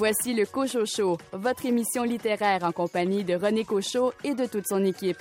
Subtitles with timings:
[0.00, 4.66] Voici le Cochot Show, votre émission littéraire en compagnie de René Cochot et de toute
[4.66, 5.18] son équipe.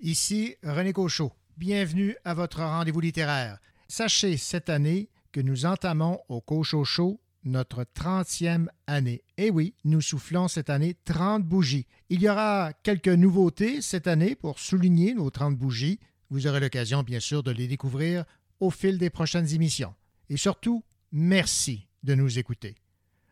[0.00, 1.30] Ici René Cochot.
[1.56, 3.60] Bienvenue à votre rendez-vous littéraire.
[3.86, 9.22] Sachez cette année que nous entamons au Cochot Show notre 30e année.
[9.36, 11.86] Et oui, nous soufflons cette année 30 bougies.
[12.08, 16.00] Il y aura quelques nouveautés cette année pour souligner nos 30 bougies.
[16.30, 18.24] Vous aurez l'occasion, bien sûr, de les découvrir
[18.60, 19.94] au fil des prochaines émissions.
[20.28, 22.74] Et surtout, merci de nous écouter.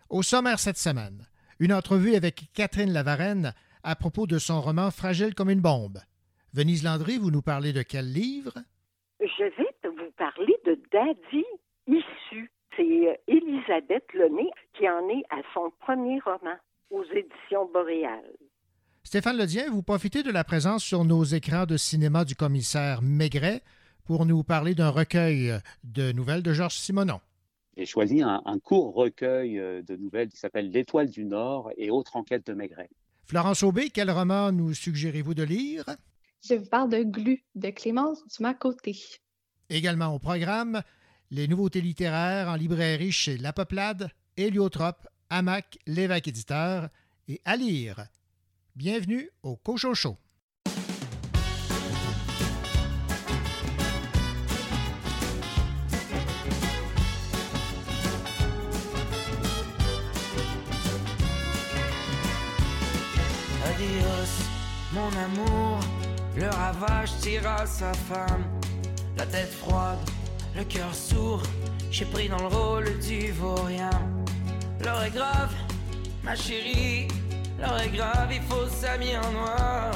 [0.08, 1.26] Au sommaire cette semaine,
[1.58, 6.00] une entrevue avec Catherine Lavarenne à propos de son roman Fragile comme une bombe.
[6.52, 8.54] Venise Landry, vous nous parlez de quel livre?
[9.20, 11.44] Je vais vous parler de Daddy
[11.86, 12.50] Issu.
[12.76, 16.56] C'est Elisabeth Lemay qui en est à son premier roman
[16.90, 18.24] aux éditions Boréal.
[19.02, 23.62] Stéphane Ledien, vous profitez de la présence sur nos écrans de cinéma du commissaire Maigret
[24.04, 27.20] pour nous parler d'un recueil de nouvelles de Georges Simonon.
[27.76, 31.90] J'ai choisi un, un, court recueil euh, de nouvelles qui s'appelle L'Étoile du Nord et
[31.90, 32.88] autres enquêtes de Maigret.
[33.24, 35.84] Florence Aubé, quel roman nous suggérez-vous de lire?
[36.42, 38.96] Je vous parle de Glu de Clémence Dumas-Côté.
[39.68, 40.82] Également au programme,
[41.30, 46.88] les nouveautés littéraires en librairie chez La Peuplade, Héliotrope, Hamac, l'évêque éditeur
[47.28, 48.06] et à lire.
[48.74, 50.16] Bienvenue au Cochocho.
[64.92, 65.80] Mon amour,
[66.36, 68.44] le ravage tira sa femme,
[69.18, 69.98] la tête froide,
[70.56, 71.42] le cœur sourd,
[71.90, 73.90] j'ai pris dans le rôle du vaurien.
[74.82, 75.54] L'heure est grave,
[76.24, 77.08] ma chérie,
[77.60, 79.90] l'heure est grave, il faut s'habiller en noir.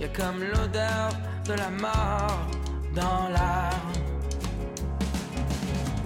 [0.00, 1.08] Y a comme l'odeur
[1.46, 2.46] de la mort
[2.94, 3.80] dans l'air.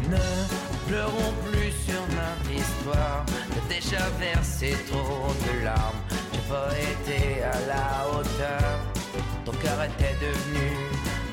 [0.08, 6.00] Ne pleurons plus sur notre histoire, j'ai déjà versé trop de larmes,
[6.32, 8.78] j'ai pas été à la hauteur.
[9.44, 10.70] Ton cœur était devenu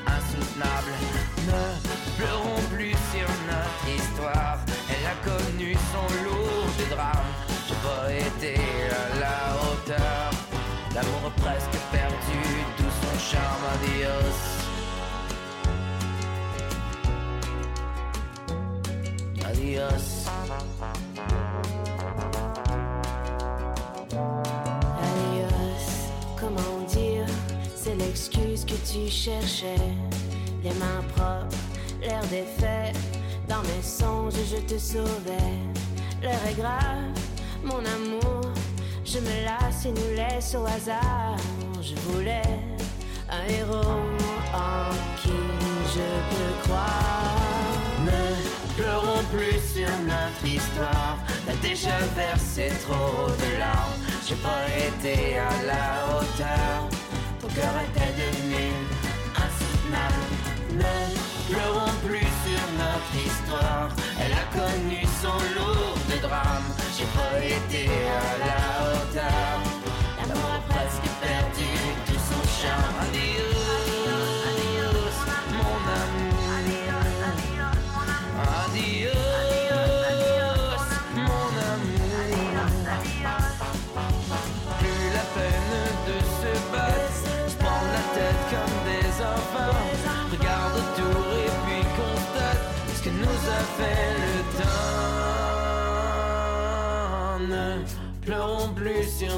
[0.06, 1.13] insoutenable.
[1.46, 4.58] Ne pleurons plus sur notre histoire.
[4.88, 7.32] Elle a connu son lot de drames.
[7.68, 8.54] J'ai pas été
[8.90, 10.30] à la hauteur.
[10.94, 12.42] L'amour presque perdu,
[12.76, 13.64] tout son charme.
[13.74, 14.38] Adios.
[19.44, 20.14] Adios.
[27.96, 30.13] l'excuse que tu cherchais.
[30.64, 31.54] Les mains propres,
[32.00, 32.92] l'air défait.
[33.46, 35.52] Dans mes songes, je te sauvais.
[36.22, 37.12] L'heure est grave,
[37.62, 38.40] mon amour.
[39.04, 41.36] Je me lasse et nous laisse au hasard.
[41.82, 42.48] Je voulais
[43.30, 44.00] un héros
[44.54, 45.36] en qui
[45.94, 47.36] je peux croire.
[48.06, 51.18] Ne pleurons plus sur notre histoire.
[51.44, 53.92] T'as déjà versé trop de larmes.
[54.26, 56.88] J'ai pas été à la hauteur
[57.44, 58.72] ton cœur était devenu
[59.36, 60.33] insoutenable.
[60.84, 61.93] Ne pleurons plus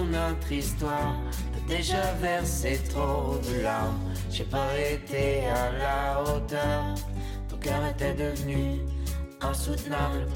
[0.05, 1.17] notre histoire.
[1.53, 4.01] T'as déjà versé trop de larmes.
[4.31, 6.95] J'ai pas été à la hauteur.
[7.49, 8.81] Ton cœur était devenu
[9.41, 10.27] insoutenable.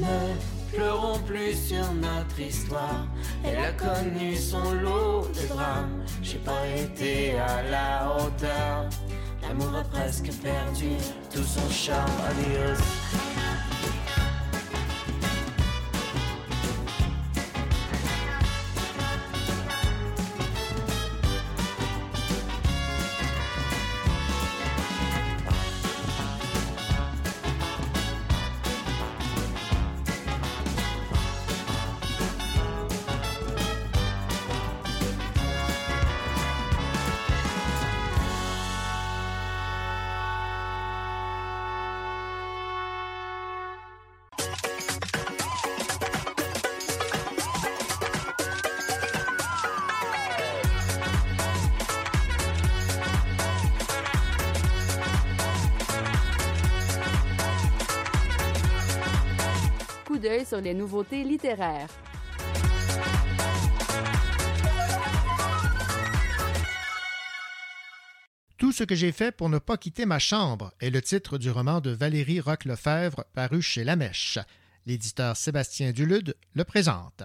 [0.00, 3.06] Ne pleurons plus sur notre histoire.
[3.44, 6.04] Elle a connu son lot de drames.
[6.22, 8.88] J'ai pas été à la hauteur.
[9.42, 10.90] L'amour a presque perdu
[11.32, 12.10] tout son charme.
[12.30, 13.27] Adios.
[60.74, 61.88] Nouveautés littéraires.
[68.58, 71.48] Tout ce que j'ai fait pour ne pas quitter ma chambre est le titre du
[71.48, 74.40] roman de Valérie Roch-Lefebvre paru chez La Mèche.
[74.84, 77.22] L'éditeur Sébastien Dulude le présente.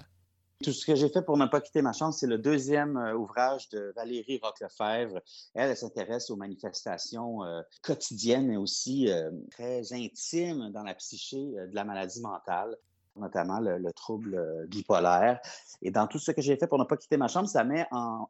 [0.64, 3.16] Tout ce que j'ai fait pour ne pas quitter ma chambre, c'est le deuxième euh,
[3.16, 5.20] ouvrage de Valérie Roquefebvre.
[5.56, 11.38] Elle, elle s'intéresse aux manifestations euh, quotidiennes, mais aussi euh, très intimes dans la psyché
[11.38, 12.78] de la maladie mentale
[13.16, 15.40] notamment le, trouble euh, bipolaire.
[15.82, 17.86] Et dans tout ce que j'ai fait pour ne pas quitter ma chambre, ça met
[17.92, 18.28] en,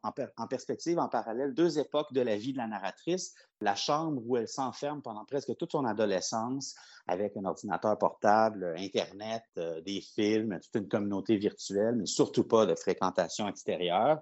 [0.49, 3.33] perspective, en parallèle, deux époques de la vie de la narratrice.
[3.61, 6.75] La chambre où elle s'enferme pendant presque toute son adolescence
[7.07, 12.65] avec un ordinateur portable, Internet, euh, des films, toute une communauté virtuelle, mais surtout pas
[12.65, 14.21] de fréquentation extérieure.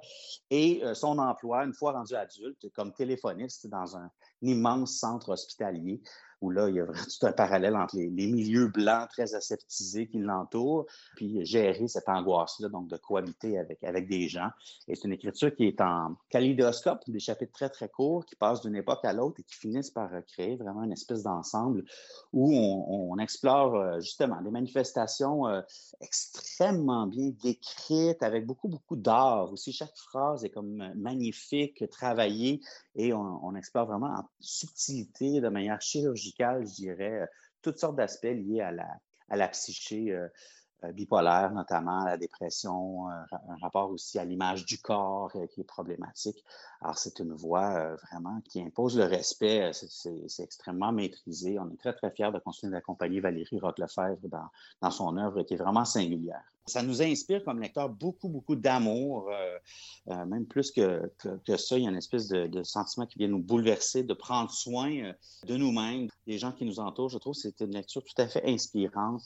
[0.50, 4.12] Et euh, son emploi, une fois rendu adulte, comme téléphoniste dans un
[4.42, 6.02] immense centre hospitalier
[6.42, 10.08] où là, il y a vraiment tout un parallèle entre les, milieux blancs très aseptisés
[10.08, 10.86] qui l'entourent,
[11.16, 14.50] puis gérer cette angoisse-là, donc de cohabiter avec, avec des gens.
[14.88, 18.62] Et c'est une écriture qui est en kaléidoscope, des chapitres très, très courts, qui passent
[18.62, 21.84] d'une époque à l'autre et qui finissent par créer vraiment une espèce d'ensemble
[22.34, 25.62] où on, explore euh, justement des manifestations euh,
[26.00, 29.52] extrêmement bien décrites, avec beaucoup, beaucoup d'art.
[29.52, 32.62] Aussi, chaque phrase est comme magnifique, travaillée,
[32.96, 37.26] et on, on explore vraiment en subtilité, de manière chirurgicale je dirais, euh,
[37.62, 38.88] toutes sortes d'aspects liés à la,
[39.30, 40.28] à psyché euh,
[40.84, 46.44] euh, bipolaire, notamment la dépression, un rapport aussi à l'image du corps qui est problématique.
[46.82, 49.72] Alors, c'est une voie vraiment qui impose le respect.
[49.74, 51.60] C'est extrêmement maîtrisé.
[51.60, 54.48] On est très, très fiers de continuer d'accompagner Valérie Roque-Lefebvre dans,
[54.82, 56.52] dans son œuvre qui est vraiment singulière.
[56.68, 59.58] Ça nous inspire comme lecteur beaucoup, beaucoup d'amour, euh,
[60.10, 61.12] euh, même plus que,
[61.46, 61.78] que, ça.
[61.78, 65.14] Il y a une espèce de, sentiment qui vient nous bouleverser, de prendre soin euh,
[65.48, 67.10] de nous-mêmes, des gens qui nous entourent.
[67.10, 69.24] Je trouve que c'est une lecture tout à fait inspirante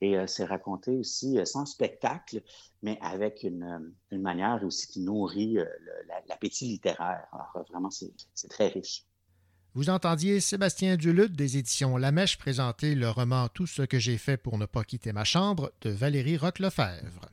[0.00, 2.42] et c'est raconté aussi sans spectacle,
[2.82, 5.56] mais avec une, une, manière aussi qui nourrit
[6.28, 7.26] l'appétit littéraire.
[7.32, 9.06] Alors vraiment, c'est très riche.
[9.76, 14.18] Vous entendiez Sébastien Duluth des éditions La Mèche présenter le roman Tout ce que j'ai
[14.18, 17.28] fait pour ne pas quitter ma chambre de Valérie Roquelefebvre.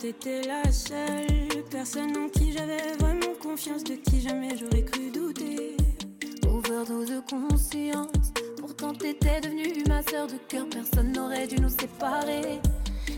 [0.00, 5.23] T'étais la seule personne en qui j'avais vraiment confiance, de qui jamais j'aurais cru douter
[6.84, 8.32] de conscience.
[8.58, 12.60] Pourtant t'étais devenue ma sœur de cœur, personne n'aurait dû nous séparer.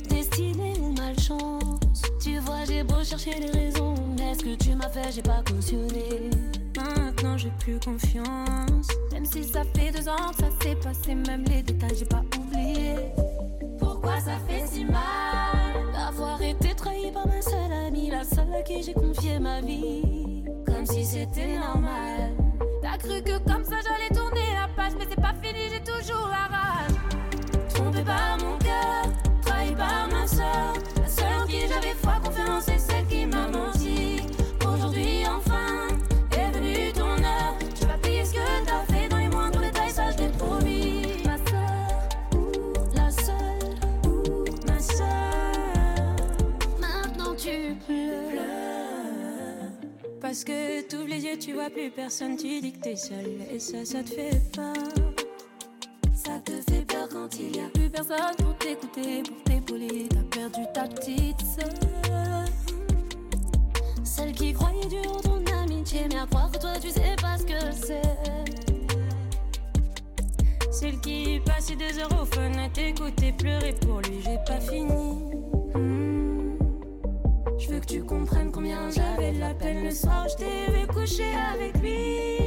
[0.09, 4.89] Destinée ou malchance, tu vois j'ai beau chercher les raisons, mais ce que tu m'as
[4.89, 6.31] fait j'ai pas cautionné.
[6.77, 11.45] Maintenant j'ai plus confiance, même si ça fait deux ans que ça s'est passé, même
[11.49, 12.95] les détails j'ai pas oublié.
[13.81, 18.63] Pourquoi ça fait si mal d'avoir été trahi par ma seule amie, la seule à
[18.63, 22.46] qui j'ai confié ma vie, comme si c'était normal.
[22.97, 26.29] T'as cru que comme ça j'allais tourner la page, mais c'est pas fini, j'ai toujours
[26.29, 26.95] la rage.
[27.75, 28.57] Trompé par mon
[50.47, 53.27] Parce que t'ouvres les yeux, tu vois plus personne, tu dis que t'es seul.
[53.51, 54.75] Et ça, ça te fait peur.
[56.15, 60.09] Ça te fait peur quand il y a plus personne pour t'écouter, pour t'épauler.
[60.09, 62.45] T'as perdu ta petite soeur.
[64.05, 67.73] Celle qui croyait dur ton amitié, mais à croire toi tu sais pas ce que
[67.73, 68.03] c'est.
[70.71, 75.36] Celle qui passait des heures au fun à t'écouter pleurer pour lui, j'ai pas fini.
[77.67, 80.29] Je veux que tu comprennes combien j'avais de la peine le soir.
[80.29, 82.46] Je t'ai vu coucher avec lui.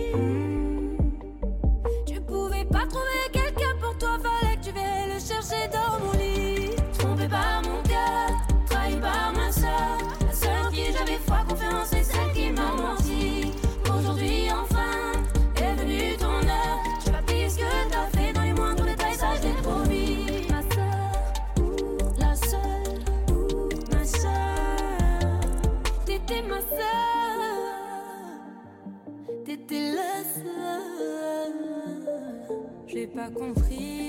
[33.16, 34.09] Pas compris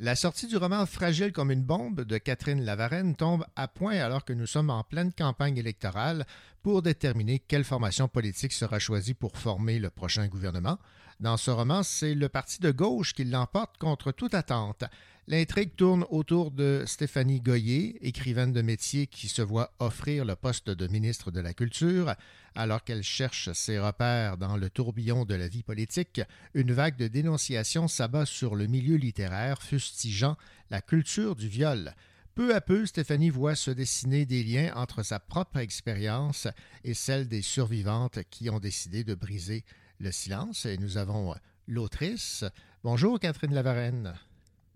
[0.00, 4.24] La sortie du roman Fragile comme une bombe de Catherine Lavarenne tombe à point alors
[4.24, 6.24] que nous sommes en pleine campagne électorale
[6.62, 10.78] pour déterminer quelle formation politique sera choisie pour former le prochain gouvernement.
[11.18, 14.84] Dans ce roman, c'est le parti de gauche qui l'emporte contre toute attente.
[15.30, 20.70] L'intrigue tourne autour de Stéphanie Goyer, écrivaine de métier qui se voit offrir le poste
[20.70, 22.14] de ministre de la Culture.
[22.54, 26.22] Alors qu'elle cherche ses repères dans le tourbillon de la vie politique,
[26.54, 30.38] une vague de dénonciations s'abat sur le milieu littéraire, fustigeant
[30.70, 31.92] la culture du viol.
[32.34, 36.48] Peu à peu, Stéphanie voit se dessiner des liens entre sa propre expérience
[36.84, 39.66] et celle des survivantes qui ont décidé de briser
[39.98, 40.64] le silence.
[40.64, 41.34] Et nous avons
[41.66, 42.46] l'autrice.
[42.82, 44.14] Bonjour, Catherine Lavarenne.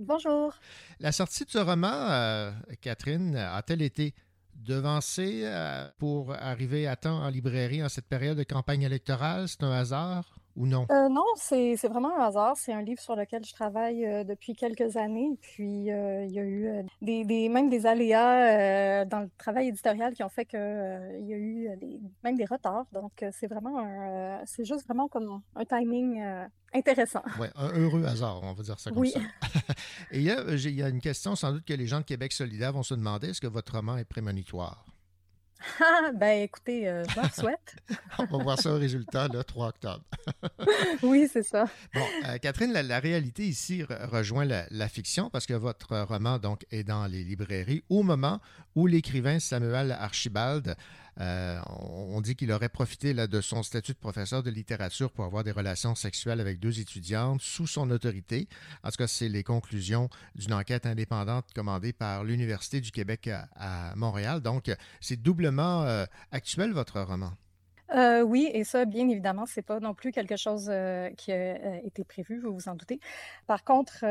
[0.05, 0.53] Bonjour.
[0.99, 4.15] La sortie de ce roman, euh, Catherine, a-t-elle été
[4.57, 9.49] devancée euh, pour arriver à temps en librairie en cette période de campagne électorale?
[9.49, 10.42] C'est un hasard?
[10.57, 10.87] Ou non?
[10.91, 12.57] Euh, non, c'est vraiment un hasard.
[12.57, 15.31] C'est un livre sur lequel je travaille depuis quelques années.
[15.41, 15.91] Puis il y
[16.39, 21.33] a eu des, même des aléas dans le travail éditorial qui ont fait qu'il y
[21.33, 21.69] a eu
[22.23, 22.87] même des retards.
[22.93, 23.87] Donc c'est vraiment
[24.47, 26.23] c'est juste vraiment comme un timing
[26.75, 27.23] intéressant.
[27.39, 29.11] Oui, un heureux hasard, on va dire ça comme oui.
[29.11, 29.21] ça.
[30.11, 32.05] Et il y, a, il y, a, une question sans doute que les gens de
[32.05, 34.85] Québec solidaire vont se demander, est-ce que votre roman est prémonitoire?
[35.81, 37.77] Ah, ben écoutez, euh, je leur souhaite.
[38.19, 40.03] on va voir ça au résultat, le 3 octobre.
[41.03, 41.67] oui, c'est ça.
[41.95, 46.65] Bon, euh, Catherine, la, réalité ici rejoint la, la, fiction parce que votre roman donc
[46.71, 48.41] est dans les librairies au moment
[48.75, 50.77] où l'écrivain Samuel Archibald
[51.21, 55.45] euh, on dit qu'il aurait profité de son statut de professeur de littérature pour avoir
[55.45, 58.49] des relations sexuelles avec deux étudiantes sous son autorité.
[58.83, 63.95] En tout cas, c'est les conclusions d'une enquête indépendante commandée par l'Université du Québec à,
[63.97, 64.41] Montréal.
[64.41, 67.33] Donc, c'est doublement euh, actuel, votre roman.
[67.95, 71.35] Euh, oui, et ça, bien évidemment, c'est pas non plus quelque chose euh, qui a
[71.35, 73.01] euh, été prévu, vous vous en doutez.
[73.47, 74.05] Par contre,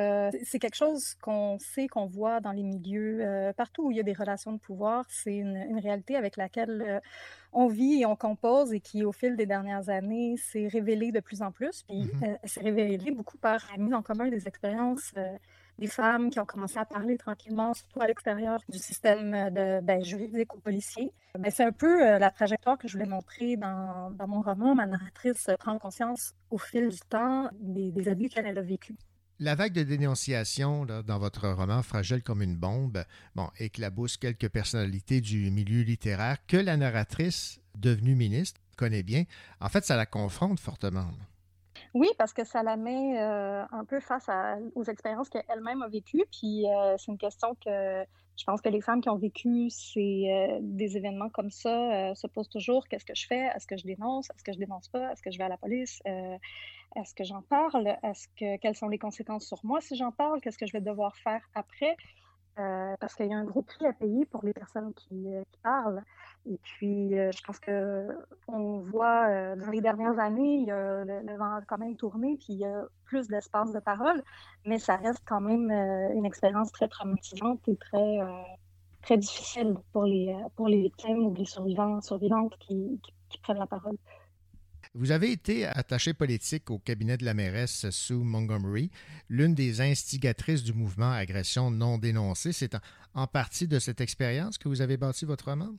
[0.43, 4.03] c'est quelque chose qu'on sait, qu'on voit dans les milieux, partout où il y a
[4.03, 5.05] des relations de pouvoir.
[5.09, 7.01] C'est une, réalité avec laquelle
[7.53, 11.19] on vit et on compose et qui, au fil des dernières années, s'est révélée de
[11.19, 11.83] plus en plus.
[11.83, 12.38] Puis, mm-hmm.
[12.43, 15.13] s'est révélée beaucoup par la mise en commun des expériences
[15.79, 20.03] des femmes qui ont commencé à parler tranquillement, surtout à l'extérieur du système de, ben,
[20.03, 21.11] juridique ou policier.
[21.37, 24.75] Ben, c'est un peu euh, la trajectoire que je voulais montrer dans, mon roman.
[24.75, 28.95] Ma narratrice prend conscience au fil du temps des, des abus qu'elle a vécus.
[29.43, 35.19] La vague de dénonciation dans votre roman Fragile comme une bombe bon, éclabousse quelques personnalités
[35.19, 39.23] du milieu littéraire que la narratrice, devenue ministre, connaît bien.
[39.59, 41.07] En fait, ça la confronte fortement.
[41.93, 44.29] Oui, parce que ça la met euh, un peu face
[44.75, 46.24] aux expériences qu'elle-même a vécues.
[46.31, 48.05] Puis euh, c'est une question que
[48.38, 52.27] je pense que les femmes qui ont vécu ces, euh, des événements comme ça se
[52.27, 52.88] posent toujours.
[52.88, 53.50] Qu'est-ce que je fais?
[53.55, 54.29] Est-ce que je dénonce?
[54.29, 55.12] Est-ce que je dénonce pas?
[55.12, 56.01] Est-ce que je vais à la police?
[56.95, 57.88] Est-ce que j'en parle?
[58.03, 60.39] Est-ce que quelles sont les conséquences sur moi si j'en parle?
[60.39, 61.98] Qu'est-ce que je vais devoir faire après?
[62.60, 65.43] Euh, parce qu'il y a un gros prix à payer pour les personnes qui, euh,
[65.63, 66.03] parlent.
[66.46, 68.08] Et puis, euh, je pense que
[68.48, 72.36] on voit dans les dernières années, il y a le, vent a quand même tourné,
[72.38, 74.22] puis il y a plus d'espace de parole,
[74.65, 75.72] mais ça reste quand même
[76.15, 78.20] une expérience très traumatisante et très
[79.01, 83.00] très difficile pour les pour les victimes ou les survivants survivantes qui
[83.43, 83.98] prennent la parole.
[84.93, 88.91] Vous avez été attaché politique au cabinet de la mairesse Sue Montgomery,
[89.29, 92.51] l'une des instigatrices du mouvement Agression non dénoncée.
[92.51, 92.75] C'est
[93.13, 95.69] en, partie de cette expérience que vous avez bâti votre roman?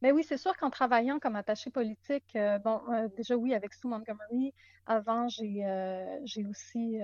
[0.00, 3.52] Mais ben oui, c'est sûr qu'en travaillant comme attaché politique, euh, bon, euh, déjà oui,
[3.52, 4.54] avec Sue Montgomery,
[4.86, 7.00] avant, j'ai euh, aussi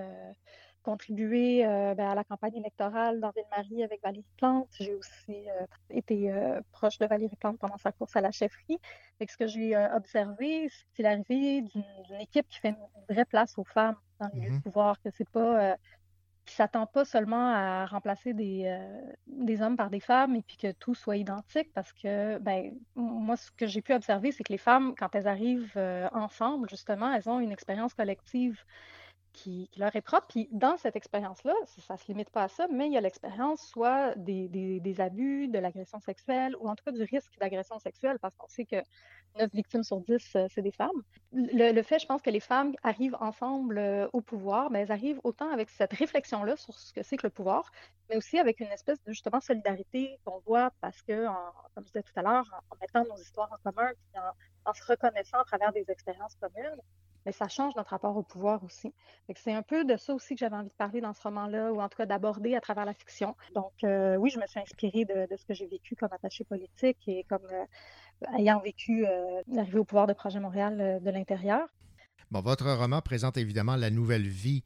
[0.84, 4.68] contribué euh, ben, à la campagne électorale dans Ville-Marie avec Valérie Plante.
[4.78, 8.78] J'ai aussi euh, été euh, proche de Valérie Plante pendant sa course à la chefferie.
[9.18, 13.64] Et ce que j'ai observé, c'est l'arrivée d'une équipe qui fait une vraie place aux
[13.64, 14.62] femmes dans les lieux de mm-hmm.
[14.62, 15.76] pouvoir, que c'est pas
[16.46, 18.78] qui s'attend pas seulement à remplacer des,
[19.26, 23.38] des hommes par des femmes et puis que tout soit identique parce que ben moi
[23.38, 25.80] ce que j'ai pu observer c'est que les femmes quand elles arrivent
[26.12, 28.62] ensemble justement elles ont une expérience collective
[29.34, 30.26] qui, leur est propre.
[30.28, 33.00] Puis dans cette expérience-là, ça ne se limite pas à ça, mais il y a
[33.00, 38.18] l'expérience soit des, abus, de l'agression sexuelle, ou en tout cas du risque d'agression sexuelle,
[38.20, 38.76] parce qu'on sait que
[39.38, 41.02] 9 victimes sur 10, euh, c'est des femmes.
[41.32, 45.20] Le, fait, je pense, que les femmes arrivent ensemble euh, au pouvoir, mais elles arrivent
[45.24, 47.70] autant avec cette réflexion-là sur ce que c'est que le pouvoir,
[48.08, 51.26] mais aussi avec une espèce de justement solidarité qu'on voit parce que,
[51.74, 54.22] comme je disais tout à l'heure, en, mettant nos histoires en commun, puis
[54.64, 56.80] en se reconnaissant à travers des expériences communes,
[57.26, 58.92] mais ça change notre rapport au pouvoir aussi.
[59.36, 61.80] C'est un peu de ça aussi que j'avais envie de parler dans ce roman-là, ou
[61.80, 63.36] en tout cas d'aborder à travers la fiction.
[63.54, 66.98] Donc euh, oui, je me suis inspirée de, ce que j'ai vécu comme attaché politique
[67.06, 69.04] et comme, euh, ayant vécu
[69.48, 71.68] l'arrivée au pouvoir de Projet Montréal de l'intérieur.
[72.30, 74.64] Bon, votre roman présente évidemment la nouvelle vie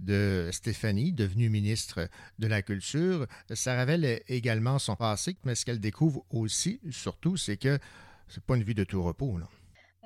[0.00, 3.26] de Stéphanie, devenue ministre de la Culture.
[3.50, 7.78] Ça révèle également son passé, mais ce qu'elle découvre aussi, surtout, c'est que
[8.28, 9.38] c'est pas une vie de tout repos.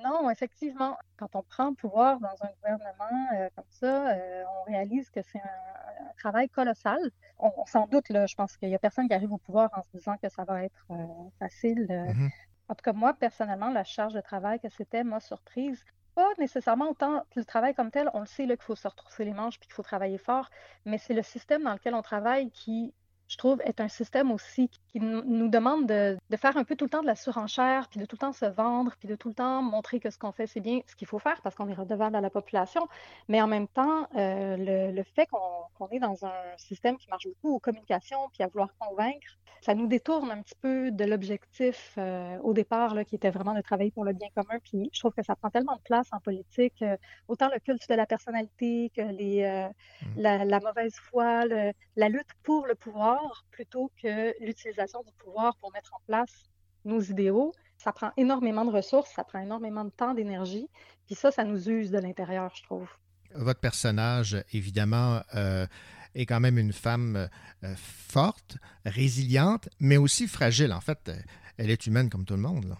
[0.03, 4.71] Non, effectivement, quand on prend le pouvoir dans un gouvernement euh, comme ça, euh, on
[4.71, 6.99] réalise que c'est un, travail colossal.
[7.39, 9.81] On, s'en doute, là, je pense qu'il n'y a personne qui arrive au pouvoir en
[9.81, 10.95] se disant que ça va être euh,
[11.39, 11.87] facile.
[11.89, 12.29] Mm-hmm.
[12.69, 15.83] En tout cas, moi, personnellement, la charge de travail que c'était m'a surprise.
[16.13, 19.33] Pas nécessairement autant le travail comme tel, on le sait qu'il faut se retrousser les
[19.33, 20.49] manches puis qu'il faut travailler fort,
[20.85, 22.93] mais c'est le système dans lequel on travaille qui
[23.31, 26.89] je trouve, est un système aussi qui nous demande de, faire un peu tout le
[26.89, 29.33] temps de la surenchère, puis de tout le temps se vendre, puis de tout le
[29.33, 31.73] temps montrer que ce qu'on fait, c'est bien ce qu'il faut faire parce qu'on est
[31.73, 32.89] redevable à la population.
[33.29, 37.55] Mais en même temps, euh, le, fait qu'on est dans un système qui marche beaucoup
[37.55, 42.37] aux communications, puis à vouloir convaincre, ça nous détourne un petit peu de l'objectif euh,
[42.39, 44.59] au départ, là, qui était vraiment de travailler pour le bien commun.
[44.61, 46.97] Puis je trouve que ça prend tellement de place en politique, euh,
[47.29, 49.71] autant le culte de la personnalité que les,
[50.17, 50.21] mmh.
[50.21, 53.20] la, mauvaise foi, la lutte pour le pouvoir
[53.51, 56.49] plutôt que l'utilisation du pouvoir pour mettre en place
[56.85, 57.53] nos idéaux.
[57.77, 60.67] Ça prend énormément de ressources, ça prend énormément de temps, d'énergie,
[61.05, 62.87] puis ça, ça nous use de l'intérieur, je trouve.
[63.33, 65.65] Votre personnage, évidemment, euh,
[66.13, 67.29] est quand même une femme
[67.63, 70.73] euh, forte, résiliente, mais aussi fragile.
[70.73, 71.11] En fait,
[71.57, 72.65] elle est humaine comme tout le monde.
[72.65, 72.77] Là.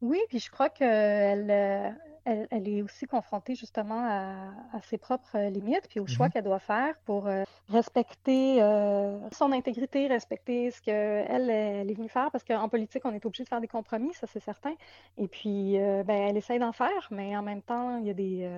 [0.00, 1.50] Oui, puis je crois qu'elle
[2.28, 6.44] euh, elle, est aussi confrontée justement à, ses propres limites, puis aux choix mmh qu'elle
[6.44, 12.30] doit faire pour euh, respecter euh, son intégrité, respecter ce qu'elle elle est venue faire,
[12.30, 14.74] parce qu'en politique, on est obligé de faire des compromis, ça c'est certain.
[15.16, 18.50] Et puis, ben, elle essaye d'en faire, mais en même temps, il y a des,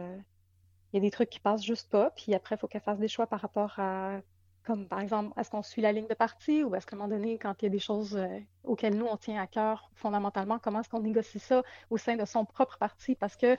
[0.93, 2.99] il y a des trucs qui passent juste pas, puis après, il faut qu'elle fasse
[2.99, 4.21] des choix par rapport à
[4.65, 7.09] comme par exemple, est-ce qu'on suit la ligne de parti ou est-ce qu'à un moment
[7.09, 10.59] donné, quand il y a des choses euh, auxquelles nous, on tient à cœur fondamentalement,
[10.59, 13.17] comment est-ce qu'on négocie ça au sein de son propre parti?
[13.17, 13.57] Parce que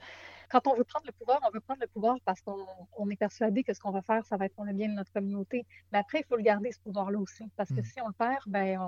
[0.50, 3.64] quand on veut prendre le pouvoir, on veut prendre le pouvoir parce qu'on est persuadé
[3.64, 5.66] que ce qu'on va faire, ça va être pour le bien de notre communauté.
[5.92, 7.50] Mais après, il faut le garder, ce pouvoir-là aussi.
[7.56, 7.84] Parce que mmh.
[7.84, 8.78] si on le perd, ben,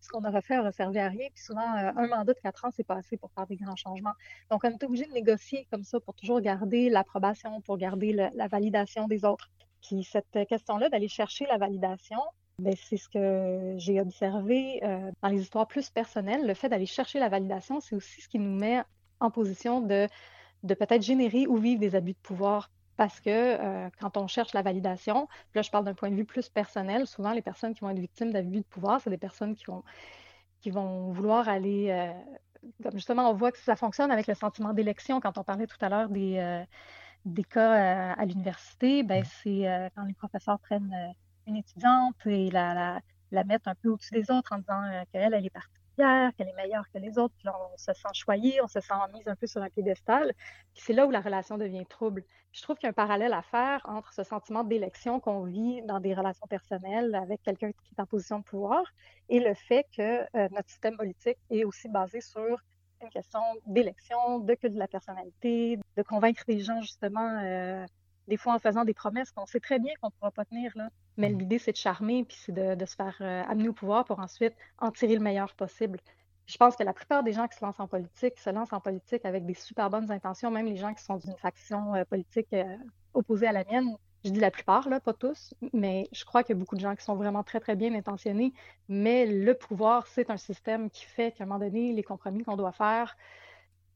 [0.00, 1.28] ce qu'on aura fait aura servi à rien.
[1.34, 3.76] Puis souvent, euh, un mandat de quatre ans, c'est pas assez pour faire des grands
[3.76, 4.14] changements.
[4.50, 8.46] Donc, on est obligé de négocier comme ça pour toujours garder l'approbation, pour garder la
[8.46, 9.50] validation des autres.
[9.86, 12.18] Puis cette question-là d'aller chercher la validation,
[12.58, 16.46] ben, c'est ce que j'ai observé euh, dans les histoires plus personnelles.
[16.46, 18.82] Le fait d'aller chercher la validation, c'est aussi ce qui nous met
[19.20, 20.08] en position de,
[20.62, 22.70] de peut-être générer ou vivre des abus de pouvoir.
[22.96, 26.24] Parce que euh, quand on cherche la validation, là je parle d'un point de vue
[26.24, 29.54] plus personnel, souvent les personnes qui vont être victimes d'abus de pouvoir, c'est des personnes
[29.54, 29.84] qui vont,
[30.62, 35.20] qui vont vouloir aller, euh, justement on voit que ça fonctionne avec le sentiment d'élection
[35.20, 36.64] quand on parlait tout à l'heure des
[37.26, 39.26] des cas à, l'université, ben, mmh.
[39.42, 41.12] c'est euh, quand les professeurs prennent euh,
[41.48, 43.00] une étudiante et la,
[43.32, 46.48] la, mettent un peu au-dessus des autres en disant euh, qu'elle, elle est particulière, qu'elle
[46.48, 49.34] est meilleure que les autres, puis on se sent choyé, on se sent mise un
[49.34, 50.32] peu sur un piédestal.
[50.72, 52.22] Puis c'est là où la relation devient trouble.
[52.52, 55.82] je trouve qu'il y a un parallèle à faire entre ce sentiment d'élection qu'on vit
[55.82, 58.84] dans des relations personnelles avec quelqu'un qui est en position de pouvoir
[59.28, 60.20] et le fait que
[60.54, 62.60] notre système politique est aussi basé sur
[63.02, 67.84] une question d'élection, de que de la personnalité, de convaincre les gens justement, euh,
[68.28, 70.72] des fois en faisant des promesses qu'on sait très bien qu'on ne pourra pas tenir.
[70.74, 70.88] Là.
[71.16, 71.38] Mais mm.
[71.38, 74.54] l'idée, c'est de charmer, puis c'est de, se faire euh, amener au pouvoir pour ensuite
[74.78, 75.98] en tirer le meilleur possible.
[76.46, 78.80] Je pense que la plupart des gens qui se lancent en politique se lancent en
[78.80, 82.54] politique avec des super bonnes intentions, même les gens qui sont d'une faction euh, politique
[83.14, 86.54] opposée à la mienne je dis la plupart, là, pas tous, mais je crois qu'il
[86.54, 88.52] y a beaucoup de gens qui sont vraiment très, très bien intentionnés.
[88.88, 92.56] Mais le pouvoir, c'est un système qui fait qu'à un moment donné, les compromis qu'on
[92.56, 93.16] doit faire,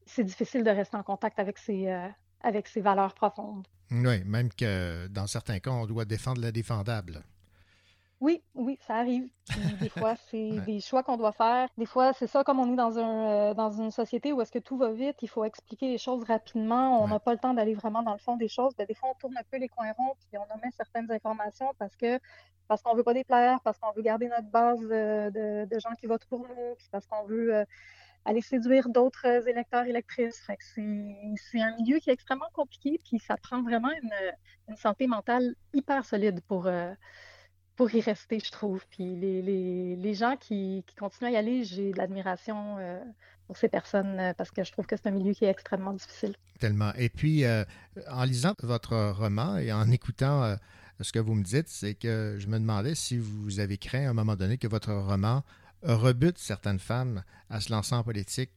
[0.05, 2.07] c'est difficile de rester en contact avec ses, euh,
[2.41, 3.67] avec ses valeurs profondes.
[3.91, 7.23] Oui, même que dans certains cas, on doit défendre le défendable.
[8.21, 9.27] Oui, oui, ça arrive.
[9.79, 11.67] des fois, c'est des choix qu'on doit faire.
[11.79, 14.51] Des fois, c'est ça, comme on est dans, un, euh, dans une société où est-ce
[14.51, 17.03] que tout va vite, il faut expliquer les choses rapidement.
[17.03, 18.75] On n'a pas le temps d'aller vraiment dans le fond des choses.
[18.77, 21.71] Ben, des fois, on tourne un peu les coins ronds puis on omet certaines informations
[21.79, 22.19] parce que
[22.67, 26.05] parce qu'on veut pas déplaire, parce qu'on veut garder notre base de, de, gens qui
[26.05, 27.65] votent pour nous, parce qu'on veut euh,
[28.23, 30.47] aller séduire d'autres électeurs, électrices.
[30.69, 34.13] c'est un milieu qui est extrêmement compliqué, puis ça prend vraiment une,
[34.69, 36.93] une santé mentale hyper solide pour, euh,
[37.81, 38.85] pour y rester, je trouve.
[38.91, 42.99] Puis les, les, les gens qui, qui, continuent à y aller, j'ai de l'admiration euh,
[43.47, 45.93] pour ces personnes euh, parce que je trouve que c'est un milieu qui est extrêmement
[45.93, 46.35] difficile.
[46.59, 46.93] Tellement.
[46.93, 47.63] Et puis, euh,
[48.07, 50.57] en lisant votre roman et en écoutant
[50.99, 54.09] ce que vous me dites, c'est que je me demandais si vous avez craint à
[54.11, 55.41] un moment donné que votre roman
[55.81, 58.51] rebute certaines femmes à se lancer en politique.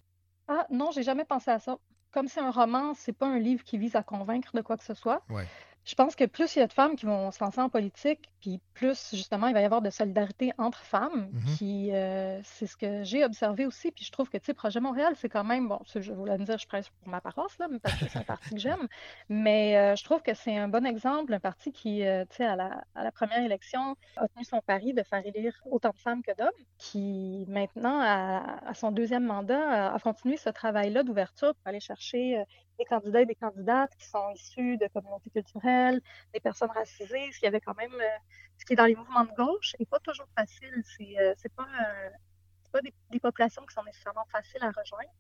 [0.48, 1.78] Ah non, j'ai jamais pensé à ça.
[2.12, 4.84] Comme c'est un roman, c'est pas un livre qui vise à convaincre de quoi que
[4.84, 5.24] ce soit.
[5.30, 5.46] Ouais.
[5.85, 8.31] Je pense que plus il y a de femmes qui vont se lancer en politique,
[8.40, 12.77] puis plus justement il va y avoir de solidarité entre femmes, qui euh, c'est ce
[12.77, 15.68] que j'ai observé aussi, puis je trouve que tu sais Projet Montréal, c'est quand même
[15.68, 18.18] bon, je voulais me dire je presse pour ma paroisse là, mais parce que c'est
[18.18, 18.88] un parti que j'aime,
[19.29, 22.47] mais euh, je trouve que c'est un bon exemple, un parti qui euh, tu sais
[22.47, 25.99] à la, à la première élection a tenu son pari de faire élire autant de
[25.99, 31.03] femmes que d'hommes, qui maintenant à, à son deuxième mandat a, a continué ce travail-là
[31.03, 32.42] d'ouverture pour aller chercher
[32.78, 36.00] des candidats et des candidates qui sont issus de communautés culturelles,
[36.32, 38.18] des personnes racisées, ce qui avait quand même, euh,
[38.58, 40.82] ce qui est dans les mouvements de gauche est pas toujours facile.
[40.96, 41.66] C'est euh, c'est pas,
[42.74, 45.10] euh, des populations qui sont nécessairement faciles à rejoindre.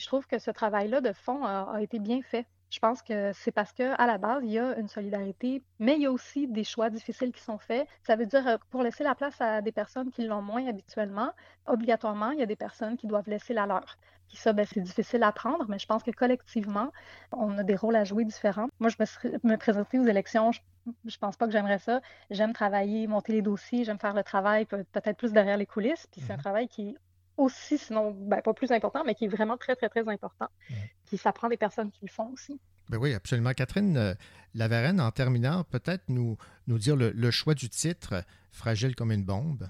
[0.00, 2.46] Je trouve que ce travail-là de fond a, a été bien fait.
[2.70, 5.96] Je pense que c'est parce que à la base, il y a une solidarité, mais
[5.96, 7.86] il y a aussi des choix difficiles qui sont faits.
[8.06, 11.32] Ça veut dire, euh, pour laisser la place à des personnes qui l'ont moins habituellement,
[11.66, 13.98] obligatoirement, il y a des personnes qui doivent laisser la leur.
[14.28, 16.92] Puis ça, ben, c'est difficile à prendre, mais je pense que collectivement,
[17.32, 18.68] on a des rôles à jouer différents.
[18.78, 20.60] Moi, je me, serais- me présenter aux élections, je,
[21.04, 22.00] je pense pas que j'aimerais ça.
[22.30, 26.06] J'aime travailler, monter les dossiers, j'aime faire le travail, peut- peut-être plus derrière les coulisses.
[26.12, 26.96] Puis c'est un travail qui
[27.36, 30.48] aussi, sinon, ben, pas plus important, mais qui est vraiment très, très, très important.
[31.06, 32.60] Puis ça prend des personnes qui le font aussi.
[32.88, 33.52] Ben oui, absolument.
[33.52, 34.14] Catherine euh,
[34.54, 39.24] Lavarenne, en terminant, peut-être nous, nous dire le, le choix du titre, Fragile comme une
[39.24, 39.68] bombe.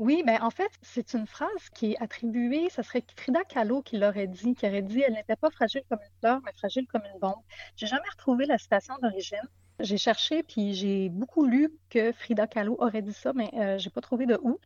[0.00, 3.98] Oui, ben en fait, c'est une phrase qui est attribuée, ce serait Frida Kahlo qui
[3.98, 7.02] l'aurait dit, qui aurait dit elle n'était pas fragile comme une fleur, mais fragile comme
[7.12, 7.42] une bombe.
[7.76, 9.46] J'ai jamais retrouvé la citation d'origine.
[9.78, 13.90] J'ai cherché, puis j'ai beaucoup lu que Frida Kahlo aurait dit ça, mais euh, j'ai
[13.90, 14.58] pas trouvé de où.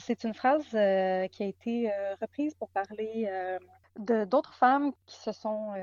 [0.00, 3.58] C'est une phrase euh, qui a été euh, reprise pour parler euh,
[3.98, 5.74] de d'autres femmes qui se sont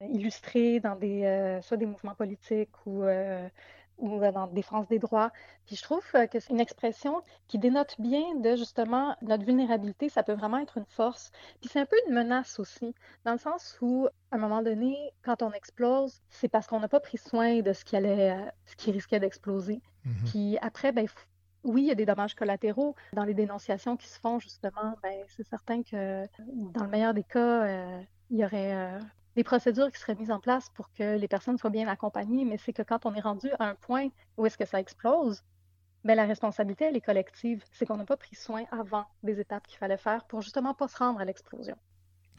[0.00, 3.04] illustrées dans des soit des mouvements politiques ou
[3.98, 5.30] ou dans la défense des droits.
[5.66, 10.08] Puis je trouve que c'est une expression qui dénote bien de justement notre vulnérabilité.
[10.08, 11.30] Ça peut vraiment être une force.
[11.60, 14.96] Puis c'est un peu une menace aussi, dans le sens où, à un moment donné,
[15.22, 18.74] quand on explose, c'est parce qu'on n'a pas pris soin de ce qui allait, ce
[18.74, 19.80] qui risquait d'exploser.
[20.04, 20.14] Mhm.
[20.26, 21.06] Puis après, ben,
[21.64, 22.94] oui, il y a des dommages collatéraux.
[23.12, 26.26] Dans les dénonciations qui se font, justement, ben, c'est certain que
[26.72, 28.98] dans le meilleur des cas, euh, il y aurait euh,
[29.36, 32.44] des procédures qui seraient mises en place pour que les personnes soient bien accompagnées.
[32.44, 35.42] Mais c'est que quand on est rendu à un point où est-ce que ça explose,
[36.04, 37.62] ben, la responsabilité, elle est collective.
[37.72, 40.88] C'est qu'on n'a pas pris soin avant des étapes qu'il fallait faire pour justement pas
[40.88, 41.76] se rendre à l'explosion.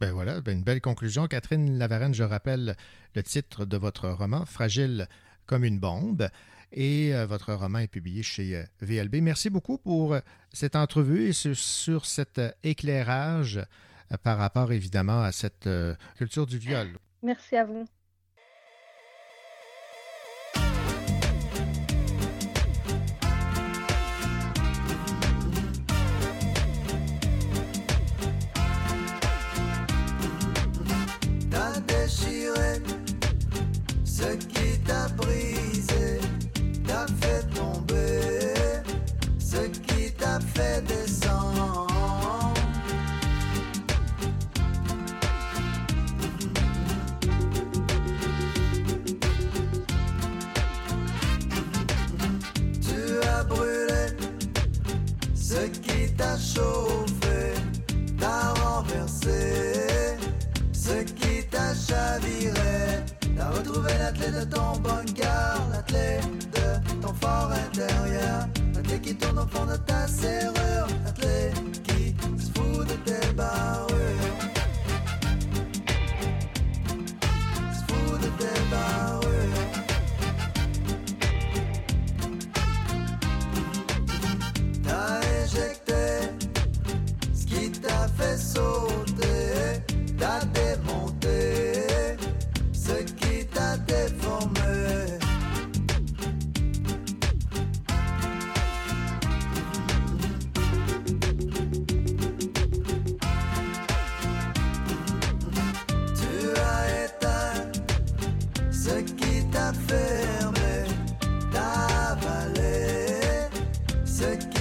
[0.02, 1.28] Ben voilà, ben une belle conclusion.
[1.28, 2.76] Catherine Lavarenne, je rappelle
[3.16, 5.08] le titre de votre roman, Fragile
[5.46, 6.28] comme une bombe.
[6.74, 9.18] Et euh, votre roman est publié chez euh, VLB.
[9.22, 10.20] Merci beaucoup pour euh,
[10.52, 13.62] cette entrevue et sur, cet éclairage
[14.24, 15.68] par rapport évidemment à cette
[16.18, 17.00] culture du viol.
[17.24, 17.86] Merci à vous.
[56.54, 57.54] Chauffé,
[58.20, 60.18] t'as renversé
[60.72, 63.04] ce qui t'a chaviré.
[63.36, 66.20] T'as retrouvé la de ton bunker, la clé
[66.54, 72.52] de ton fort intérieur, la qui tourne au fond de ta serrure, la qui se
[72.54, 74.40] fout de tes barrures.
[77.74, 79.33] Se fout de tes barrures.
[114.24, 114.53] Ce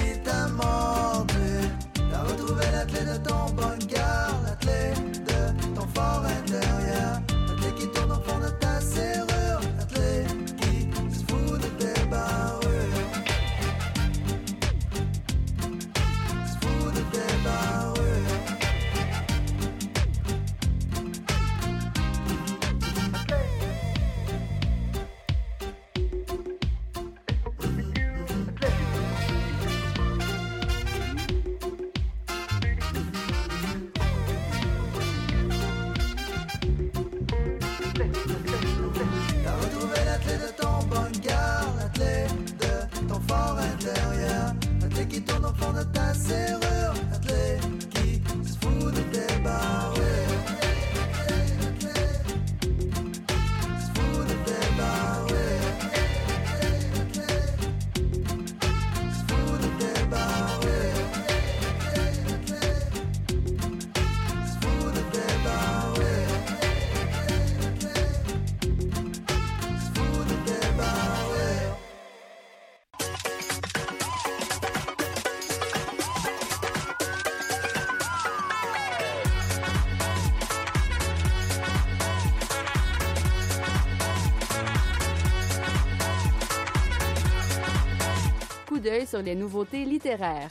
[89.05, 90.49] sur les nouveautés littéraires.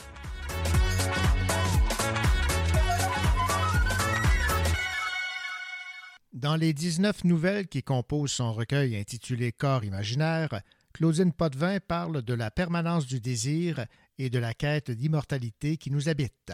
[6.33, 10.49] Dans les 19 nouvelles qui composent son recueil intitulé Corps imaginaire,
[10.93, 13.87] Claudine Potvin parle de la permanence du désir
[14.19, 16.53] et de la quête d'immortalité qui nous habite.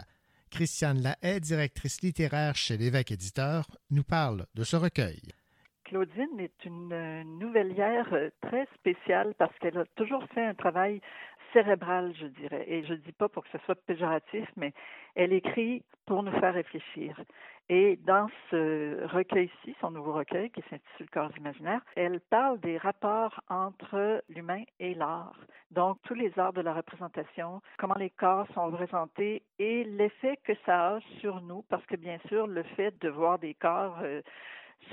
[0.51, 5.21] Christiane Lahaye, directrice littéraire chez l'évêque éditeur, nous parle de ce recueil.
[5.85, 11.01] Claudine est une nouvelière euh, très spéciale parce qu'elle a toujours fait un travail
[11.53, 12.65] cérébral, je dirais.
[12.69, 14.73] Et je ne dis pas pour que ce soit péjoratif, mais
[15.15, 17.21] elle écrit pour nous faire réfléchir.
[17.71, 23.43] Et dans ce recueil-ci, son nouveau recueil qui s'intitule Corps imaginaires, elle parle des rapports
[23.51, 25.39] entre l'humain et l'art.
[25.71, 30.55] Donc, tous les arts de la représentation, comment les corps sont représentés et l'effet que
[30.65, 34.23] ça a sur nous, parce que bien sûr, le fait de voir des corps euh,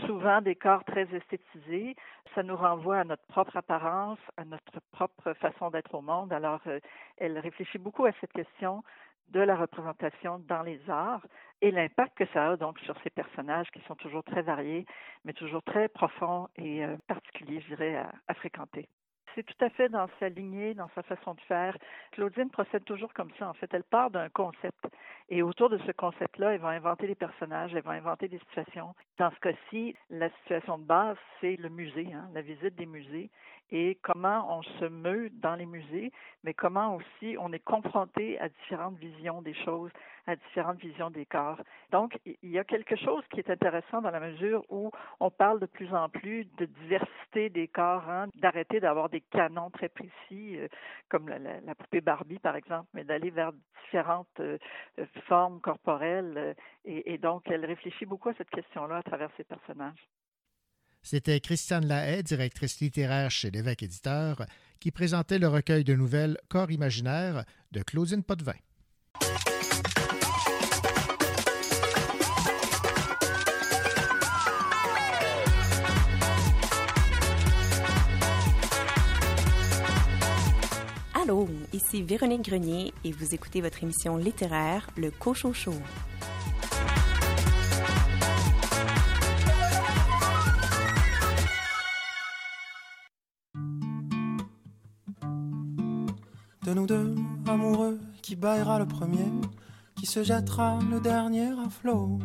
[0.06, 1.96] souvent des corps très esthétisés.
[2.34, 6.34] Ça nous renvoie à notre propre apparence, à notre propre façon d'être au monde.
[6.34, 6.80] Alors, euh,
[7.18, 8.84] elle réfléchit beaucoup à cette question
[9.30, 11.26] de la représentation dans les arts
[11.62, 14.86] et l'impact que ça a donc sur ces personnages qui sont toujours très variés,
[15.24, 18.88] mais toujours très profonds et euh, particuliers, je dirais, à fréquenter
[19.36, 21.78] c'est tout à fait dans sa lignée, dans sa façon de faire.
[22.12, 23.50] Claudine procède toujours comme ça.
[23.50, 24.88] En fait, elle part d'un concept.
[25.30, 28.94] Et autour de ce concept-là, elle va inventer des personnages, elle va inventer des situations.
[29.18, 33.32] Dans ce cas-ci, la situation de base, c'est le musée, hein, la visite des musées
[33.72, 36.12] et comment on se meut dans les musées,
[36.44, 39.92] mais comment aussi on est confronté à différentes visions des choses,
[40.28, 41.60] à différentes visions des corps.
[41.92, 45.60] Donc, il y a quelque chose qui est intéressant dans la mesure où on parle
[45.60, 50.58] de plus en plus de diversité des corps, hein, d'arrêter d'avoir des canons très précis,
[50.58, 50.68] euh,
[51.10, 53.52] comme la, poupée Barbie, par exemple, mais d'aller vers
[53.84, 54.58] différentes euh,
[55.18, 56.56] euh, formes corporelles.
[56.86, 60.08] et donc, elle réfléchit beaucoup à cette question-là à travers ses personnages.
[61.06, 64.42] C'était Christiane Lahaye, directrice littéraire chez l'évêque éditeur,
[64.80, 68.56] qui présentait le recueil de nouvelles Corps imaginaire de Claudine Potvin.
[81.76, 85.74] Ici Véronique Grenier et vous écoutez votre émission littéraire Le Cochon Show.
[96.64, 97.14] de nous deux,
[97.48, 99.32] amoureux, qui baillera le premier,
[99.96, 102.18] qui se jettera le dernier à flot,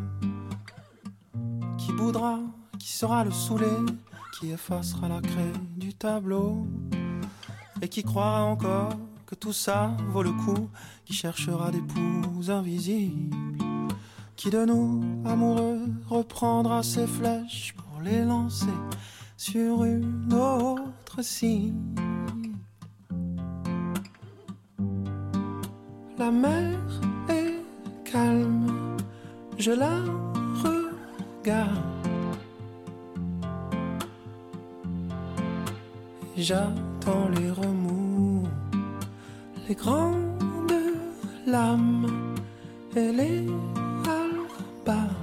[1.76, 2.38] qui boudra,
[2.78, 3.66] qui sera le saoulé,
[4.38, 6.66] qui effacera la craie du tableau,
[7.82, 8.96] et qui croira encore
[9.30, 10.68] que tout ça vaut le coup,
[11.04, 13.64] qui cherchera poux invisibles,
[14.34, 18.66] qui de nous, amoureux, reprendra ses flèches pour les lancer
[19.36, 22.00] sur une autre cible.
[26.18, 26.80] La mer
[27.28, 27.62] est
[28.04, 28.96] calme,
[29.58, 29.96] je la
[30.64, 32.00] regarde.
[36.36, 37.99] J'attends les remous,
[39.70, 40.72] les grandes
[41.46, 42.34] lames
[42.96, 43.46] et les
[44.18, 45.14] albas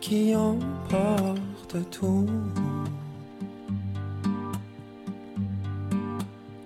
[0.00, 2.28] qui emportent tout.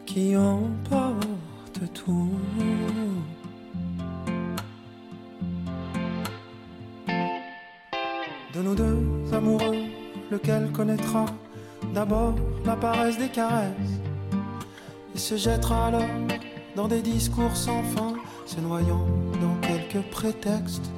[0.05, 2.31] qui emporte tout.
[8.55, 9.01] De nous deux
[9.33, 9.85] amoureux,
[10.31, 11.25] lequel connaîtra
[11.99, 12.35] d'abord
[12.65, 13.95] la paresse des caresses.
[15.17, 16.15] Et se jettera alors
[16.77, 18.13] dans des discours sans fin,
[18.47, 19.05] se noyant
[19.43, 20.89] dans quelques prétextes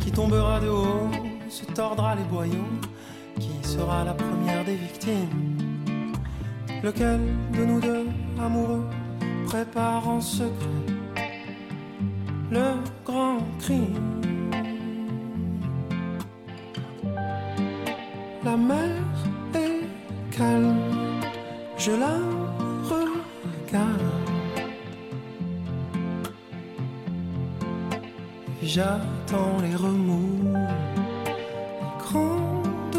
[0.00, 1.08] qui tombera de haut,
[1.48, 2.72] se tordra les boyaux,
[3.40, 5.56] qui sera la première des victimes.
[6.82, 7.20] Lequel
[7.56, 8.06] de nous deux
[8.38, 8.84] amoureux
[9.46, 10.86] prépare en secret
[12.50, 12.68] le
[13.06, 14.20] grand crime?
[18.44, 18.56] La
[21.78, 22.16] je la
[22.90, 24.00] regarde.
[28.62, 32.92] J'attends les remous, les grandes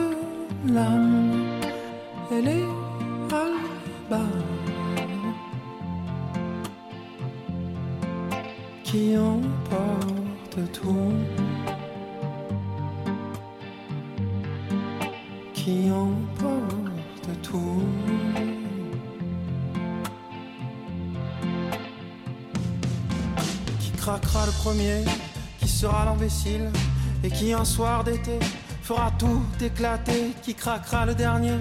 [27.24, 28.40] et qui un soir d'été
[28.82, 31.58] fera tout éclater, qui craquera le dernier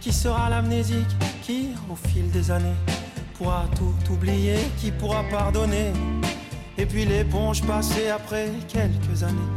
[0.00, 2.76] qui sera l'amnésique Qui, au fil des années,
[3.34, 5.92] pourra tout oublier Qui pourra pardonner
[6.78, 9.50] Et puis l'éponge passée après quelques années.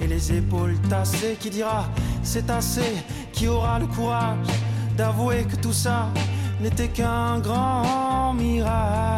[0.00, 1.88] Et les épaules tassées, qui dira
[2.22, 2.94] c'est assez
[3.32, 4.46] Qui aura le courage
[4.96, 6.08] d'avouer que tout ça
[6.60, 9.17] n'était qu'un grand mirage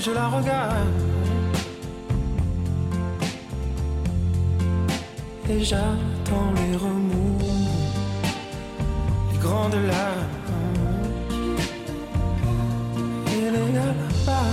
[0.00, 0.88] je la regarde.
[5.48, 7.38] Et j'attends les remous,
[9.32, 10.28] les grandes larmes.
[13.28, 14.52] Et les galapas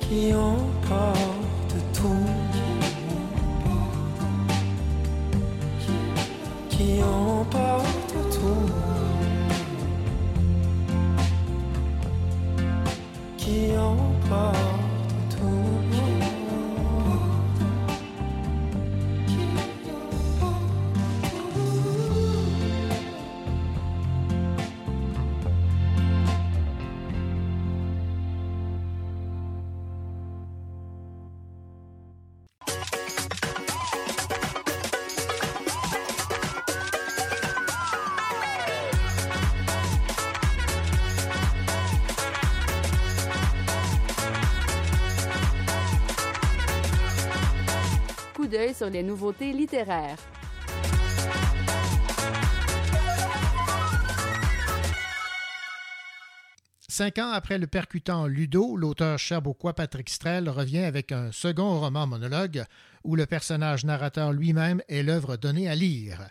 [0.00, 0.69] qui emportent
[48.88, 50.18] les nouveautés littéraires.
[56.88, 62.06] Cinq ans après le percutant Ludo, l'auteur cherbourgois Patrick Strel revient avec un second roman
[62.06, 62.64] monologue
[63.04, 66.28] où le personnage narrateur lui-même est l'œuvre donnée à lire.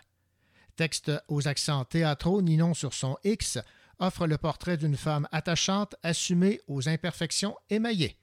[0.76, 3.58] Texte aux accents théâtraux, Ninon sur son X
[3.98, 8.16] offre le portrait d'une femme attachante, assumée aux imperfections émaillées.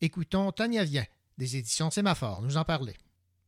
[0.00, 1.04] Écoutons Tania Vien,
[1.38, 2.94] des éditions Sémaphore, nous en parler.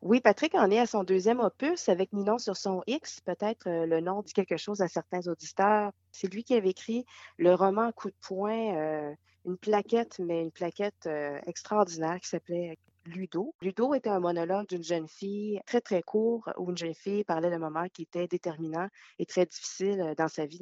[0.02, 3.20] Oui, Patrick en est à son deuxième opus avec Ninon sur son X.
[3.22, 5.90] Peut-être euh, le nom dit quelque chose à certains auditeurs.
[6.12, 7.04] C'est lui qui avait écrit
[7.38, 9.14] le roman Coup de poing, euh,
[9.46, 13.54] une plaquette, mais une plaquette euh, extraordinaire qui s'appelait Ludo.
[13.62, 17.50] Ludo était un monologue d'une jeune fille très, très court où une jeune fille parlait
[17.50, 20.61] d'un moment qui était déterminant et très difficile dans sa vie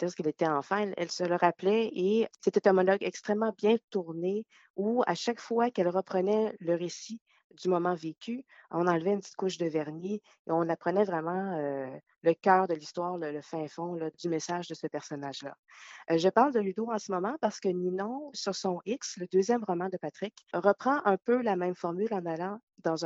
[0.00, 0.78] lorsqu'elle était enfant.
[0.78, 5.40] Elle, elle se le rappelait et c'était un monologue extrêmement bien tourné où à chaque
[5.40, 7.20] fois qu'elle reprenait le récit
[7.54, 11.86] du moment vécu, on enlevait une petite couche de vernis et on apprenait vraiment euh,
[12.22, 15.56] le cœur de l'histoire, le, fin fond du message de ce personnage-là.
[16.10, 19.26] Euh, je parle de Ludo en ce moment parce que Ninon, sur son X, le
[19.26, 22.96] deuxième roman de Patrick, reprend un peu la même formule en allant dans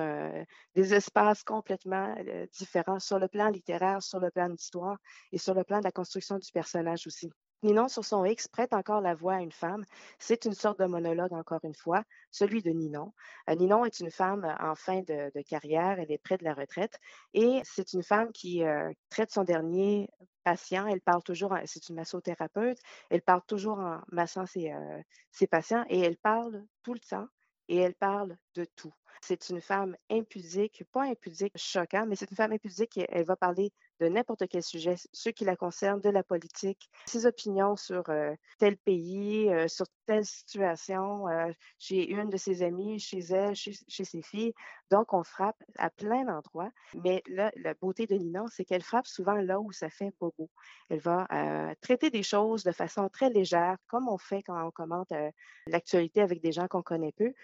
[0.74, 4.98] des espaces complètement euh, différents sur le plan littéraire, sur le plan d'histoire
[5.32, 7.30] et sur le plan de la construction du personnage aussi.
[7.64, 9.84] Ninon, sur son X, prête encore la voix à une femme.
[10.20, 13.12] C'est une sorte de monologue, encore une fois, celui de Ninon.
[13.50, 16.98] Euh, Ninon est une femme en fin de, carrière, elle est près de la retraite
[17.34, 20.08] et c'est une femme qui euh, traite son dernier
[20.44, 20.86] patient.
[20.86, 22.78] Elle parle toujours, c'est une massothérapeute,
[23.10, 25.02] elle parle toujours en massant euh,
[25.32, 27.26] ses patients et elle parle tout le temps
[27.68, 28.94] et elle parle de tout.
[29.20, 33.72] C'est une femme impudique, pas impudique choquant, mais c'est une femme impudique elle va parler
[34.00, 38.34] de n'importe quel sujet, ceux qui la concernent, de la politique, ses opinions sur euh,
[38.58, 43.72] tel pays, euh, sur telle situation, euh, chez une de ses amies, chez elle, chez,
[43.88, 44.54] ses filles.
[44.90, 46.70] Donc, on frappe à plein d'endroits.
[46.94, 50.48] Mais là, la beauté de Ninon, c'est qu'elle frappe souvent là où ça fait bobo.
[50.88, 51.26] Elle va
[51.82, 55.12] traiter des choses de façon très légère, comme on fait quand on commente
[55.66, 57.34] l'actualité avec des gens qu'on connaît peu,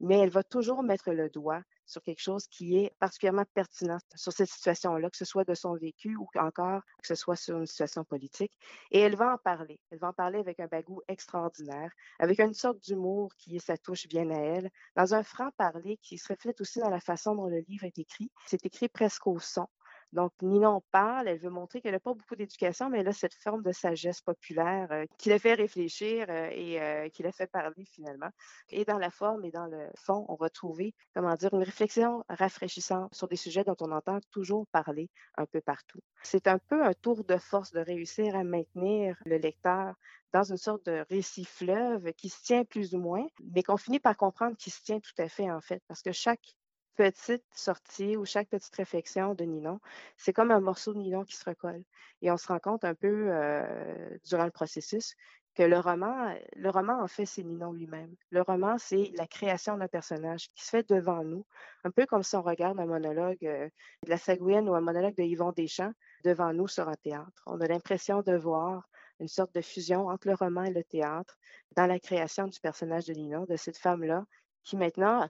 [0.00, 4.32] mais elle va toujours mettre le doigt sur quelque chose qui est particulièrement pertinent sur
[4.32, 7.66] cette situation-là, que ce soit de son vécu ou encore que ce soit sur une
[7.66, 8.52] situation politique.
[8.90, 9.78] Et elle va en parler.
[9.90, 14.08] Elle va en parler avec un bagou extraordinaire, avec une sorte d'humour qui sa touche
[14.08, 17.60] bien à elle, dans un franc-parler qui se reflète aussi dans la façon dont le
[17.68, 18.30] livre est écrit.
[18.46, 19.66] C'est écrit presque au son.
[20.14, 23.34] Donc, Ninon parle, elle veut montrer qu'elle n'a pas beaucoup d'éducation, mais elle a cette
[23.34, 27.48] forme de sagesse populaire euh, qui la fait réfléchir euh, et euh, qui la fait
[27.48, 28.30] parler finalement.
[28.70, 32.22] Et dans la forme et dans le fond, on va trouver, comment dire, une réflexion
[32.28, 35.98] rafraîchissante sur des sujets dont on entend toujours parler un peu partout.
[36.22, 39.94] C'est un peu un tour de force de réussir à maintenir le lecteur
[40.32, 43.98] dans une sorte de récit fleuve qui se tient plus ou moins, mais qu'on finit
[43.98, 46.54] par comprendre qu'il se tient tout à fait en fait, parce que chaque
[46.96, 49.80] petite sortie ou chaque petite réflexion de Ninon,
[50.16, 51.82] c'est comme un morceau de Ninon qui se recolle.
[52.22, 55.14] Et on se rend compte un peu euh, durant le processus
[55.54, 58.14] que le roman, le roman en fait, c'est Ninon lui-même.
[58.30, 61.46] Le roman, c'est la création d'un personnage qui se fait devant nous,
[61.84, 63.68] un peu comme si on regarde un monologue euh,
[64.04, 65.92] de la Sagouine ou un monologue de Yvon Deschamps
[66.24, 67.42] devant nous sur un théâtre.
[67.46, 68.88] On a l'impression de voir
[69.20, 71.36] une sorte de fusion entre le roman et le théâtre
[71.76, 74.24] dans la création du personnage de Ninon, de cette femme-là,
[74.64, 75.28] qui maintenant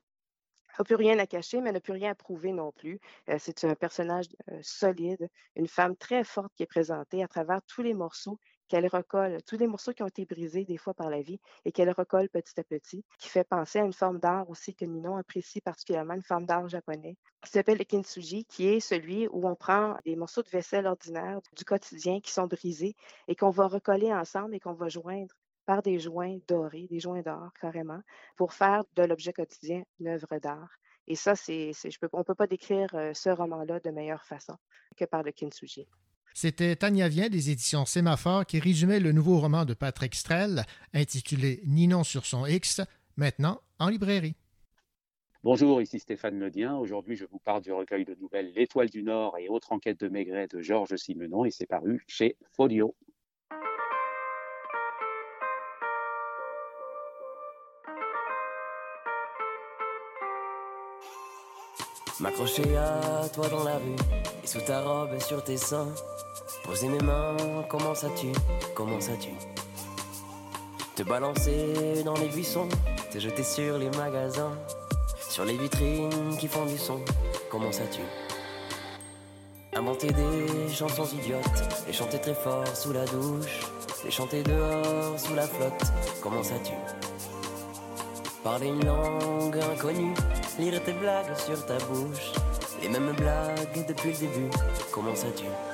[0.78, 3.00] n'a plus rien à cacher, mais n'a plus rien à prouver non plus.
[3.28, 7.60] Euh, c'est un personnage euh, solide, une femme très forte qui est présentée à travers
[7.66, 11.10] tous les morceaux qu'elle recolle, tous les morceaux qui ont été brisés des fois par
[11.10, 14.48] la vie et qu'elle recolle petit à petit, qui fait penser à une forme d'art
[14.48, 18.80] aussi que Ninon apprécie particulièrement, une forme d'art japonais, qui s'appelle le kintsugi, qui est
[18.80, 22.96] celui où on prend des morceaux de vaisselle ordinaire du quotidien qui sont brisés
[23.28, 25.34] et qu'on va recoller ensemble et qu'on va joindre
[25.66, 28.00] par des joints dorés, des joints d'or carrément,
[28.36, 30.70] pour faire de l'objet quotidien une œuvre d'art.
[31.06, 31.72] Et ça, c'est,
[32.12, 34.56] on ne peut pas décrire euh, ce roman-là de meilleure façon
[34.96, 35.86] que par le kintsugi.
[36.32, 41.60] C'était Tania Vien des éditions Sémaphore qui résumait le nouveau roman de Patrick Strel intitulé
[41.64, 42.80] Ninon sur son X,
[43.16, 44.34] maintenant en librairie.
[45.44, 46.74] Bonjour, ici Stéphane Ledien.
[46.76, 50.08] Aujourd'hui, je vous parle du recueil de nouvelles L'Étoile du Nord et autres enquêtes de
[50.08, 52.96] Maigret de Georges Simenon et c'est paru chez Folio.
[62.20, 63.96] M'accrocher à toi dans la rue
[64.42, 65.88] et sous ta robe et sur tes seins.
[66.62, 67.36] Poser mes mains,
[67.68, 68.32] comment ça tue,
[68.74, 69.34] comment ça tue.
[70.94, 72.68] Te balancer dans les buissons,
[73.12, 74.56] te jeter sur les magasins,
[75.28, 77.00] sur les vitrines qui font du son,
[77.50, 78.02] comment ça tue.
[79.74, 83.60] Inventer des chansons idiotes, les chanter très fort sous la douche,
[84.04, 85.92] les chanter dehors sous la flotte,
[86.22, 86.72] comment ça tue.
[88.44, 90.14] Parler une langue inconnue,
[90.58, 92.32] lire tes blagues sur ta bouche,
[92.82, 94.50] les mêmes blagues depuis le début,
[94.92, 95.73] comment ça tue.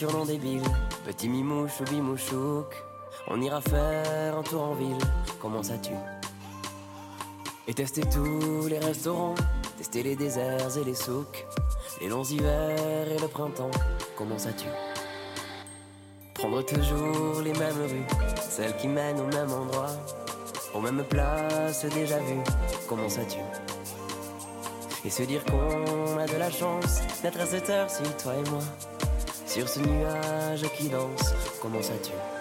[0.00, 0.62] Des surnoms débiles
[1.04, 2.74] Petit mimouche ou bimouchouk
[3.28, 4.98] On ira faire un tour en ville.
[5.40, 5.92] Comment ça tue
[7.68, 9.34] Et tester tous les restaurants
[9.76, 11.46] Tester les déserts et les souks
[12.00, 13.70] Les longs hivers et le printemps.
[14.16, 14.68] Comment ça tue
[16.34, 18.06] Prendre toujours les mêmes rues,
[18.40, 19.90] celles qui mènent au même endroit,
[20.72, 22.42] aux mêmes places déjà vues,
[22.88, 23.40] comment ça tue
[25.04, 28.62] Et se dire qu'on a de la chance d'être à cette heure-ci, toi et moi,
[29.50, 32.39] sur ce nuage qui danse, comment ça tue?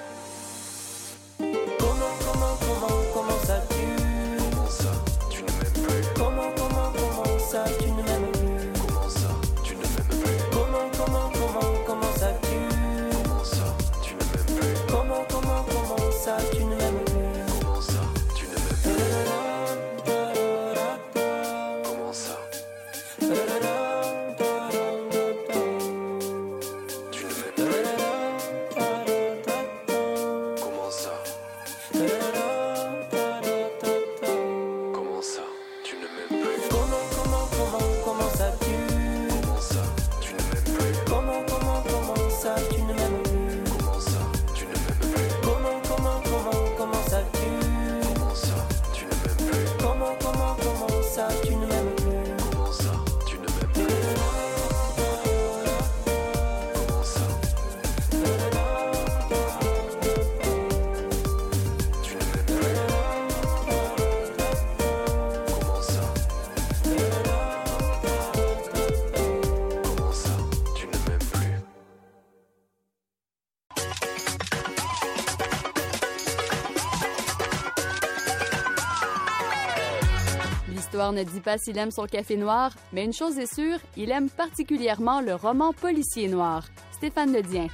[81.09, 84.11] L'histoire ne dit pas s'il aime son café noir, mais une chose est sûre, il
[84.11, 86.67] aime particulièrement le roman policier noir.
[86.91, 87.67] Stéphane Ledien.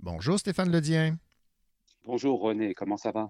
[0.00, 1.16] Bonjour Stéphane Ledien.
[2.04, 3.28] Bonjour René, comment ça va?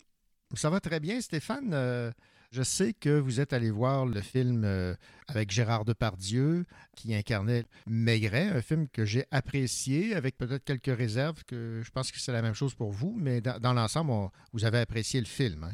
[0.55, 1.72] Ça va très bien Stéphane.
[1.72, 2.11] Euh,
[2.51, 4.94] je sais que vous êtes allé voir le film euh,
[5.26, 6.64] avec Gérard Depardieu
[6.96, 12.11] qui incarnait Maigret, un film que j'ai apprécié avec peut-être quelques réserves, que je pense
[12.11, 15.64] que c'est la même chose pour vous, mais dans, l'ensemble, vous avez apprécié le film.
[15.64, 15.72] hein?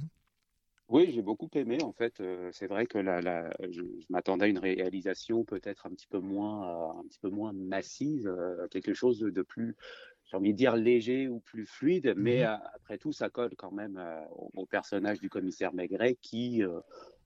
[0.88, 2.20] Oui, j'ai beaucoup aimé en fait.
[2.20, 6.18] Euh, c'est vrai que la, la- je, m'attendais à une réalisation peut-être un petit peu
[6.18, 8.30] moins, euh, un petit peu moins massive,
[8.70, 9.76] quelque chose de plus,
[10.24, 12.14] j'ai envie de dire léger ou plus fluide.
[12.16, 12.46] Mais Mhm.
[12.46, 16.62] euh, après tout, ça colle quand même euh, au, au personnage du commissaire Maigret qui,
[16.62, 16.80] euh,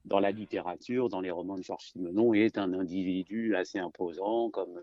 [0.05, 4.81] dans la littérature, dans les romans de Georges Simenon, est un individu assez imposant, comme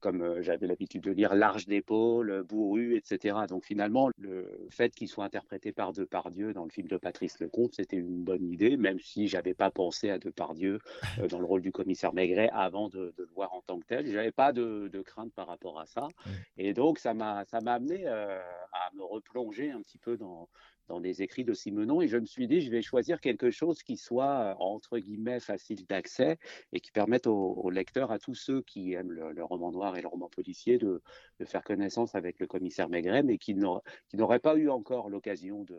[0.00, 3.38] comme j'avais l'habitude de lire, large d'épaule, bourru, etc.
[3.48, 7.74] Donc finalement, le fait qu'il soit interprété par Depardieu dans le film de Patrice Lecomte,
[7.74, 10.78] c'était une bonne idée, même si j'avais pas pensé à Depardieu
[11.18, 13.86] euh, dans le rôle du commissaire Maigret avant de, de le voir en tant que
[13.86, 14.06] tel.
[14.06, 16.08] J'avais pas de, de crainte par rapport à ça.
[16.56, 18.40] Et donc ça m'a ça m'a amené euh,
[18.72, 20.48] à me replonger un petit peu dans
[20.90, 23.84] dans les écrits de Simenon et je me suis dit je vais choisir quelque chose
[23.84, 26.36] qui soit euh, entre guillemets facile d'accès
[26.72, 30.02] et qui permette aux, aux lecteurs, à tous ceux qui aiment le, roman noir et
[30.02, 31.00] le roman policier, de,
[31.44, 35.78] faire connaissance avec le commissaire Maigret, mais qui n'auraient pas eu encore l'occasion de,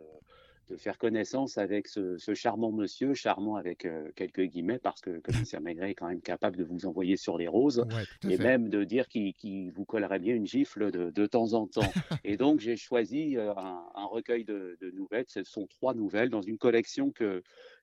[0.70, 5.10] de faire connaissance avec ce, ce charmant monsieur, charmant avec euh, quelques guillemets, parce que
[5.10, 8.36] le commissaire Maigret est quand même capable de vous envoyer sur les roses, Ouais, et
[8.36, 8.42] fait.
[8.42, 11.80] même de dire qu'il vous collerait bien une gifle de, de temps en temps.
[12.24, 16.30] et donc j'ai choisi euh, un, un recueil de, de nouvelles, ce sont trois nouvelles
[16.30, 17.42] dans une collection que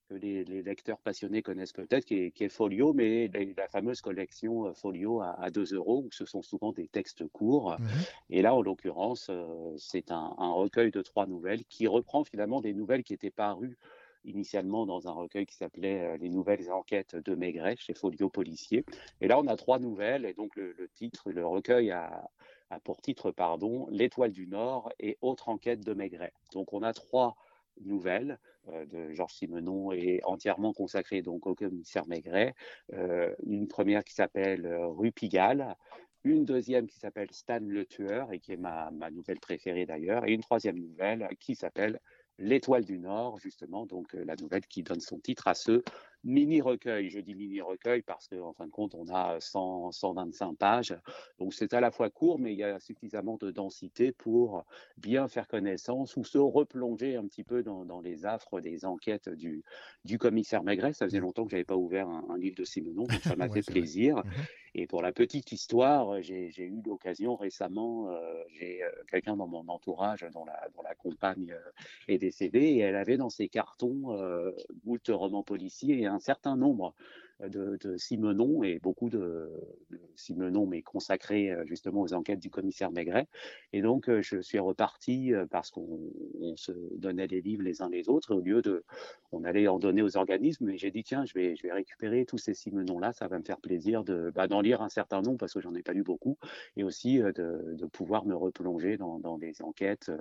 [0.09, 3.67] que les, les lecteurs passionnés connaissent peut-être, qui est, qui est Folio, mais la, la
[3.67, 7.77] fameuse collection euh, Folio à, à 2 euros, où ce sont souvent des textes courts.
[7.79, 7.87] Mhm.
[8.31, 12.61] Et là, en l'occurrence, euh, c'est un, un recueil de trois nouvelles qui reprend finalement
[12.61, 13.77] des nouvelles qui étaient parues
[14.25, 18.83] initialement dans un recueil qui s'appelait euh, Les nouvelles enquêtes de Maigret chez Folio Policier.
[19.21, 22.29] Et là, on a trois nouvelles, et donc le, le titre, le recueil a,
[22.69, 26.33] a pour titre, pardon, L'étoile du Nord et autre enquête de Maigret.
[26.53, 27.35] Donc on a trois
[27.81, 28.39] nouvelles
[28.85, 32.53] de Georges Simenon et entièrement consacrée donc au commissaire Maigret.
[32.93, 35.75] Euh, une première qui s'appelle euh, Rue Pigalle,
[36.23, 40.27] une deuxième qui s'appelle Stan le tueur et qui est ma, ma nouvelle préférée d'ailleurs,
[40.27, 41.99] et une troisième nouvelle qui s'appelle
[42.41, 45.83] L'étoile du Nord, justement, donc euh, la nouvelle qui donne son titre à ce
[46.23, 47.09] mini-recueil.
[47.09, 50.95] Je dis mini-recueil parce qu'en fin de compte, on a 100, 125 pages,
[51.39, 54.65] donc c'est à la fois court, mais il y a suffisamment de densité pour
[54.97, 59.29] bien faire connaissance ou se replonger un petit peu dans, dans les affres des enquêtes
[59.29, 59.63] du,
[60.03, 60.93] du commissaire Maigret.
[60.93, 63.47] Ça faisait longtemps que j'avais pas ouvert un, un livre de Simenon, donc ça m'a
[63.47, 63.87] Ouais, fait vrai.
[63.89, 64.23] plaisir.
[64.23, 64.47] Mhm.
[64.75, 69.47] Et pour la petite histoire, j'ai j'ai eu l'occasion récemment, euh, j'ai euh, quelqu'un dans
[69.47, 71.71] mon entourage dont la, dont la compagne euh,
[72.07, 74.51] est décédée et elle avait dans ses cartons euh,
[74.83, 76.93] moult romans policiers et un certain nombre
[77.47, 79.49] de, Simenon et beaucoup de,
[80.15, 83.27] Simenon, mais consacrés euh, justement aux enquêtes du commissaire Maigret.
[83.73, 86.11] Et donc, euh, je suis reparti euh, parce qu'on
[86.41, 88.35] on se donnait des livres les uns les autres.
[88.35, 88.83] Au lieu de,
[89.31, 92.25] on allait en donner aux organismes, et j'ai dit tiens, je vais, je vais récupérer
[92.25, 93.13] tous ces Simenons-là.
[93.13, 95.73] Ça va me faire plaisir de, bah, d'en lire un certain nombre parce que j'en
[95.75, 96.37] ai pas lu beaucoup,
[96.75, 100.11] et aussi de, pouvoir me replonger dans, dans des enquêtes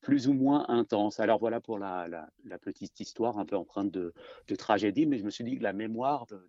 [0.00, 1.20] plus ou moins intenses.
[1.20, 4.14] Alors voilà pour la, la, la petite histoire un peu empreinte de,
[4.48, 6.40] de tragédie, mais je me suis dit que la mémoire de,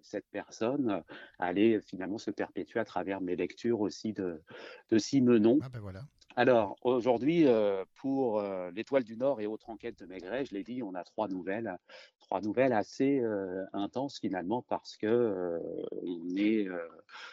[0.00, 1.00] cette personne euh,
[1.38, 4.42] allait finalement se perpétuer à travers mes lectures aussi de,
[4.90, 5.58] de Simenon.
[5.62, 6.02] Ah ben voilà.
[6.34, 10.64] Alors, aujourd'hui, euh, pour euh, l'Étoile du Nord et autres enquêtes de Maigret, je l'ai
[10.64, 11.76] dit, on a trois nouvelles,
[12.20, 15.60] trois nouvelles assez euh, intenses finalement parce que
[16.02, 16.66] on est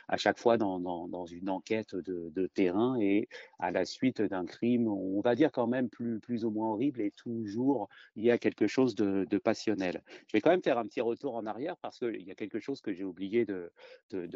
[0.10, 3.30] à chaque fois dans, une enquête de, terrain et
[3.60, 7.12] à la suite d'un crime, on va dire quand même plus, ou moins horrible et
[7.12, 10.02] toujours il y a quelque chose de, passionnel.
[10.28, 12.60] Je vais quand même faire un petit retour en arrière parce qu'il y a quelque
[12.60, 13.72] chose que j'ai oublié de,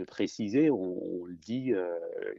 [0.05, 0.69] préciser.
[0.69, 1.73] On, on le dit,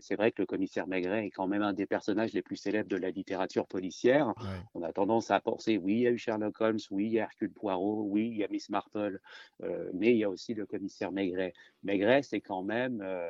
[0.01, 2.89] c'est vrai que le commissaire Maigret est quand même un des personnages les plus célèbres
[2.89, 4.29] de la littérature policière.
[4.29, 4.61] Ouais.
[4.75, 7.21] On a tendance à penser, oui, il y a eu Sherlock Holmes, oui, il y
[7.21, 9.21] a Hercule Poirot, oui, il y a Miss Marple,
[9.63, 11.53] euh, mais il y a aussi le commissaire Maigret.
[11.83, 13.29] Maigret, c'est quand même euh,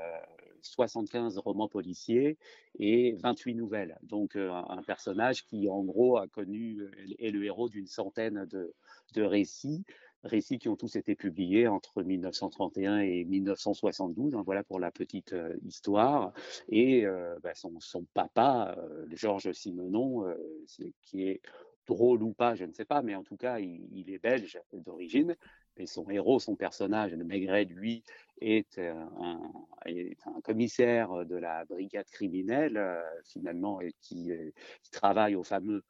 [0.64, 2.39] 75 romans policiers
[2.78, 3.99] et 28 nouvelles.
[4.03, 8.47] Donc euh, un, personnage qui, en gros, a connu, euh, est le héros d'une centaine
[8.47, 8.74] de,
[9.14, 9.85] de récits
[10.25, 14.35] récits qui ont tous été publiés entre 1931 et 1972.
[14.35, 16.33] hein, voilà pour la petite euh, histoire.
[16.68, 20.25] Et euh, bah, son, papa, euh, Georges Simenon,
[21.03, 21.41] qui est
[21.87, 25.37] drôle ou pas, je ne sais pas, mais en tout cas, il, est belge d'origine.
[25.77, 28.05] Et son héros, son personnage, le Maigret, lui,
[28.41, 29.41] est un,
[30.45, 32.81] commissaire de la brigade criminelle,
[33.25, 34.31] finalement, et qui
[34.93, 35.83] travaille au fameux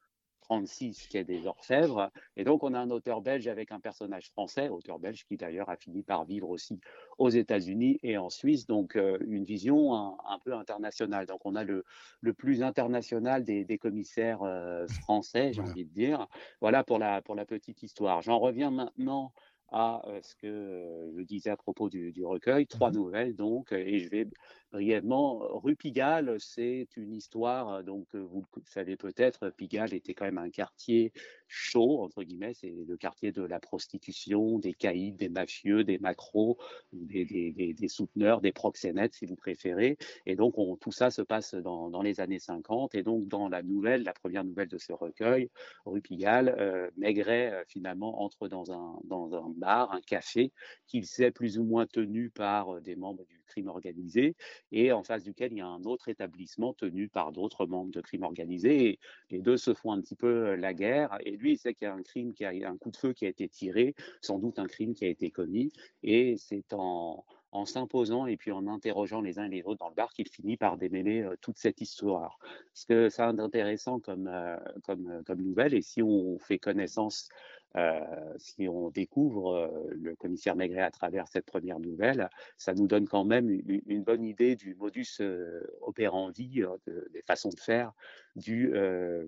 [0.45, 2.11] 36 quai des Orfèvres.
[2.37, 5.69] Et donc, on a un auteur belge avec un personnage français, auteur belge qui d'ailleurs
[5.71, 6.81] a fini par vivre aussi
[7.19, 8.67] aux États-Unis et en Suisse.
[8.67, 11.27] Donc, euh, une vision un, un peu internationale.
[11.27, 11.85] Donc, on a le,
[12.21, 15.63] le plus international des, des commissaires euh, français, j'ai Voilà.
[15.63, 16.27] envie de dire.
[16.61, 18.23] Voilà pour la, pour la petite histoire.
[18.23, 19.33] J'en reviens maintenant
[19.73, 22.67] à ce que je disais à propos du, du recueil.
[22.67, 24.27] Trois Mmh nouvelles, donc, et je vais
[24.75, 25.39] brièvement.
[25.63, 30.51] Rue Pigalle, c'est une histoire, donc vous le savez peut-être, Pigalle était quand même un
[30.51, 31.13] quartier
[31.47, 36.59] chaud, entre guillemets, c'est le quartier de la prostitution, des caïds, des mafieux, des macros,
[36.93, 39.97] des, souteneurs, des proxénètes, si vous préférez.
[40.27, 42.97] Et donc, on, tout ça se passe dans, les années 50.
[42.97, 45.51] Et donc, dans la nouvelle, la première nouvelle de ce recueil,
[45.87, 50.53] Rue Pigalle, euh, Maigret, euh, finalement, entre dans un, dans un bar, un café,
[50.89, 54.37] qu'il sait plus ou moins tenu par des membres du crime organisé
[54.73, 58.01] et en face duquel il y a un autre établissement tenu par d'autres membres de
[58.01, 58.89] crime organisé.
[58.89, 58.99] Et
[59.31, 61.17] les deux se font un petit peu la guerre.
[61.25, 63.13] Et lui, il sait qu'il y a un crime, qui a un coup de feu
[63.13, 65.73] qui a été tiré, sans doute un crime qui a été commis.
[66.03, 67.25] Et c'est en,
[67.67, 70.57] s'imposant et puis en interrogeant les uns et les autres dans le bar qu'il finit
[70.57, 72.39] par démêler euh, toute cette histoire.
[72.73, 77.29] Ce que ça intéressant comme, euh, comme, comme nouvelle, et si on fait connaissance
[77.77, 78.01] euh,
[78.37, 83.09] si on découvre euh, le commissaire Maigret à travers cette première nouvelle, ça nous donne
[83.09, 87.93] quand même une, bonne idée du modus euh, operandi, de, des façons de faire
[88.37, 88.73] du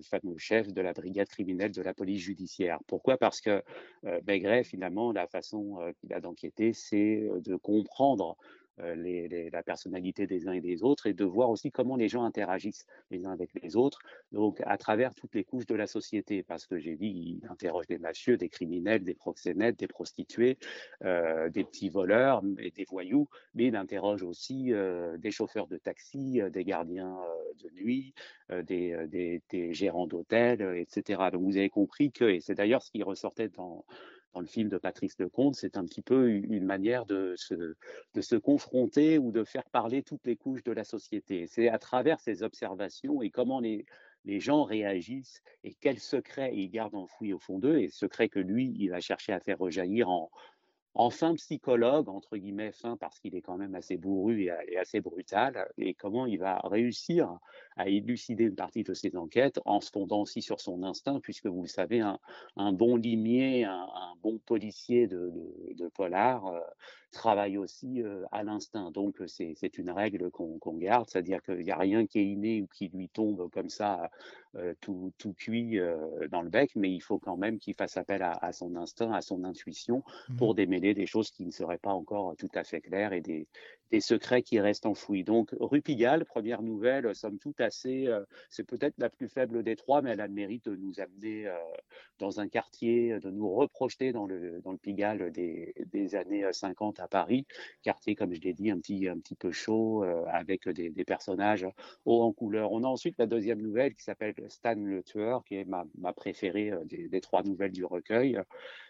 [0.03, 2.79] fameux chef de la brigade criminelle de la police judiciaire.
[2.87, 3.17] Pourquoi?
[3.17, 3.63] Parce que
[4.25, 8.35] Maigret, finalement, la façon qu'il a d'enquêter, c'est de comprendre
[8.95, 12.23] les, la personnalité des uns et des autres et de voir aussi comment les gens
[12.23, 13.99] interagissent les uns avec les autres,
[14.31, 17.87] donc à travers toutes les couches de la société, parce que j'ai dit, il interroge
[17.87, 20.57] des mafieux, des criminels, des proxénètes, des prostituées,
[21.03, 25.77] euh, des petits voleurs et des voyous, mais il interroge aussi euh, des chauffeurs de
[25.77, 27.17] taxi, euh, des gardiens
[27.63, 28.13] de nuit,
[28.63, 31.29] des, des, des, gérants d'hôtels, etc.
[31.31, 33.85] Donc vous avez compris que, et c'est d'ailleurs ce qui ressortait dans
[34.33, 38.21] dans le film de Patrice Lecomte, c'est un petit peu une manière de se, de
[38.21, 41.47] se confronter ou de faire parler toutes les couches de la société.
[41.47, 43.85] C'est à travers ces observations et comment les,
[44.25, 48.39] les gens réagissent et quels secrets ils gardent enfouis au fond d'eux, et secrets que
[48.39, 50.29] lui, il va chercher à faire rejaillir en,
[50.99, 54.99] en fin psychologue, entre guillemets, fin parce qu'il est quand même assez bourru et, assez
[54.99, 57.37] brutal, et comment il va réussir
[57.75, 61.45] à élucider une partie de ses enquêtes en se fondant aussi sur son instinct, puisque
[61.45, 63.87] vous le savez, un, bon limier, un,
[64.23, 66.59] bon policier de polar euh,
[67.11, 68.01] travaille aussi
[68.31, 68.91] à l'instinct.
[68.91, 72.61] Donc c'est une règle qu'on qu garde, c'est-à-dire qu'il n'y a rien qui est inné
[72.61, 74.09] ou qui lui tombe comme ça
[74.81, 75.79] tout, tout, cuit
[76.31, 79.11] dans le bec, mais il faut quand même qu'il fasse appel à, à, son instinct,
[79.11, 80.35] à son intuition mmh.
[80.35, 83.47] pour démêler des choses qui ne seraient pas encore tout à fait claires et des,
[83.91, 85.23] des secrets qui restent enfouis.
[85.23, 89.75] Donc, Rue Pigalle, première nouvelle, somme toute assez, euh, c'est peut-être la plus faible des
[89.75, 91.57] trois, mais elle a le mérite de nous amener euh,
[92.19, 96.99] dans un quartier, de nous reprojeter dans le, dans le Pigalle des, des années 50
[96.99, 97.45] à Paris.
[97.81, 101.65] Quartier, comme je l'ai dit, un petit, un petit peu chaud, euh, avec des, personnages
[102.05, 102.73] hauts en couleur.
[102.73, 106.11] On a ensuite la deuxième nouvelle qui s'appelle Stan le Tueur, qui est ma, ma
[106.11, 108.37] préférée des, des, trois nouvelles du recueil.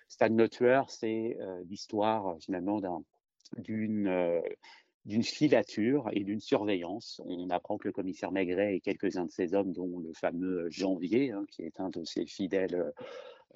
[0.08, 1.38] Stan le Tueur, c'est
[1.68, 3.04] l'histoire finalement d'un
[3.58, 4.42] d'une euh,
[5.08, 7.22] d'une filature et d'une surveillance.
[7.26, 11.32] On apprend que le commissaire Maigret et quelques-uns de ses hommes, dont le fameux Janvier,
[11.32, 12.94] hein, qui est un de ses fidèles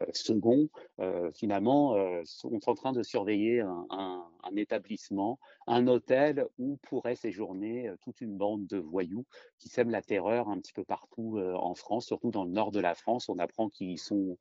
[0.02, 4.28] euh, seconds, euh, finalement, euh, sont en train de surveiller un,
[4.58, 9.26] établissement, un hôtel où pourrait séjourner toute une bande de voyous
[9.60, 12.82] qui sèment la terreur un petit peu partout en France, surtout dans le nord de
[12.82, 13.30] la France.
[13.30, 14.38] On apprend qu'ils sont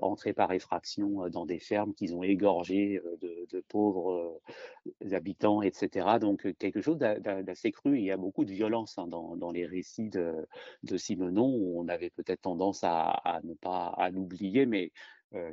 [0.00, 4.40] entrés par effraction dans des fermes qu'ils ont égorgées de, pauvres
[5.10, 6.18] habitants, etc.
[6.20, 7.98] Donc quelque chose d'assez cru.
[7.98, 10.46] Il y a beaucoup de violence hein, dans, les récits de,
[10.84, 11.44] de Simenon.
[11.74, 14.91] On avait peut-être tendance à, ne pas l'oublier, mais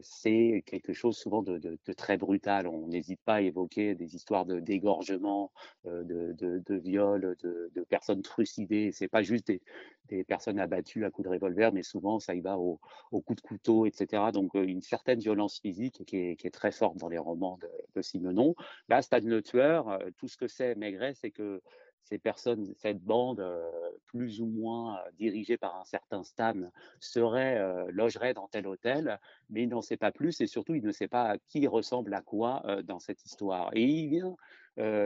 [0.01, 2.67] c'est quelque chose souvent de, très brutal.
[2.67, 5.51] On n'hésite pas à évoquer des histoires de dégorgement,
[5.85, 8.91] euh, de, de, viol, de, personnes trucidées.
[8.91, 12.57] C'est pas juste des, personnes abattues à coups de revolver, mais souvent ça y va
[12.57, 12.79] au,
[13.11, 14.31] au coup de couteau, etc.
[14.33, 17.57] Donc euh, une certaine violence physique qui est, qui est, très forte dans les romans
[17.61, 18.55] de, de Simenon.
[18.89, 21.61] Là, Stade le tueur, tout ce que c'est Maigret, c'est que
[22.03, 23.69] ces personnes, cette bande euh,
[24.07, 26.55] plus ou moins euh, dirigée par un certain Stan
[26.99, 29.19] serait, euh, logerait dans tel hôtel,
[29.49, 32.21] mais il n'en sait pas plus et surtout il ne sait pas qui ressemble à
[32.21, 33.69] quoi dans cette histoire.
[33.73, 34.35] Et il vient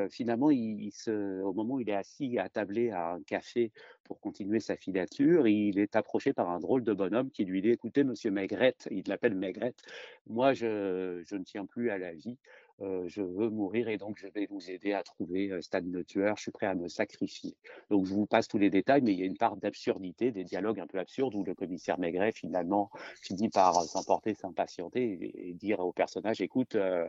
[0.09, 3.71] finalement, au moment où il est assis à tabler à un café
[4.03, 7.69] pour continuer sa filature, il est approché par un drôle de bonhomme qui lui dit
[7.69, 9.81] Écoutez, monsieur Maigrette, il l'appelle Maigrette,
[10.27, 12.37] moi je, ne tiens plus à la vie,
[12.81, 16.03] euh, je veux mourir et donc je vais vous aider à trouver euh, Stan le
[16.03, 17.55] tueur, je suis prêt à me sacrifier.
[17.89, 20.43] Donc je vous passe tous les détails, mais il y a une part d'absurdité, des
[20.43, 22.89] dialogues un peu absurdes où le commissaire Maigret finalement
[23.21, 27.07] finit par s'emporter, s'impatienter et, et, dire au personnage Écoute, euh,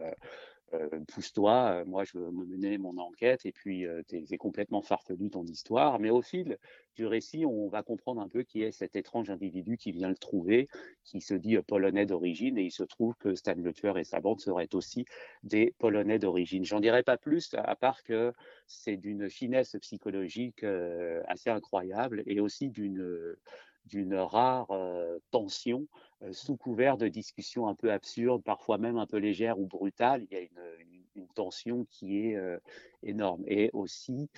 [1.09, 3.87] pousse-toi, moi je veux me mener mon enquête, et puis
[4.27, 6.01] c'est complètement farfelu ton histoire.
[6.01, 6.59] Mais au fil
[6.97, 10.17] du récit, on va comprendre un peu qui est cet étrange individu qui vient le
[10.17, 10.69] trouver,
[11.05, 14.21] qui se dit polonais d'origine, et il se trouve que Stan le tueur et sa
[14.21, 15.05] bande seraient aussi
[15.43, 16.65] des polonais d'origine.
[16.65, 18.33] J'en dirai pas plus, à part que
[18.67, 20.65] c'est d'une finesse psychologique
[21.29, 23.37] assez incroyable et aussi d'une
[24.15, 24.69] rare
[25.31, 25.87] tension
[26.33, 30.25] sous couvert de discussions un peu absurdes, parfois même un peu légères ou brutales.
[30.31, 30.49] Il y a une,
[31.37, 32.37] tension qui est
[33.03, 33.45] énorme.
[33.47, 34.29] Et aussi,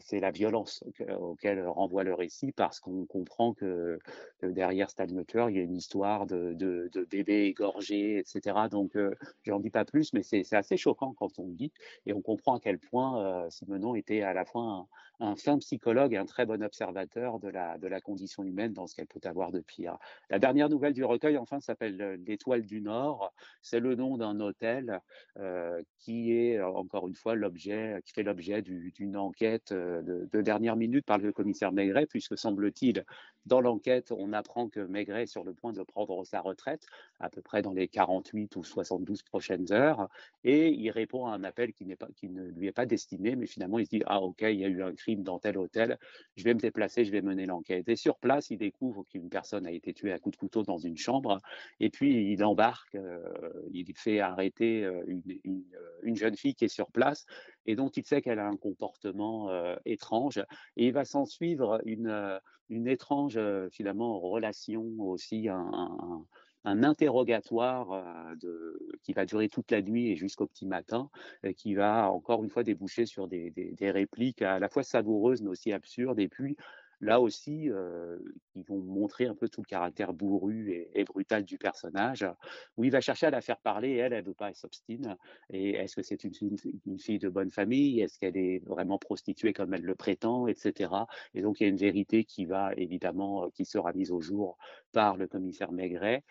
[0.00, 0.82] c'est la violence
[1.20, 3.98] auquel renvoie le récit, parce qu'on comprend que,
[4.42, 8.56] derrière Stan Mutter, il y a une histoire de, de, de bébés égorgés, etc.
[8.70, 11.72] Donc, je n'en dis pas plus, mais c'est assez choquant quand on le dit.
[12.06, 14.86] Et on comprend à quel point Simenon était à la fois un,
[15.20, 18.86] un, fin psychologue et un très bon observateur de la, de la condition humaine dans
[18.86, 19.98] ce qu'elle peut avoir de pire.
[20.30, 23.32] La dernière nouvelle du recueil, enfin, s'appelle L'Étoile du Nord.
[23.62, 25.00] C'est le nom d'un hôtel
[25.98, 30.76] qui qui est encore une fois l'objet, qui fait l'objet d'une enquête de, de, dernière
[30.76, 33.04] minute par le commissaire Maigret, puisque semble-t-il,
[33.46, 36.86] dans l'enquête, on apprend que Maigret est sur le point de prendre sa retraite,
[37.20, 40.08] à peu près dans les 48 ou 72 prochaines heures,
[40.42, 43.46] et il répond à un appel qui, pas, qui ne lui est pas destiné, mais
[43.46, 45.98] finalement il se dit ah ok, il y a eu un crime dans tel hôtel,
[46.36, 47.88] je vais me déplacer, je vais mener l'enquête.
[47.88, 50.78] Et sur place, il découvre qu'une personne a été tuée à coups de couteau dans
[50.78, 51.40] une chambre,
[51.80, 52.96] et puis il embarque,
[53.72, 55.62] il fait arrêter une, une
[56.02, 57.26] une jeune fille qui est sur place
[57.66, 59.50] et dont il sait qu'elle a un comportement
[59.84, 60.38] étrange.
[60.76, 62.40] Et il va s'en suivre une,
[62.86, 63.38] étrange,
[63.70, 66.24] finalement, relation aussi, un,
[66.64, 68.34] interrogatoire
[69.02, 71.10] qui va durer toute la nuit et jusqu'au petit matin,
[71.56, 75.42] qui va encore une fois déboucher sur des, des, des, répliques à la fois savoureuses
[75.42, 76.18] mais aussi absurdes.
[76.18, 76.56] Et puis,
[77.00, 78.18] là aussi, euh,
[78.54, 82.26] ils vont montrer un peu tout le caractère bourru et, brutal du personnage,
[82.76, 84.54] où il va chercher à la faire parler, et elle, elle ne veut pas, elle
[84.54, 85.16] s'obstine.
[85.50, 86.32] Et est-ce que c'est une,
[86.98, 88.00] fille de bonne famille?
[88.00, 90.92] Est-ce qu'elle est vraiment prostituée comme elle le prétend, etc.
[91.34, 94.56] Et donc, il y a une vérité qui va évidemment, qui sera mise au jour
[94.92, 96.24] par le commissaire Maigret,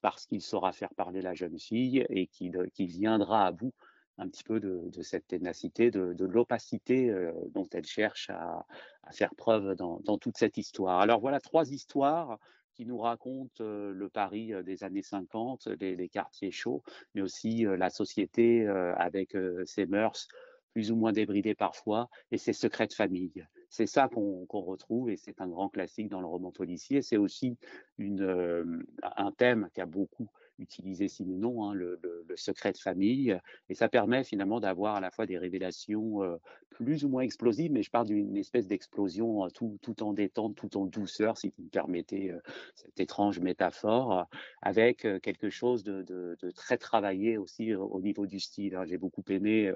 [0.00, 3.74] parce qu'il saura faire parler la jeune fille et qui, qui viendra à bout
[4.18, 8.64] un petit peu de, cette ténacité, de, l'opacité euh, dont elle cherche à,
[9.12, 11.00] faire preuve dans, toute cette histoire.
[11.00, 12.38] Alors voilà trois histoires
[12.74, 16.82] qui nous racontent euh, le Paris euh, des années 50, les, quartiers chauds,
[17.14, 20.28] mais aussi la société avec ses mœurs
[20.72, 23.46] plus ou moins débridées parfois et ses secrets de famille.
[23.68, 27.02] C'est ça qu'on retrouve et c'est un grand classique dans le roman policier.
[27.02, 27.58] C'est aussi
[27.98, 30.28] un thème qui a beaucoup
[30.58, 32.00] utiliser Simenon, hein, le,
[32.36, 33.38] secret de famille.
[33.70, 36.36] Et ça permet finalement d'avoir à la fois des révélations euh,
[36.68, 40.54] plus ou moins explosives, mais je parle d'une espèce d'explosion euh, tout, tout, en détente,
[40.54, 42.40] tout en douceur, si vous me permettez euh,
[42.74, 44.26] cette étrange métaphore,
[44.60, 48.74] avec quelque chose de, très travaillé aussi au niveau du style.
[48.74, 48.84] Hein.
[48.84, 49.72] J'ai beaucoup aimé,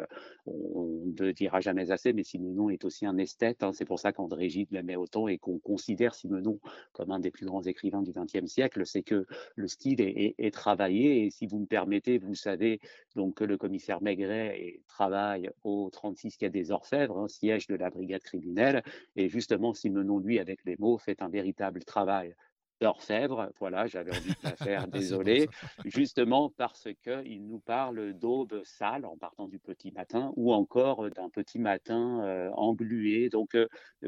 [0.46, 3.62] on ne dira jamais assez, mais Simenon est aussi un esthète.
[3.62, 3.72] Hein.
[3.72, 6.58] C'est pour ça qu'André Gide l'aimait autant et qu'on considère Simenon
[6.92, 8.84] comme un des plus grands écrivains du XXe siècle.
[8.84, 9.26] C'est que
[9.56, 10.50] le style est, est, est
[10.88, 12.80] et si vous me permettez, vous savez
[13.16, 17.90] donc que le commissaire Maigret travaille au 36 quai des Orfèvres, un siège de la
[17.90, 18.82] brigade criminelle.
[19.16, 22.34] Et justement, Simenon, lui, avec les mots, fait un véritable travail
[22.80, 23.50] d'orfèvre.
[23.58, 25.48] Voilà, j'avais envie de la faire, désolé.
[25.84, 31.28] Justement parce qu'il nous parle d'aube sale en partant du petit matin ou encore d'un
[31.28, 33.28] petit matin euh, englué.
[33.28, 33.66] Donc, euh,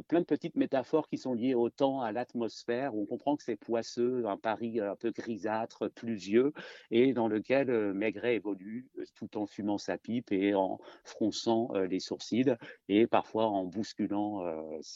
[0.08, 2.94] plein de petites métaphores qui sont liées au temps, à l'atmosphère.
[2.94, 6.52] On comprend que c'est poisseux, un Paris un peu grisâtre, pluvieux,
[6.90, 12.00] et dans lequel euh, Maigret évolue tout en fumant sa pipe et en fronçant les
[12.00, 12.56] sourcils
[12.88, 14.42] et parfois en bousculant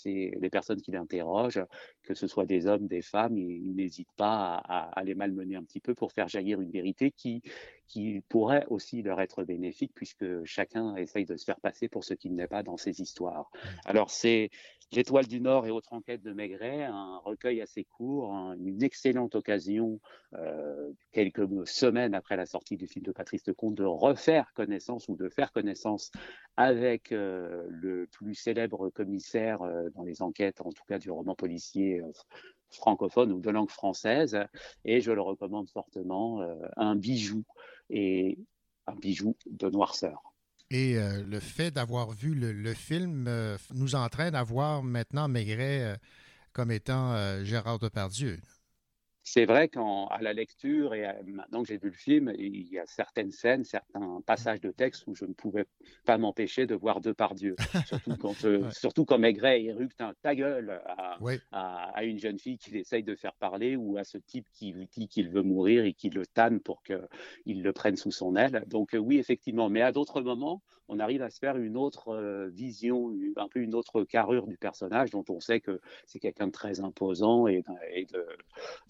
[0.05, 1.65] les personnes qui l'interrogent,
[2.03, 5.81] que ce soit des hommes, des femmes il n'hésite pas à, les malmener un petit
[5.81, 7.43] peu pour faire jaillir une vérité qui,
[7.87, 12.15] qui pourrait aussi leur être bénéfique, puisque chacun essaye de se faire passer pour ce
[12.15, 13.51] qu'il n'est pas dans ces histoires.
[13.53, 13.69] Mmh.
[13.87, 14.51] Alors c'est
[14.93, 20.01] L'Étoile du Nord et autres enquêtes de Maigret, un recueil assez court, une excellente occasion,
[20.35, 25.17] euh, quelques semaines après la sortie du film de Patrice Lecomte, de refaire connaissance ou
[25.17, 26.13] de faire connaissance
[26.57, 31.35] avec euh, le plus célèbre commissaire euh, dans les enquêtes, en tout cas du roman
[31.35, 32.01] policier
[32.71, 34.39] francophone ou de langue française.
[34.85, 37.45] Et je le recommande fortement, euh, un bijou
[37.91, 38.39] et
[38.87, 40.23] un bijou de noirceur.
[40.71, 45.97] Et euh, le fait d'avoir vu le, film euh, nous entraîne à voir maintenant Maigret
[46.53, 48.41] comme étant Gérard Depardieu.
[49.29, 49.81] C'est vrai qu'à
[50.21, 54.21] la lecture et maintenant que j'ai vu le film, il y a certaines scènes, certains
[54.25, 55.67] passages de texte où je ne pouvais
[56.05, 57.57] pas m'empêcher de voir deux par Dieu.
[57.89, 61.19] surtout quand, euh, surtout quand Maigret éructe un ta gueule à,
[61.51, 64.87] à, une jeune fille qu'il essaye de faire parler ou à ce type qui lui
[64.87, 68.63] dit qu'il veut mourir et qui le tanne pour qu'il le prenne sous son aile.
[68.69, 69.69] Donc euh, oui, effectivement.
[69.69, 73.61] Mais à d'autres moments, on arrive à se faire une autre euh, vision, un peu
[73.61, 77.65] une autre carrure du personnage dont on sait que c'est quelqu'un de très imposant et,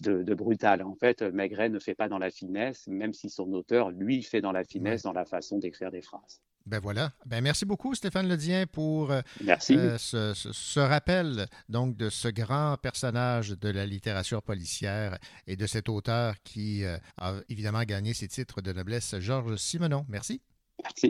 [0.01, 0.83] de, de, brutal.
[0.83, 4.41] En fait, Maigret ne fait pas dans la finesse, même si son auteur, lui, fait
[4.41, 6.41] dans la finesse, dans la façon d'écrire des phrases.
[6.65, 7.13] Ben voilà.
[7.25, 9.77] Ben merci beaucoup, Stéphane Ledien, pour euh, merci.
[9.77, 15.17] Euh, ce, ce, rappel donc de ce grand personnage de la littérature policière
[15.47, 20.05] et de cet auteur qui a évidemment gagné ses titres de noblesse, Georges Simenon.
[20.09, 20.41] Merci.
[20.83, 21.09] Merci.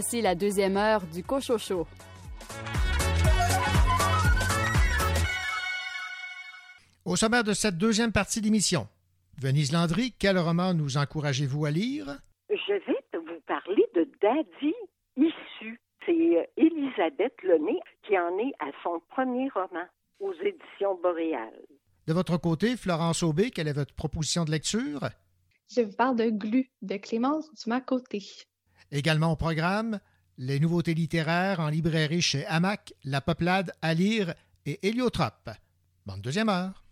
[0.00, 1.84] Voici la deuxième heure du Cochocho.
[7.04, 8.86] Au sommaire de cette deuxième partie d'émission,
[9.42, 12.16] Venise Landry, quel roman nous encouragez-vous à lire?
[12.48, 14.72] Je vais vous parler de Daddy
[15.16, 15.80] Issu.
[16.06, 19.86] C'est Elisabeth Lemay qui en est à son premier roman
[20.20, 21.60] aux éditions Boréal.
[22.06, 25.00] De votre côté, Florence Aubé, quelle est votre proposition de lecture?
[25.74, 28.22] Je vous parle de Glu de Clémence Dumas-Côté.
[28.90, 30.00] Également au programme,
[30.38, 34.34] les nouveautés littéraires en librairie chez Hamac, La Peuplade à lire
[34.64, 35.50] et Héliotrope.
[36.06, 36.84] Bonne deuxième heure.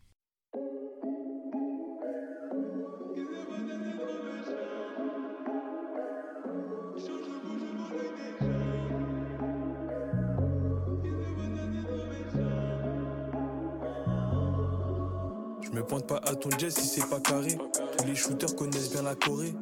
[15.62, 17.56] Je me pointe pas à ton jet si c'est pas carré.
[17.96, 19.54] Tous les shooters connaissent bien la Corée.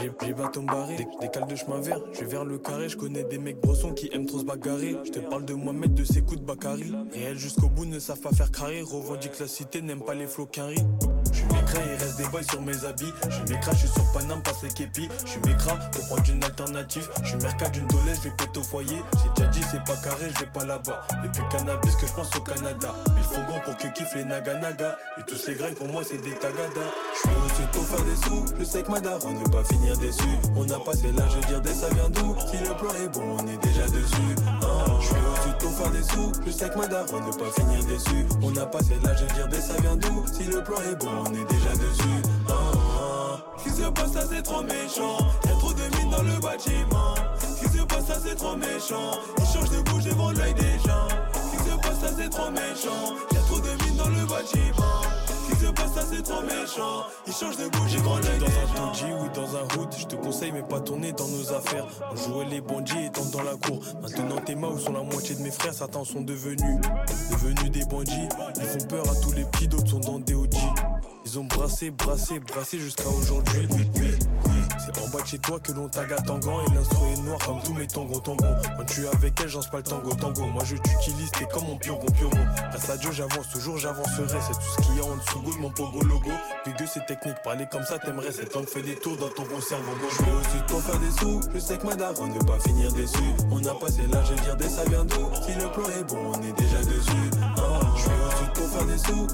[0.00, 2.00] J'ai bâton barré, des, cales de chemin vert.
[2.12, 4.96] Je vers le carré, je connais des mecs brossons qui aiment trop se bagarrer.
[5.04, 6.92] Je te parle de Mohamed, de ses coups de Bakary.
[7.12, 8.82] Réel jusqu'au bout, ne savent pas faire carré.
[8.82, 10.68] Revendique la cité, n'aime pas les flots qu'un
[12.48, 13.12] sur mes habits.
[13.28, 15.08] Je suis mécra, je suis sur Paname, passe les képis.
[15.24, 17.08] Je suis mécra, pour prendre une alternative.
[17.22, 19.02] Je suis mercat d'une dolèche, je vais péter au foyer.
[19.22, 21.06] J'ai déjà dit, c'est pas carré, je vais pas là-bas.
[21.22, 22.94] Depuis cannabis que je pense au Canada.
[23.16, 24.96] Il faut bon pour que kiffe les naga naga.
[25.18, 26.86] Et tous ces grains pour moi, c'est des tagada.
[27.14, 28.44] Je suis tôt faire des sous.
[28.58, 30.28] Je sais que ma daronne ne pas finir déçu.
[30.56, 32.36] On a passé l'âge de dire des ça vient d'où?
[32.50, 34.34] Si le plan est bon, on est déjà dessus.
[35.00, 36.32] Je suis aussi tôt faire des sous.
[36.46, 38.26] Je sais que ma daronne ne pas finir déçu.
[38.42, 40.24] On a passé l'âge de dire des ça vient d'où?
[40.32, 42.22] Si le plan est bon, on est déjà dessus.
[42.48, 43.36] Oh, oh.
[43.58, 44.14] Ce qui se passe?
[44.14, 45.18] Là, c'est trop méchant.
[45.44, 47.14] Y'a trop de mines dans le bâtiment.
[47.38, 48.08] Ce qui se passe?
[48.08, 49.18] Là, c'est trop méchant.
[49.38, 51.08] Ils changent de bouche devant l'œil des gens.
[51.32, 52.02] Ce qui se passe?
[52.02, 53.14] Là, c'est trop méchant.
[53.32, 54.85] Y'a trop de mines dans le bâtiment.
[55.58, 57.06] Qui se passe là, c'est trop méchant.
[57.26, 58.56] Ils changent de devant l'œil des gens.
[58.74, 61.86] Dans un ou dans un hood, je te conseille, mais pas tourner dans nos affaires.
[62.12, 63.82] On jouait les bandits étant dans la cour.
[64.02, 66.80] Maintenant, tes mains où sont la moitié de mes frères, certains sont devenus,
[67.30, 68.28] devenus des bandits.
[68.56, 70.54] Ils font peur à tous les petits, d'autres sont dans des OG.
[71.24, 73.66] Ils ont brassé, brassé, brassé jusqu'à aujourd'hui.
[73.70, 74.15] Oui, oui,
[75.02, 77.74] en bas de chez toi que l'on taga tangan et l'instru est noir comme tous
[77.74, 78.44] mes tangos tangos.
[78.76, 80.46] Quand tu es avec elle, j'en pas le tango tango.
[80.46, 82.46] Moi je t'utilise, t'es comme mon piogon piogon.
[82.70, 84.40] Grâce à Dieu, j'avance toujours, j'avancerai.
[84.40, 86.30] C'est tout ce qu'il y a en dessous de mon pogo logo.
[86.64, 88.32] que c'est technique, parler comme ça, t'aimerais.
[88.32, 89.92] Cette langue fait des tours dans ton gros cerveau.
[90.10, 91.40] Je vais aussi pour faire des sous.
[91.54, 93.18] Je sais que ma daronne ne pas finir déçu.
[93.50, 95.28] On a passé l'âge de dire des ça vient d'où.
[95.44, 97.30] Si le plan est bon, on est déjà dessus.
[97.56, 98.45] Ah, je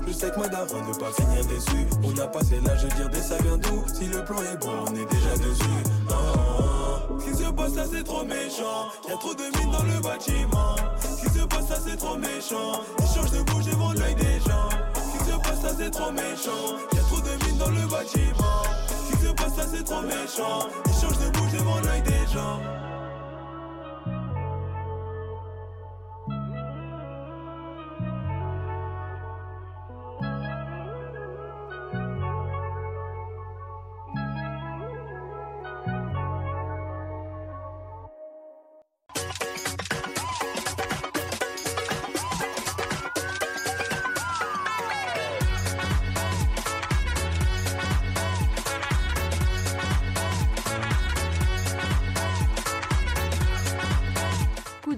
[0.07, 1.87] Je sais que ma daronne ne pas finir déçu.
[2.05, 4.85] On a passé l'âge de dire des ça vient d'où Si le plan est bon,
[4.87, 5.83] on est déjà dessus.
[6.11, 6.13] Oh,
[7.11, 7.19] oh.
[7.19, 8.89] Ce se passe là c'est trop méchant.
[9.09, 10.77] Y'a trop de mines dans le bâtiment.
[11.01, 12.83] Ce se passe là c'est trop méchant.
[12.99, 14.69] Ils changent de bouche devant l'œil des gens.
[14.95, 16.77] Ce se passe là c'est trop méchant.
[16.93, 18.63] Y'a trop de mines dans le bâtiment.
[19.11, 20.69] Ce se passe là c'est trop méchant.
[20.87, 22.61] Ils changent de bouche devant l'œil des gens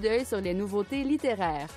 [0.05, 1.67] d'œil sur les nouveautés littéraires.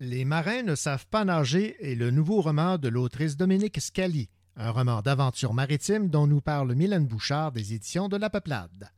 [0.00, 4.70] Les marins ne savent pas nager est le nouveau roman de l'autrice Dominique Scali, un
[4.70, 8.90] roman d'aventure maritime dont nous parle Mylène Bouchard des éditions de La Peuplade.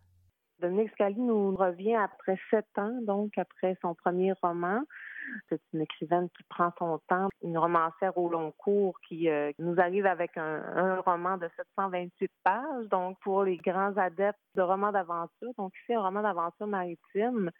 [0.60, 4.80] Dominique Scali nous revient après sept ans, donc après son premier roman.
[5.48, 9.78] C'est une écrivaine qui prend son temps, une romancière au long cours qui euh, nous
[9.80, 12.88] arrive avec un, roman de 728 pages.
[12.90, 17.50] Donc, pour les grands adeptes de romans d'aventure, donc ici un roman d'aventure maritime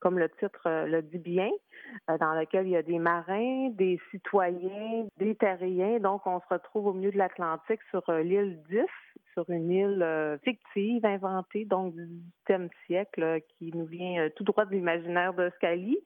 [0.00, 1.50] comme le titre euh, le dit bien,
[2.08, 5.98] euh, dans lequel il y a des marins, des citoyens, des terriens.
[5.98, 8.84] Donc, on se retrouve au milieu de l'Atlantique sur l'île 10,
[9.32, 12.08] sur une île fictive, inventée, donc du
[12.48, 15.98] 18e siècle, qui nous vient tout droit de l'imaginaire de Scali.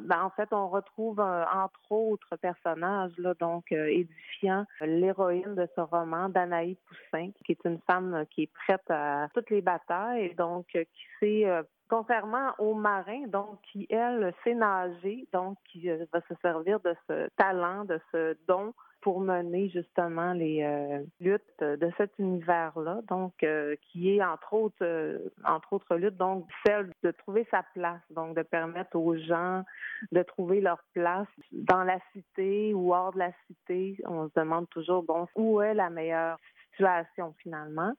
[0.00, 6.76] Ben, en fait, on retrouve entre autres personnages, donc édifiant l'héroïne de ce roman, Danaï
[6.86, 11.46] Poussin, qui est une femme qui est prête à toutes les batailles, donc qui sait
[11.90, 16.94] Contrairement aux marins, donc, qui, elle, sait nager, donc, qui euh, va se servir de
[17.08, 23.32] ce talent, de ce don pour mener justement les euh, luttes de cet univers-là, donc
[23.42, 28.36] euh, qui est entre autres, entre autres luttes, donc celle de trouver sa place, donc
[28.36, 29.64] de permettre aux gens
[30.12, 33.96] de trouver leur place dans la cité ou hors de la cité.
[34.06, 36.38] On se demande toujours, bon, où est la meilleure
[36.72, 37.92] situation finalement?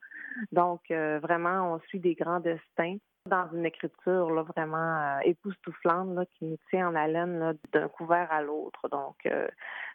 [0.52, 6.46] Donc vraiment, on suit des grands destins dans une écriture là, vraiment euh, époustouflante qui
[6.46, 8.88] nous tient en haleine d'un couvert à l'autre.
[8.90, 9.48] Donc, euh,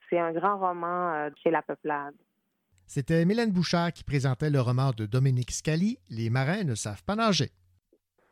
[0.09, 2.15] c'est un grand roman euh, chez La Peuplade.
[2.87, 7.17] C'était Mylène Bouchard qui présentait le roman de Dominique Scali, Les marins ne savent pas
[7.17, 7.51] nager.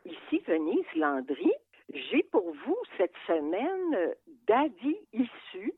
[0.05, 1.51] Ici Venise Landry.
[1.93, 4.13] J'ai pour vous cette semaine
[4.47, 5.73] Daddy issu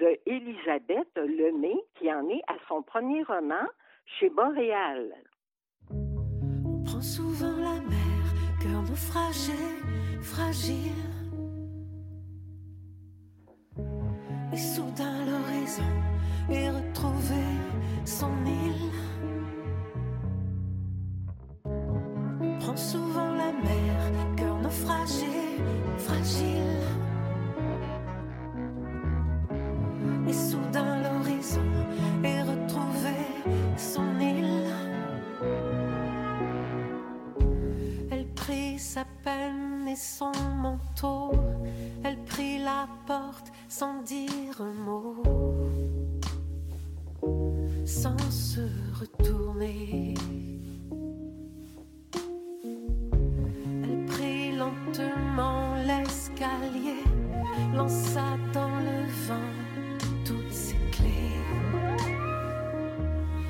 [0.00, 3.66] de Elisabeth Lemay, qui en est à son premier roman
[4.18, 5.12] chez Boréal.
[5.90, 7.78] On prend souvent la
[8.62, 9.52] cœur naufragé,
[10.22, 11.21] fragile.
[14.52, 15.82] Et soudain l'horizon
[16.50, 17.42] est retrouvé
[18.04, 18.90] son île.
[21.64, 25.56] On prend souvent la mer, cœur naufragé,
[25.96, 27.01] fragile.
[38.94, 41.32] Sa peine et son manteau.
[42.04, 45.22] Elle prit la porte sans dire un mot,
[47.86, 48.60] sans se
[49.00, 50.12] retourner.
[53.82, 57.04] Elle prit lentement l'escalier,
[57.74, 59.52] lança dans le vent
[60.26, 61.40] toutes ses clés,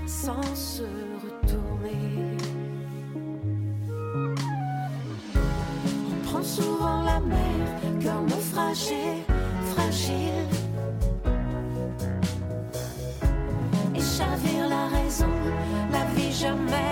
[0.07, 0.85] sans se
[1.25, 2.32] retourner.
[6.45, 7.67] Souvent la mer,
[8.01, 9.25] cœur naufragé,
[9.73, 10.49] fragile.
[13.95, 15.29] Et chavire la raison,
[15.93, 16.92] la vie jamais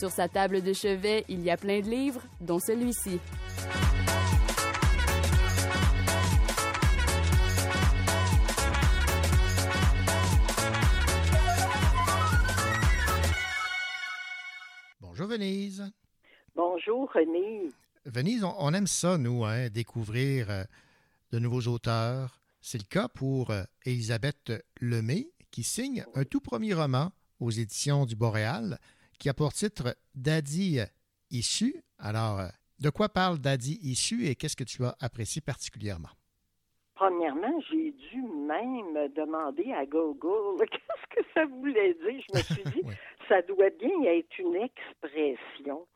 [0.00, 3.18] Sur sa table de chevet, il y a plein de livres, dont celui-ci.
[18.06, 20.64] Venise, on, on aime ça, nous, hein, découvrir euh,
[21.32, 22.40] de nouveaux auteurs.
[22.60, 27.10] C'est le cas pour euh, Elisabeth Lemay, qui signe un tout premier roman
[27.40, 28.78] aux éditions du Boréal,
[29.18, 30.80] qui a pour titre Daddy
[31.30, 31.82] issu.
[31.98, 32.48] Alors, euh,
[32.78, 36.08] de quoi parle Daddy issu et qu'est-ce que tu as apprécié particulièrement?
[36.94, 42.22] Premièrement, j'ai dû même demander à Google qu'est-ce que ça voulait dire.
[42.28, 42.82] Je me suis dit,
[43.28, 45.86] ça doit bien être une expression.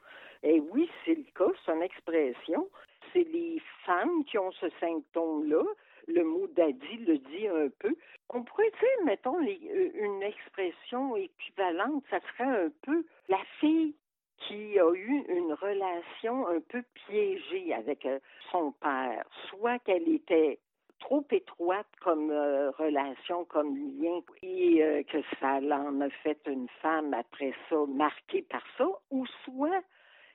[0.44, 2.68] Et oui, c'est le cas, c'est une expression.
[3.12, 5.62] C'est les femmes qui ont ce symptôme-là.
[6.06, 7.96] Le mot daddy le dit un peu.
[8.28, 13.94] On pourrait dire, mettons, euh, une expression équivalente, ça serait un peu la fille
[14.36, 18.18] qui a eu une relation un peu piégée avec euh,
[18.52, 20.58] son père, soit qu'elle était
[21.00, 27.14] trop étroite comme euh, relation, comme lien, et que ça l'en a fait une femme
[27.14, 29.82] après ça, marquée par ça, ou soit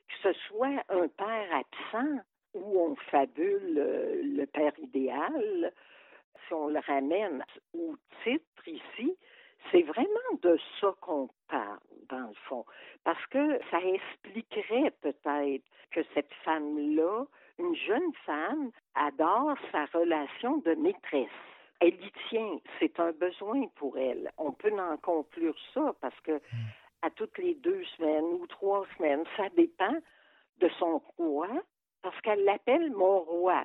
[0.10, 2.20] que ce soit un père absent
[2.54, 5.72] où on fabule euh, le père idéal,
[6.48, 9.16] si on le ramène au titre ici,
[9.72, 12.66] c'est vraiment de ça qu'on parle, dans le fond.
[13.04, 17.26] Parce que ça expliquerait peut-être que cette femme-là,
[17.60, 21.28] une jeune femme, adore sa relation de maîtresse.
[21.82, 24.32] Elle y tient, c'est un besoin pour elle.
[24.38, 26.42] On peut en conclure ça parce que
[27.02, 29.96] à toutes les deux semaines ou trois semaines, ça dépend
[30.60, 31.48] de son roi,
[32.02, 33.64] parce qu'elle l'appelle mon roi.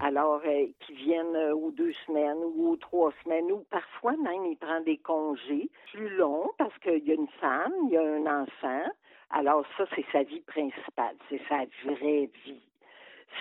[0.00, 4.46] Alors, euh, qu'ils viennent euh, aux deux semaines ou aux trois semaines, ou parfois même
[4.46, 8.02] il prend des congés plus longs parce qu'il y a une femme, il y a
[8.02, 8.84] un enfant.
[9.30, 12.62] Alors ça, c'est sa vie principale, c'est sa vraie vie.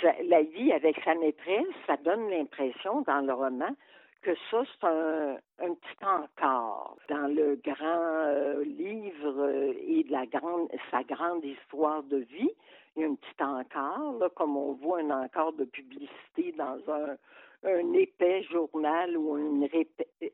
[0.01, 3.69] Ça- la vie avec sa maîtresse, ça donne l'impression dans le roman
[4.25, 10.25] que ça, c'est un, petit encart dans le grand euh, livre euh, et de la
[10.25, 12.49] grande, sa grande histoire de vie.
[12.95, 16.79] Il y a un petit encart, là, comme on voit un encart de publicité dans
[16.91, 17.17] un,
[17.69, 19.69] un épais journal ou une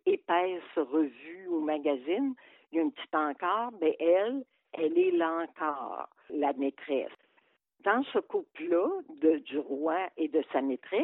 [0.06, 2.34] épaisse revue ou magazine.
[2.72, 7.12] Il y a un petit encart, mais elle, elle est l'encart, la maîtresse.
[7.84, 8.88] Dans ce couple-là,
[9.20, 11.04] du roi et de sa maîtresse,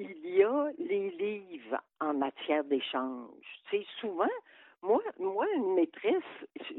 [0.00, 3.44] il y a les livres en matière d'échange.
[3.70, 4.36] Sais, souvent,
[4.82, 6.22] moi, moi, une maîtresse,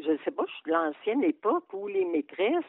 [0.04, 2.64] je ne sais pas, je suis de l'ancienne époque où les maîtresses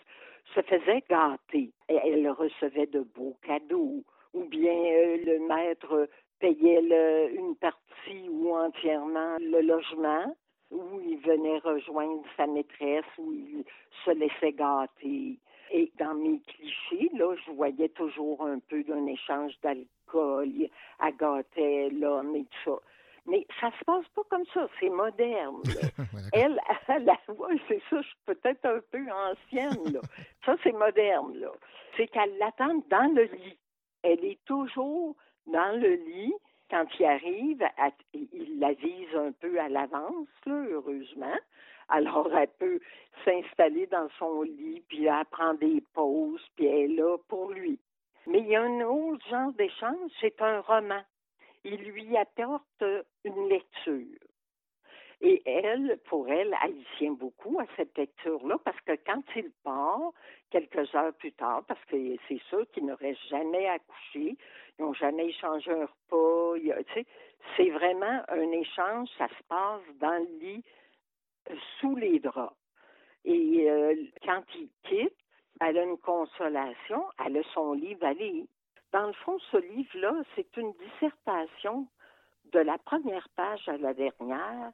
[0.54, 1.70] se faisaient gâter.
[1.88, 4.02] Elles recevaient de beaux cadeaux,
[4.34, 6.08] ou bien euh, le maître
[6.38, 10.36] payait le- une partie ou entièrement le logement,
[10.70, 13.64] où il venait rejoindre sa maîtresse, où il
[14.04, 15.38] se laissait gâter.
[15.74, 20.50] Et dans mes clichés, là, je voyais toujours un peu d'un échange d'alcool.
[21.02, 22.78] Elle gâtait l'homme et tout ça.
[23.26, 25.62] Mais ça se passe pas comme ça, c'est moderne.
[26.34, 30.00] elle, elle, ouais, c'est ça, je suis peut-être un peu ancienne, là.
[30.44, 31.52] Ça, c'est moderne, là.
[31.96, 33.58] C'est qu'elle l'attend dans le lit.
[34.02, 35.14] Elle est toujours
[35.46, 36.34] dans le lit.
[36.68, 37.64] Quand il arrive,
[38.12, 41.36] il la vise un peu à l'avance, là, heureusement.
[41.94, 42.80] Alors, elle peut
[43.22, 47.78] s'installer dans son lit, puis elle prend des pauses, puis elle est là pour lui.
[48.26, 51.02] Mais il y a un autre genre d'échange, c'est un roman.
[51.64, 52.82] Il lui apporte
[53.24, 54.18] une lecture.
[55.20, 60.12] Et elle, pour elle, elle tient beaucoup à cette lecture-là parce que quand il part,
[60.50, 61.96] quelques heures plus tard, parce que
[62.26, 64.36] c'est sûr qu'ils n'auraient jamais accouché,
[64.78, 66.54] ils n'ont jamais échangé un repas,
[67.56, 70.64] c'est vraiment un échange, ça se passe dans le lit,
[71.80, 72.56] sous les draps.
[73.24, 73.94] Et euh,
[74.24, 75.16] quand il quitte,
[75.60, 78.44] elle a une consolation, elle a son livre à lire.
[78.92, 81.86] Dans le fond, ce livre-là, c'est une dissertation
[82.52, 84.72] de la première page à la dernière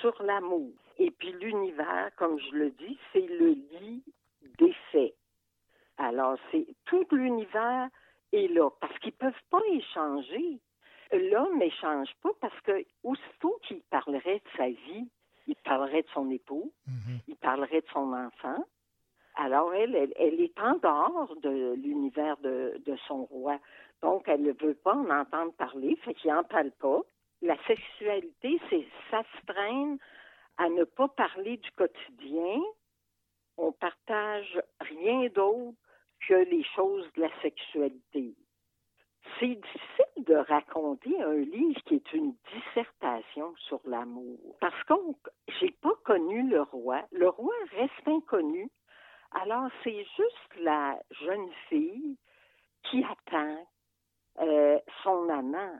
[0.00, 0.70] sur l'amour.
[0.98, 4.02] Et puis l'univers, comme je le dis, c'est le lit
[4.58, 4.74] des.
[5.96, 7.88] Alors, c'est tout l'univers
[8.32, 10.60] est là parce qu'ils ne peuvent pas échanger.
[11.12, 15.08] L'homme n'échange pas parce que aussitôt qu'il parlerait de sa vie,
[15.48, 17.20] il parlerait de son époux, mm-hmm.
[17.28, 18.64] il parlerait de son enfant.
[19.34, 23.58] Alors, elle, elle, est en dehors de l'univers de, de, son roi.
[24.02, 27.02] Donc, elle ne veut pas en entendre parler, fait qu'il n'en parle pas
[27.42, 29.98] la sexualité, c'est s'astreindre
[30.56, 32.60] à ne pas parler du quotidien.
[33.56, 35.76] On partage rien d'autre
[36.26, 38.34] que les choses de la sexualité.
[39.38, 44.56] C'est difficile de raconter un livre qui est une dissertation sur l'amour.
[44.60, 44.94] Parce que
[45.60, 47.02] j'ai pas connu le roi.
[47.12, 48.70] Le roi reste inconnu.
[49.32, 52.16] Alors, c'est juste la jeune fille
[52.84, 53.66] qui attend
[54.40, 55.78] euh, son amant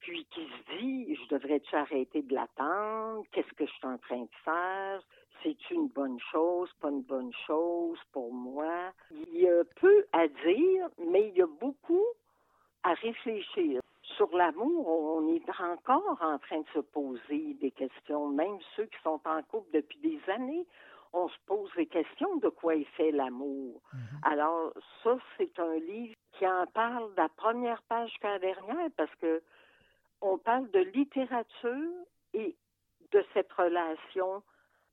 [0.00, 3.24] puis qui se dit, je devrais-tu arrêter de l'attendre?
[3.32, 5.02] Qu'est-ce que je suis en train de faire?
[5.42, 8.92] C'est une bonne chose, pas une bonne chose pour moi?
[9.10, 12.06] Il y a peu à dire, mais il y a beaucoup
[12.86, 13.80] à réfléchir.
[14.16, 18.28] Sur l'amour, on est encore en train de se poser des questions.
[18.28, 20.64] Même ceux qui sont en couple depuis des années,
[21.12, 23.80] on se pose des questions de quoi est fait l'amour.
[23.92, 24.32] Mm-hmm.
[24.32, 24.72] Alors,
[25.02, 29.14] ça, c'est un livre qui en parle de la première page qu'à la dernière parce
[29.16, 29.42] que
[30.20, 31.92] on parle de littérature
[32.34, 32.54] et
[33.10, 34.42] de cette relation.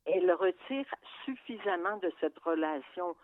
[0.05, 0.85] Elle retire
[1.23, 3.15] suffisamment de cette relation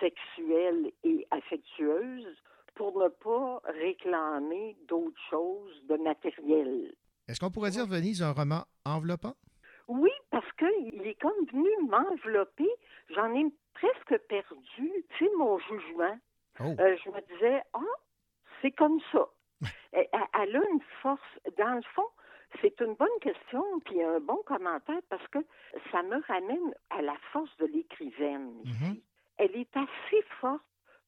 [0.00, 2.36] sexuelle et affectueuse
[2.74, 6.92] pour ne pas réclamer d'autres choses de matériel.
[7.28, 9.34] Est-ce qu'on pourrait dire, Venise, un roman enveloppant?
[9.88, 12.68] Oui, parce qu'il est comme venu m'envelopper.
[13.14, 13.44] J'en ai
[13.74, 16.18] presque perdu, tu sais, mon jugement.
[16.60, 16.74] Oh.
[16.78, 17.80] Euh, je me disais, ah,
[18.60, 19.28] c'est comme ça.
[19.92, 21.20] elle, a une force.
[21.58, 22.08] Dans le fond,
[22.60, 25.38] c'est une bonne question, puis un bon commentaire, parce que
[25.90, 28.52] ça me ramène à la force de l'écrivaine.
[28.64, 29.00] Mm-hmm.
[29.38, 30.62] Elle est assez forte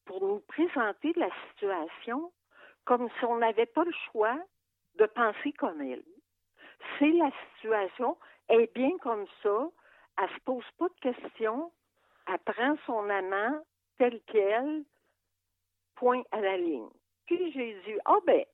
[0.04, 2.32] pour nous présenter la situation
[2.84, 4.38] comme si on n'avait pas le choix
[4.96, 6.04] de penser comme elle.
[6.98, 8.16] C'est la situation,
[8.48, 9.68] elle est bien comme ça,
[10.18, 11.72] elle se pose pas de questions,
[12.28, 13.64] elle prend son amant
[13.98, 14.84] tel quel,
[15.96, 16.88] point à la ligne.
[17.26, 18.44] Puis j'ai dit, ah ben,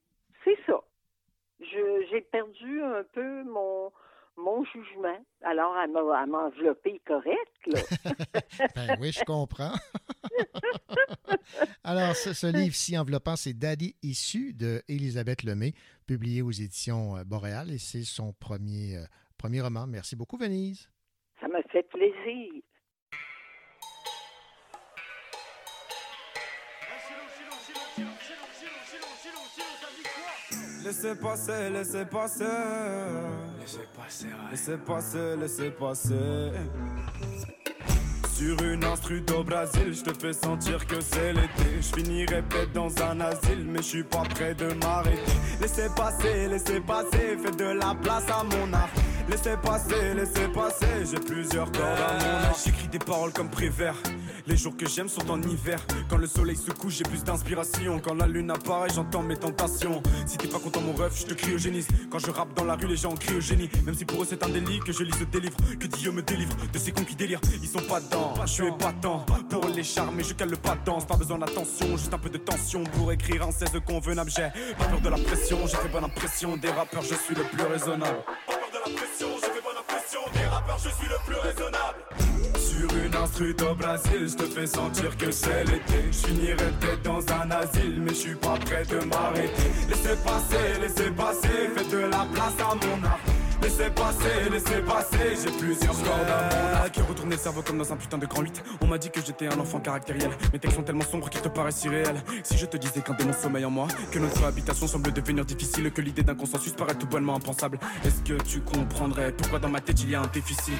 [0.45, 0.81] c'est ça.
[1.61, 3.93] J'ai perdu un peu mon,
[4.43, 5.19] mon jugement.
[5.43, 7.81] Alors, elle m'a enveloppé correct, là.
[8.75, 9.75] ben oui, je comprends.
[11.85, 15.73] Alors, ce, livre si enveloppant, c'est Daddy issu de Elisabeth Lemay,
[16.07, 19.05] publié aux éditions euh, Boréal, et c'est son premier, euh,
[19.39, 19.87] premier roman.
[19.87, 20.91] Merci beaucoup, Venise.
[21.41, 22.63] Ça m'a fait plaisir.
[30.85, 33.50] Laissez passer, laissez passer.
[33.61, 36.51] Laissez passer, Laissez passer, laissez passer.
[38.33, 41.77] Sur une instru au Brésil, je te fais sentir que c'est l'été.
[41.81, 45.21] Je finirai peut-être dans un asile, mais je suis pas prêt de m'arrêter.
[45.61, 48.89] Laissez passer, laissez passer, faites de la place à mon art.
[49.29, 52.57] Laissez passer, laissez passer, j'ai plusieurs cordes à mon âge.
[52.65, 53.97] J'écris des paroles comme Prévert.
[54.47, 55.79] Les jours que j'aime sont en hiver.
[56.09, 58.01] Quand le soleil se couche, j'ai plus d'inspiration.
[58.01, 60.03] Quand la lune apparaît, j'entends mes tentations.
[60.27, 61.87] Si t'es pas content, mon ref, je te crie au génie.
[62.11, 63.69] Quand je rappe dans la rue, les gens crient au génie.
[63.85, 65.57] Même si pour eux c'est un délit que je lis ce délivre.
[65.79, 67.41] Que Dieu me délivre de ces cons qui délirent.
[67.63, 69.25] Ils sont pas dedans, je suis épatant.
[69.49, 71.07] Pour les charmer, je cale le pas danse.
[71.07, 74.31] Pas besoin d'attention, juste un peu de tension pour écrire un 16 convenable.
[74.35, 76.57] J'ai pas peur de la pression, j'ai fait bonne impression.
[76.57, 78.25] Des rappeurs, je suis le plus raisonnable.
[78.47, 80.21] Pas peur de la pression, j'ai fait bonne impression.
[80.33, 82.60] Des rappeur, je suis le plus raisonnable.
[82.81, 86.01] Sur une instru au Brésil, je te fais sentir que c'est l'été.
[86.11, 89.71] Je finirai peut-être dans un asile, mais je suis pas prêt de m'arrêter.
[89.87, 93.19] Laissez passer, laissez passer, faites de la place à mon art.
[93.63, 96.31] Laissez passer, laissez passer, j'ai plusieurs cordes
[96.83, 96.89] à.
[96.89, 99.21] Qui retourné le cerveau comme dans un putain de grand 8 On m'a dit que
[99.21, 102.65] j'étais un enfant caractériel Mes textes sont tellement sombres qu'ils te paraissent irréels Si je
[102.65, 106.23] te disais qu'un démon sommeille en moi Que notre habitation semble devenir difficile Que l'idée
[106.23, 110.11] d'un consensus paraît tout bonnement impensable Est-ce que tu comprendrais pourquoi dans ma tête il
[110.11, 110.75] y a un déficit?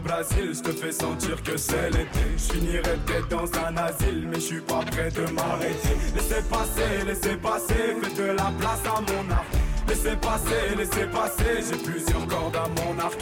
[0.00, 2.20] Brésil, je te fais sentir que c'est l'été.
[2.36, 5.96] Je finirai peut-être dans un asile, mais je suis pas prêt de m'arrêter.
[6.14, 9.44] Laissez passer, laissez passer, faites de la place à mon art.
[9.88, 13.20] Laissez passer, laissez passer, j'ai plusieurs cordes à mon arc.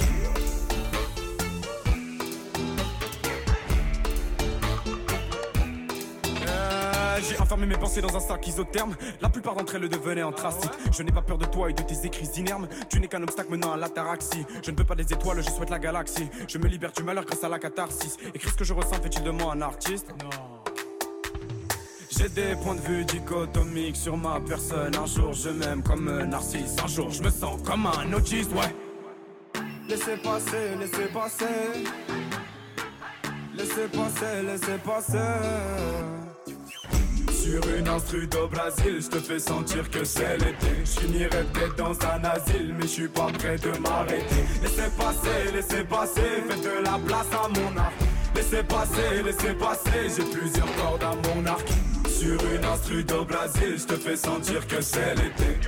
[7.28, 8.96] J'ai enfermé mes pensées dans un sac isotherme.
[9.20, 10.70] La plupart d'entre elles devenaient anthracite.
[10.92, 12.68] Je n'ai pas peur de toi et de tes écrits inermes.
[12.88, 14.44] Tu n'es qu'un obstacle menant à l'ataraxie.
[14.64, 16.28] Je ne veux pas des étoiles, je souhaite la galaxie.
[16.48, 18.16] Je me libère du malheur grâce à la catharsis.
[18.34, 20.08] Écris ce que je ressens, fait-il de moi un artiste?
[20.22, 20.30] Non.
[22.10, 24.94] J'ai des points de vue dichotomiques sur ma personne.
[24.96, 28.50] Un jour je m'aime comme un narcisse, un jour je me sens comme un autiste,
[28.52, 28.74] ouais.
[29.88, 31.46] Laissez passer, laissez passer.
[33.54, 36.29] Laissez passer, laissez passer.
[37.42, 40.84] Sur une instru au Brésil, je te fais sentir que c'est l'été.
[40.84, 44.44] Je finirai peut-être dans un asile, mais je suis pas prêt de m'arrêter.
[44.62, 47.92] Laissez passer, laissez passer, faites de la place à mon art.
[48.34, 51.66] Laissez passer, laissez passer, j'ai plusieurs cordes à mon arc.
[52.10, 55.60] Sur une instru au Brésil, je te fais sentir que c'est l'été.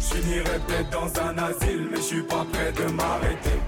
[0.00, 3.58] Je finirai peut-être dans un asile, mais je suis pas prêt de m'arrêter.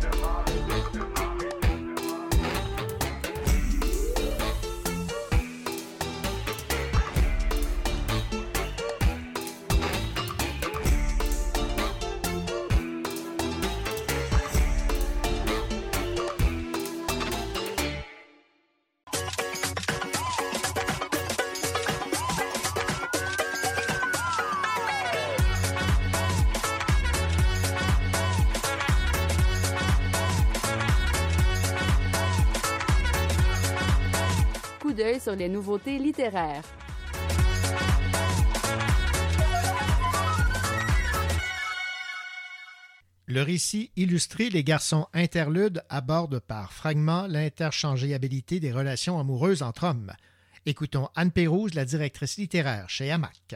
[35.19, 36.63] Sur les nouveautés littéraires.
[43.27, 50.13] Le récit illustré Les garçons interludes aborde par fragments l'interchangeabilité des relations amoureuses entre hommes.
[50.67, 53.55] Écoutons Anne Pérouse, la directrice littéraire chez Hamac.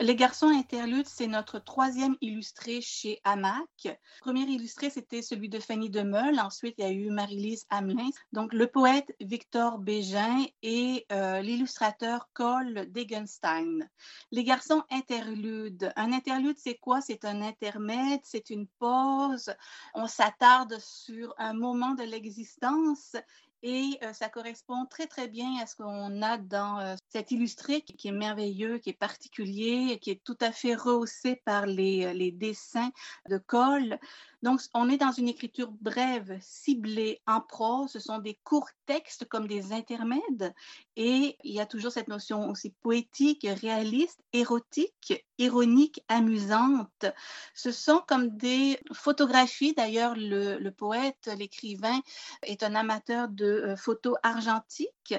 [0.00, 3.88] Les garçons interludes, c'est notre troisième illustré chez Hamac.
[4.20, 6.38] Premier illustré, c'était celui de Fanny Demeul.
[6.38, 8.10] Ensuite, il y a eu Marie-Lise Hamelin.
[8.32, 13.88] Donc, le poète Victor Bégin et euh, l'illustrateur Cole Degenstein.
[14.30, 15.92] Les garçons interludes.
[15.96, 17.00] Un interlude, c'est quoi?
[17.00, 19.52] C'est un intermède, c'est une pause.
[19.94, 23.16] On s'attarde sur un moment de l'existence
[23.62, 27.80] et euh, ça correspond très, très bien à ce qu'on a dans euh, cet illustré
[27.80, 32.12] qui, est merveilleux, qui est particulier, qui est tout à fait rehaussé par les, euh,
[32.12, 32.90] les dessins
[33.28, 33.98] de Cole.
[34.42, 37.90] Donc, on est dans une écriture brève, ciblée en prose.
[37.90, 40.54] Ce sont des courts textes comme des intermèdes.
[40.96, 47.06] Et il y a toujours cette notion aussi poétique, réaliste, érotique, ironique, amusante.
[47.54, 49.74] Ce sont comme des photographies.
[49.74, 52.00] D'ailleurs, le, le, poète, l'écrivain,
[52.42, 55.14] est un amateur de euh, photos argentiques.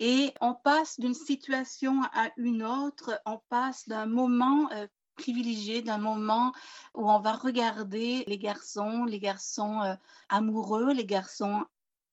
[0.00, 3.20] Et on passe d'une situation à une autre.
[3.24, 6.52] On passe d'un moment euh, privilégié d'un moment
[6.94, 9.94] où on va regarder les garçons, les garçons euh,
[10.28, 11.64] amoureux, les garçons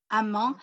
[0.10, 0.56] amants.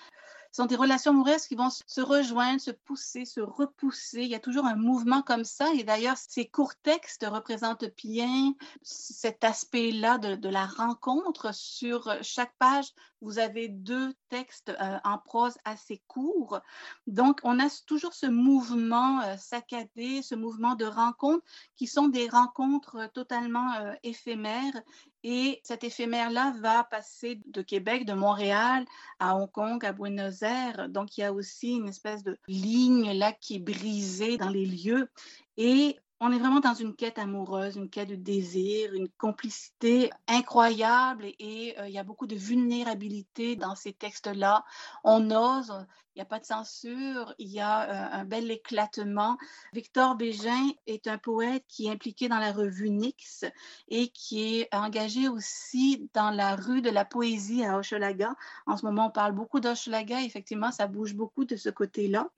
[0.52, 4.22] Ce sont des relations amoureuses qui vont se rejoindre, se pousser, se repousser.
[4.22, 5.68] Il y a toujours un mouvement comme ça.
[5.74, 11.54] Et d'ailleurs, ces courts textes représentent bien cet aspect-là de, de, la rencontre.
[11.54, 12.86] Sur chaque page,
[13.20, 16.60] vous avez deux textes euh, en prose assez courts.
[17.06, 21.44] Donc, on a toujours ce mouvement euh, saccadé, ce mouvement de rencontre
[21.76, 24.82] qui sont des rencontres totalement euh, éphémères.
[25.24, 28.84] Et cet éphémère-là va passer de Québec, de Montréal
[29.18, 30.88] à Hong Kong, à Buenos Aires.
[30.88, 34.66] Donc, il y a aussi une espèce de ligne là qui est brisée dans les
[34.66, 35.10] lieux.
[35.56, 41.26] Et on est vraiment dans une quête amoureuse, une quête de désir, une complicité incroyable
[41.38, 44.64] et, euh, il y a beaucoup de vulnérabilité dans ces textes-là.
[45.04, 45.86] On ose
[46.18, 49.38] il n'y a pas de censure, il y a euh, un bel éclatement.
[49.72, 53.44] Victor Bégin est un poète qui est impliqué dans la revue Nix
[53.86, 58.34] et qui est engagé aussi dans la rue de la poésie à Hochelaga.
[58.66, 60.20] En ce moment, on parle beaucoup d'Hochelaga.
[60.22, 62.28] Effectivement, ça bouge beaucoup de ce côté-là.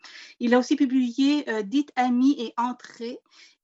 [0.40, 3.18] Il a aussi publié euh, Dites amis et entrées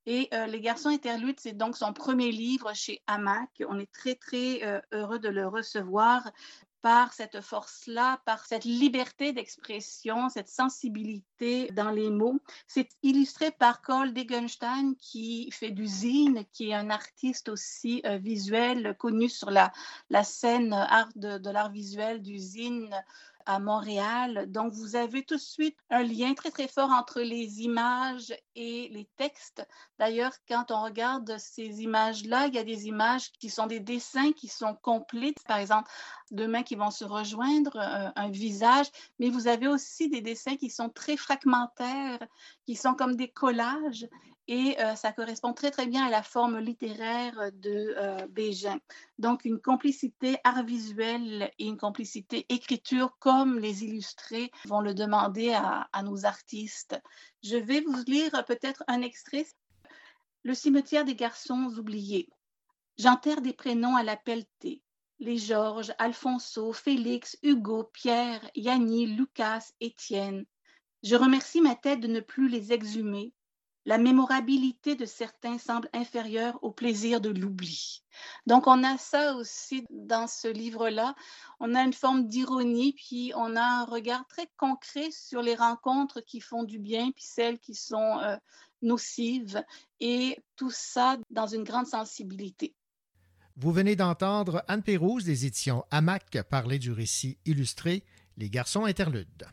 [0.06, 3.50] et euh, Les garçons interludes, c'est donc son premier livre chez Hamac.
[3.68, 6.30] On est très, très heureux de le recevoir
[6.82, 12.38] par cette force-là, par cette liberté d'expression, cette sensibilité dans les mots.
[12.66, 18.18] C'est illustré par Cole Degenstein qui fait du zine, qui est un artiste aussi euh,
[18.18, 19.72] visuel connu sur la,
[20.10, 22.94] la scène art de, de l'art visuel du zine
[23.46, 24.46] à Montréal.
[24.48, 28.88] Donc, vous avez tout de suite un lien très, très fort entre les images et
[28.88, 29.66] les textes.
[29.98, 34.32] D'ailleurs, quand on regarde ces images-là, il y a des images qui sont des dessins
[34.32, 35.34] qui sont complets.
[35.46, 35.90] Par exemple,
[36.30, 38.86] deux mains qui vont se rejoindre, un, un visage,
[39.18, 42.26] mais vous avez aussi des dessins qui sont très fragmentaires,
[42.66, 44.06] qui sont comme des collages
[44.48, 48.76] et euh, ça correspond très très bien à la forme littéraire de euh.
[49.18, 55.52] Donc une complicité art visuel et une complicité écriture comme les illustrés vont le demander
[55.52, 57.00] à, à nos artistes.
[57.42, 59.46] Je vais vous lire peut-être un extrait.
[60.44, 62.28] Le cimetière des garçons oubliés.
[62.98, 64.80] J'enterre des prénoms à la pelletée.
[65.18, 70.44] Les Georges, Alfonso, Félix, Hugo, Pierre, Yanni, Lucas, Étienne.
[71.02, 73.32] Je remercie ma tête de ne plus les exhumer
[73.86, 78.02] la mémorabilité de certains semble inférieure au plaisir de l'oubli.
[78.46, 81.14] Donc, on a ça aussi dans ce livre-là.
[81.60, 86.20] On a une forme d'ironie, puis on a un regard très concret sur les rencontres
[86.20, 88.36] qui font du bien, puis celles qui sont euh,
[88.82, 89.62] nocives,
[90.00, 92.74] et tout ça dans une grande sensibilité.
[93.56, 98.04] Vous venez d'entendre Anne Pérouse des éditions Hamac parler du récit illustré
[98.36, 99.46] Les garçons interludes.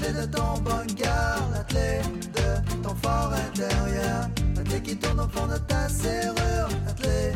[0.00, 2.00] Clé de ton bunker, la clé
[2.34, 7.32] de ton fort intérieur, la clé qui tourne au fond de ta serrure, la clé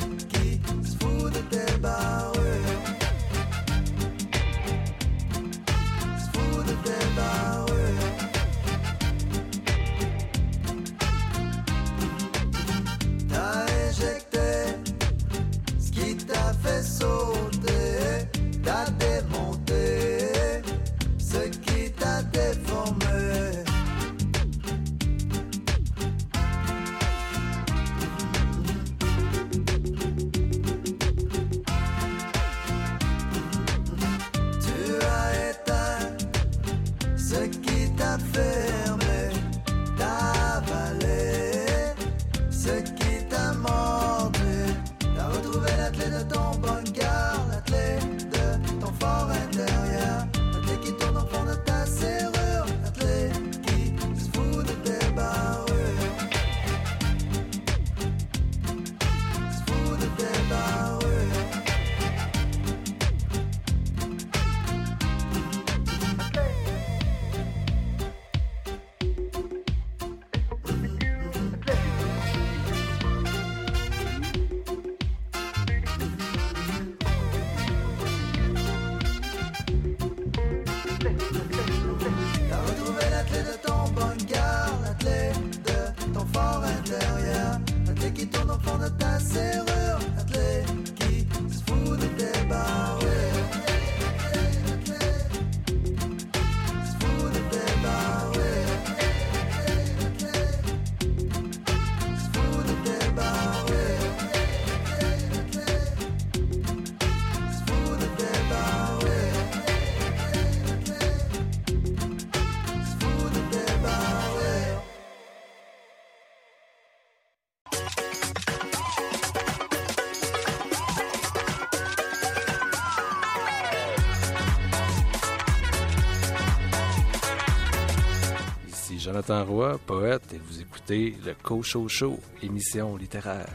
[129.04, 133.50] Jonathan Roy, poète, et vous écoutez le Co-Show Show, émission littéraire.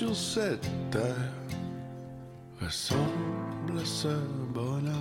[0.00, 1.04] sur cette terre
[2.58, 4.08] ressemble à ce
[4.48, 4.94] bonheur.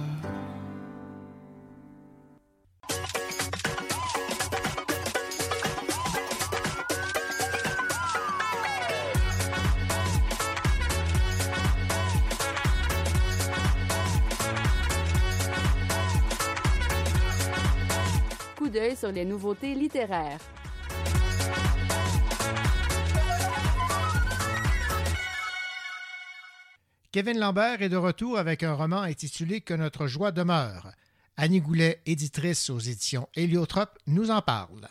[18.57, 20.41] Coup d'œil sur les nouveautés littéraires.
[27.11, 30.91] Kevin Lambert est de retour avec un roman intitulé Que notre joie demeure.
[31.38, 34.86] Annie Goulet, éditrice aux éditions Héliotrope, nous en parle.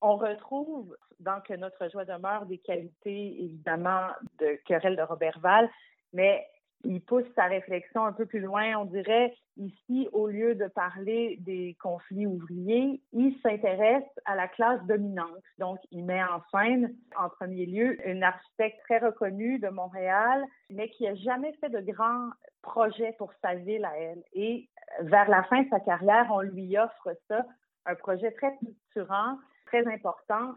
[0.00, 4.06] On retrouve dans Que notre joie demeure des qualités évidemment
[4.38, 5.68] de Querelle de Roberval,
[6.12, 6.46] mais
[6.84, 8.76] il pousse sa réflexion un peu plus loin.
[8.76, 14.82] On dirait ici, au lieu de parler des conflits ouvriers, il s'intéresse à la classe
[14.86, 15.42] dominante.
[15.58, 20.88] Donc, il met en scène, en premier lieu, une architecte très reconnue de Montréal, mais
[20.90, 22.30] qui a jamais fait de grands
[22.62, 24.22] projets pour sa ville à elle.
[24.32, 24.68] Et
[25.00, 27.44] vers la fin de sa carrière, on lui offre ça,
[27.86, 30.54] un projet très structurant, très important,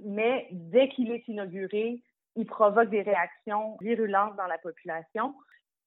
[0.00, 2.02] mais dès qu'il est inauguré,
[2.36, 5.34] il provoque des réactions virulentes dans la population.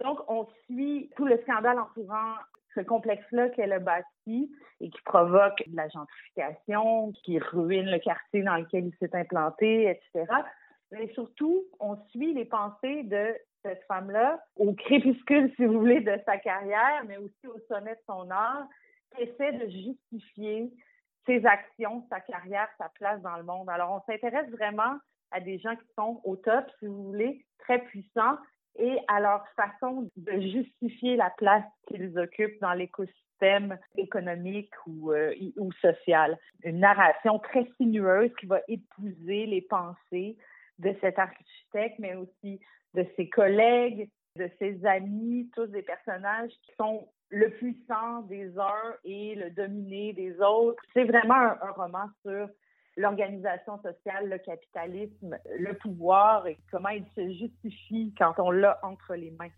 [0.03, 2.35] Donc, on suit tout le scandale entourant
[2.75, 8.43] ce complexe-là qu'elle a bâti et qui provoque de la gentrification, qui ruine le quartier
[8.43, 10.31] dans lequel il s'est implanté, etc.
[10.91, 16.17] Mais surtout, on suit les pensées de cette femme-là au crépuscule, si vous voulez, de
[16.25, 18.67] sa carrière, mais aussi au sommet de son art,
[19.15, 20.71] qui essaie de justifier
[21.25, 23.69] ses actions, sa carrière, sa place dans le monde.
[23.69, 24.97] Alors, on s'intéresse vraiment
[25.31, 28.37] à des gens qui sont au top, si vous voulez, très puissants,
[28.77, 35.33] et à leur façon de justifier la place qu'ils occupent dans l'écosystème économique ou, euh,
[35.57, 36.37] ou social.
[36.63, 40.37] Une narration très sinueuse qui va épouser les pensées
[40.79, 42.59] de cet architecte, mais aussi
[42.93, 48.95] de ses collègues, de ses amis, tous des personnages qui sont le puissant des uns
[49.03, 50.81] et le dominé des autres.
[50.93, 52.49] C'est vraiment un, un roman sur
[52.99, 59.15] l'organisation sociale, le capitalisme, le pouvoir et comment il se justifie quand on l'a entre
[59.15, 59.49] les mains.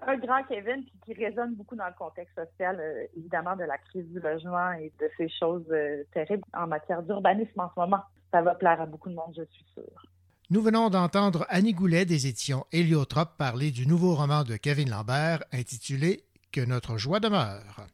[0.00, 4.06] Un grand Kevin qui, résonne beaucoup dans le contexte social, euh, évidemment, de la crise
[4.08, 8.02] du logement et de ces choses euh, terribles en matière d'urbanisme en ce moment.
[8.32, 10.02] Ça va plaire à beaucoup de monde, je suis sûre.
[10.50, 15.44] Nous venons d'entendre Annie Goulet des éditions Héliotrope parler du nouveau roman de Kevin Lambert
[15.52, 17.86] intitulé Que notre joie demeure.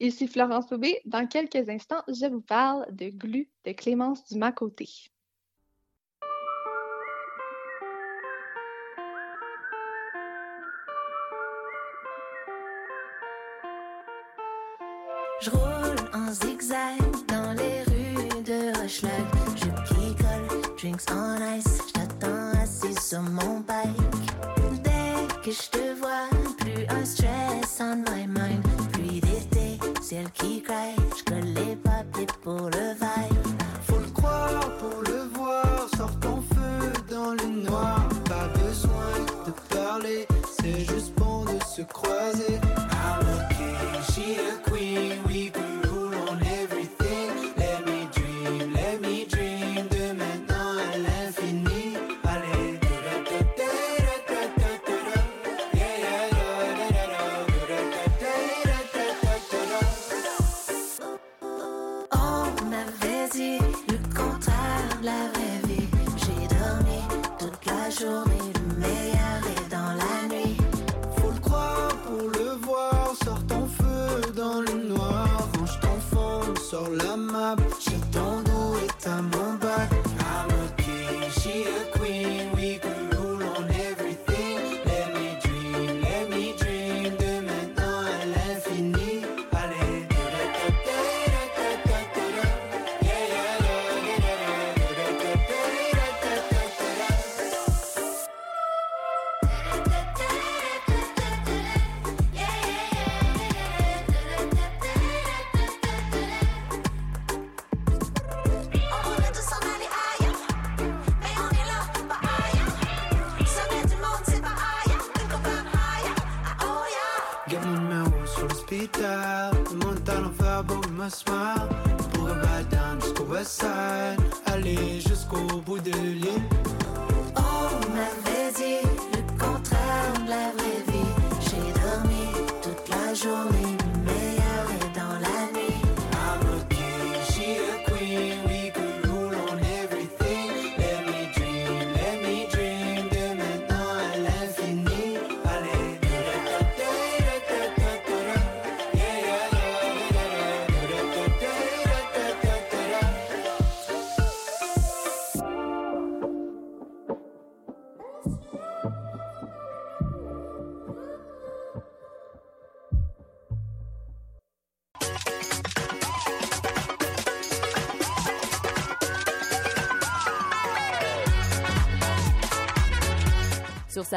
[0.00, 1.00] Ici Florence Aubé.
[1.06, 4.88] Dans quelques instants, je vous parle de Glu de Clémence Dumas-Côté.
[15.40, 16.98] Je roule en zigzag
[17.28, 19.12] dans les rues de Hochelag.
[19.56, 21.80] Je picole, drinks on ice.
[21.88, 24.82] Je t'attends assis sur mon bike.
[24.82, 28.67] Dès que je te vois, plus un stress on my mind
[30.08, 33.60] ciel qui crache, je colle les papiers pour le vibe.
[33.82, 38.08] Faut le croire pour le voir, sort ton feu dans le noir.
[38.24, 39.12] Pas besoin
[39.46, 40.26] de parler,
[40.58, 42.58] c'est juste bon de se croiser.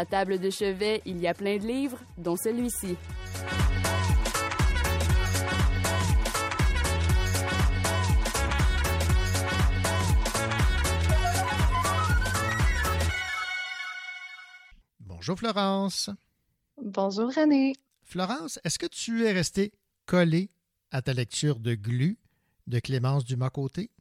[0.01, 2.95] Sa table de chevet, il y a plein de livres, dont celui-ci.
[15.01, 16.09] Bonjour Florence.
[16.81, 17.75] Bonjour René.
[18.01, 19.71] Florence, est-ce que tu es restée
[20.07, 20.49] collée
[20.89, 22.17] à ta lecture de Glu
[22.65, 23.91] de Clémence Dumas-Côté?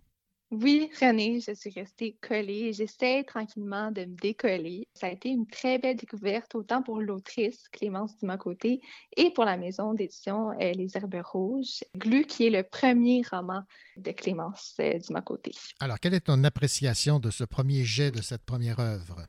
[0.51, 2.73] Oui, René, je suis restée collée.
[2.73, 4.89] J'essaie tranquillement de me décoller.
[4.95, 8.81] Ça a été une très belle découverte, autant pour l'autrice Clémence Dumas-Côté
[9.17, 13.63] et pour la maison d'édition euh, Les Herbes Rouges, Glu, qui est le premier roman
[13.97, 15.53] de Clémence euh, Dumas-Côté.
[15.79, 19.25] Alors, quelle est ton appréciation de ce premier jet de cette première œuvre?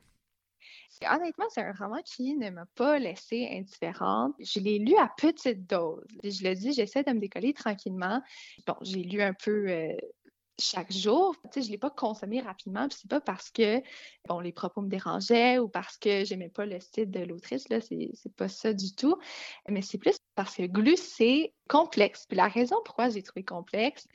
[1.08, 4.34] Honnêtement, c'est un roman qui ne m'a pas laissée indifférente.
[4.40, 6.04] Je l'ai lu à petite dose.
[6.24, 8.20] Je le dis, j'essaie de me décoller tranquillement.
[8.66, 9.96] Bon, j'ai lu un peu euh,
[10.58, 11.34] chaque jour.
[11.44, 12.88] Tu sais, je ne l'ai pas consommé rapidement.
[12.88, 13.82] Puis c'est pas parce que
[14.28, 17.68] bon, les propos me dérangeaient ou parce que j'aimais pas le style de l'autrice.
[17.68, 19.16] Là, c'est, c'est pas ça du tout.
[19.68, 22.26] Mais c'est plus parce que Glu, c'est complexe.
[22.28, 24.06] Puis la raison pourquoi j'ai trouvé complexe,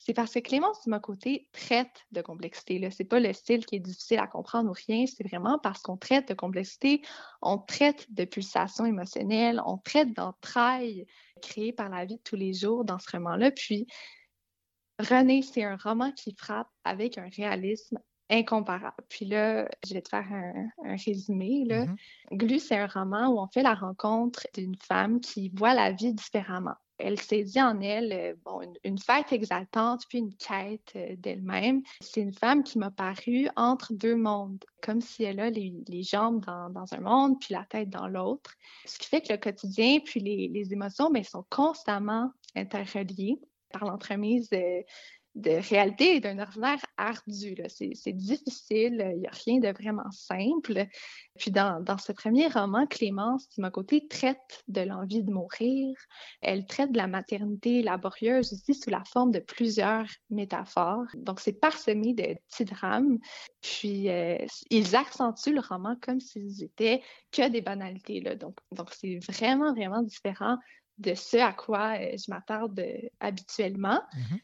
[0.00, 2.90] c'est parce que Clémence, de mon côté, traite de complexité.
[2.90, 5.82] Ce n'est pas le style qui est difficile à comprendre ou rien, c'est vraiment parce
[5.82, 7.02] qu'on traite de complexité,
[7.42, 11.06] on traite de pulsations émotionnelles, on traite d'entrailles
[11.42, 13.50] créées par la vie de tous les jours dans ce roman-là.
[13.50, 13.86] Puis,
[15.00, 17.98] René, c'est un roman qui frappe avec un réalisme
[18.28, 19.02] incomparable.
[19.08, 21.64] Puis là, je vais te faire un, résumé.
[21.66, 21.86] Là.
[21.86, 22.36] Mm-hmm.
[22.36, 26.14] Glu, c'est un roman où on fait la rencontre d'une femme qui voit la vie
[26.14, 31.82] différemment elle saisit en elle euh, bon, une, fête exaltante, puis une quête euh, d'elle-même.
[32.00, 36.44] C'est une femme qui m'a paru entre deux mondes, comme si elle a les, jambes
[36.44, 38.54] dans, un monde, puis la tête dans l'autre.
[38.84, 43.38] Ce qui fait que le quotidien, puis les, émotions, bien, sont constamment interreliés
[43.70, 44.84] par l'entremise de,
[45.68, 47.56] réalité et d'un ordinaire ardu.
[47.68, 50.86] C'est difficile, il n'y a rien de vraiment simple.
[51.38, 55.94] Puis dans, ce premier roman, Clémence, côté, traite de l'envie de mourir.
[56.42, 61.06] Elle traite de la maternité laborieuse aussi sous la forme de plusieurs métaphores.
[61.14, 63.18] Donc c'est parsemé de petits drames.
[63.62, 64.36] Puis euh,
[64.70, 68.20] ils accentuent le roman comme s'ils étaient que des banalités.
[68.20, 70.58] Donc c'est vraiment, vraiment différent
[71.00, 74.00] de ce à quoi euh, je m'attarde euh, habituellement.
[74.14, 74.40] Mm-hmm.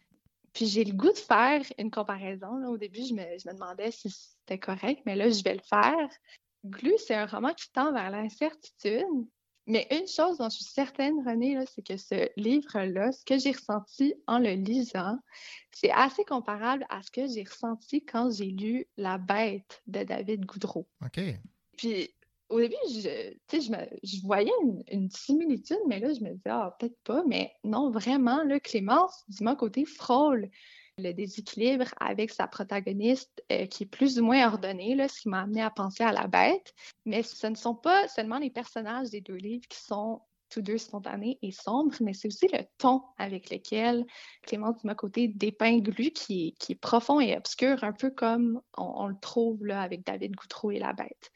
[0.53, 2.67] Puis j'ai le goût de faire une comparaison.
[2.67, 6.09] Au début, je me, demandais si c'était correct, mais là, je vais le faire.
[6.65, 9.05] Glu, c'est un roman qui tend vers l'incertitude.
[9.69, 13.51] Mais une chose dont je suis certaine, René, c'est que ce livre-là, ce que j'ai
[13.51, 15.19] ressenti en le lisant,
[15.73, 20.47] c'est assez comparable à ce que j'ai ressenti quand j'ai lu La Bête de David
[20.47, 20.89] Goudreau.
[21.05, 21.21] OK.
[21.77, 22.11] Puis
[22.49, 24.53] au début, je, je, voyais
[24.91, 29.43] une, similitude, mais là, je me disais, ah, peut-être pas, mais non, vraiment, Clémence, du
[29.43, 30.49] mon côté, frôle
[30.99, 35.29] le déséquilibre avec sa protagoniste euh, qui est plus ou moins ordonnée, là, ce qui
[35.29, 36.73] m'a amené à penser à la bête.
[37.05, 40.79] Mais ce ne sont pas seulement les personnages des deux livres qui sont tous deux
[40.79, 44.07] spontanés et sombres, mais c'est aussi le ton avec lequel
[44.43, 49.19] Clémence mon côté dépeint qui, qui est profond et obscur, un peu comme on, le
[49.21, 51.31] trouve là, avec David Goutreau et la bête.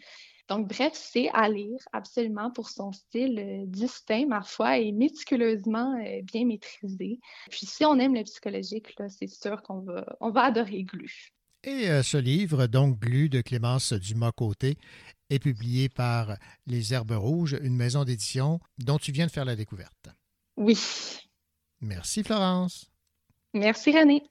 [0.50, 5.96] Donc, bref, c'est à lire absolument pour son style euh, distinct, ma foi, et méticuleusement
[6.04, 7.20] euh, bien maîtrisé.
[7.48, 11.30] Puis, si on aime le psychologique, c'est sûr qu'on va, on va adorer Glu.
[11.62, 14.76] Et euh, ce livre, donc Glu de Clémence Dumas-Côté,
[15.30, 16.36] est publié par
[16.66, 20.08] Les Herbes Rouges, une maison d'édition dont tu viens de faire la découverte.
[20.56, 20.76] Oui.
[21.80, 22.90] Merci, Florence.
[23.54, 24.24] Merci, René.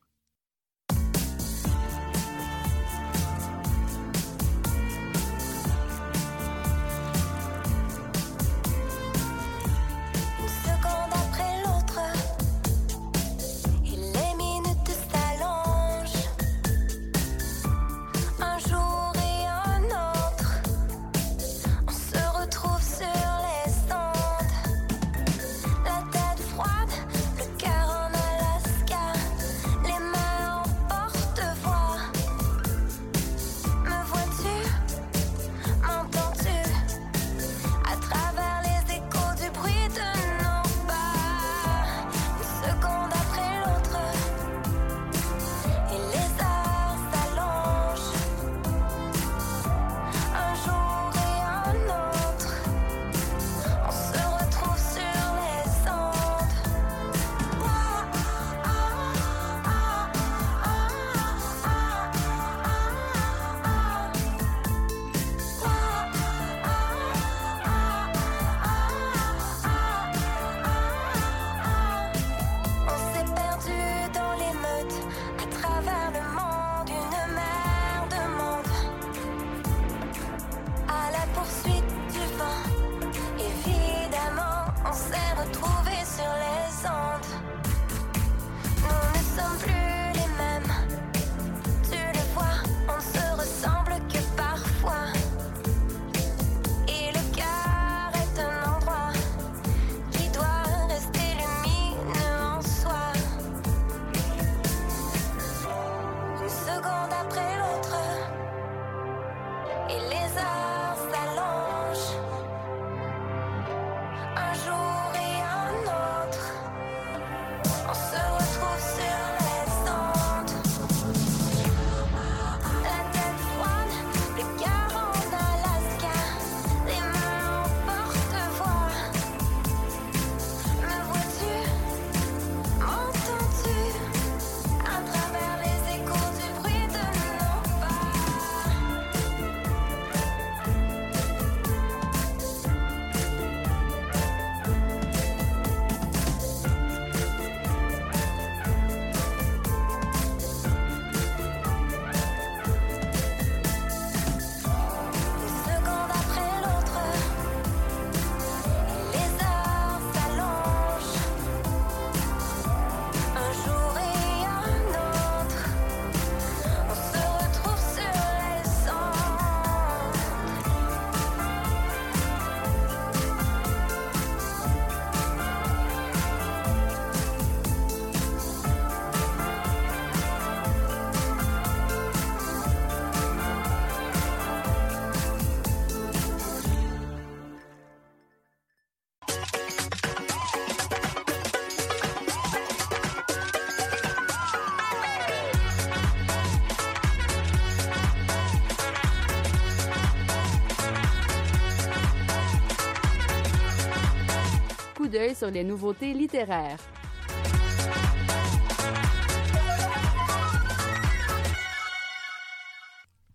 [205.33, 206.79] Sur les nouveautés littéraires.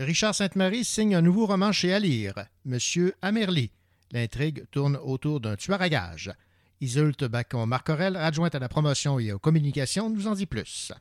[0.01, 3.71] Richard Sainte-Marie signe un nouveau roman chez Alire, Monsieur Amerly.
[4.13, 6.33] L'intrigue tourne autour d'un tueur à gages.
[6.81, 10.93] Isulte Bacon-Marcorel, adjointe à la promotion et aux communications, nous en dit plus.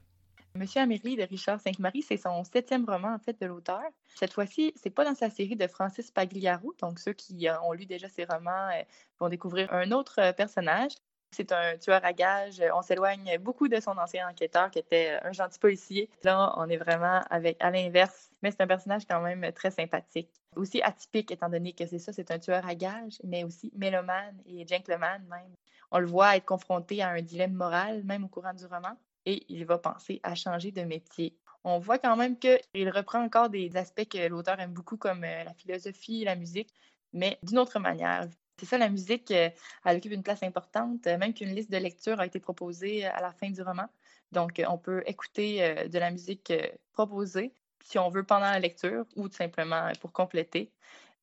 [0.56, 3.82] Monsieur Amélie de Richard Sainte-Marie, c'est son septième roman en fait de l'auteur.
[4.14, 7.74] Cette fois-ci, c'est pas dans sa série de Francis Pagliaro, donc ceux qui euh, ont
[7.74, 8.84] lu déjà ses romans euh,
[9.20, 10.92] vont découvrir un autre euh, personnage.
[11.32, 12.62] C'est un tueur à gages.
[12.76, 16.08] On s'éloigne beaucoup de son ancien enquêteur qui était un gentil policier.
[16.24, 20.30] Là, on est vraiment avec à l'inverse, mais c'est un personnage quand même très sympathique.
[20.56, 24.40] Aussi atypique étant donné que c'est ça, c'est un tueur à gages, mais aussi mélomane
[24.46, 25.56] et gentleman même.
[25.90, 28.96] On le voit être confronté à un dilemme moral même au courant du roman
[29.26, 31.38] et il va penser à changer de métier.
[31.64, 35.44] On voit quand même qu'il reprend encore des aspects que l'auteur aime beaucoup comme euh,
[35.44, 36.74] la philosophie, la musique,
[37.14, 38.28] mais d'une autre manière.
[38.60, 39.50] C'est ça, la musique, euh,
[39.86, 43.22] elle occupe une place importante, euh, même qu'une liste de lecture a été proposée à
[43.22, 43.88] la fin du roman.
[44.32, 46.52] Donc, on peut écouter de la musique
[46.92, 50.72] proposée si on veut pendant la lecture ou tout simplement pour compléter.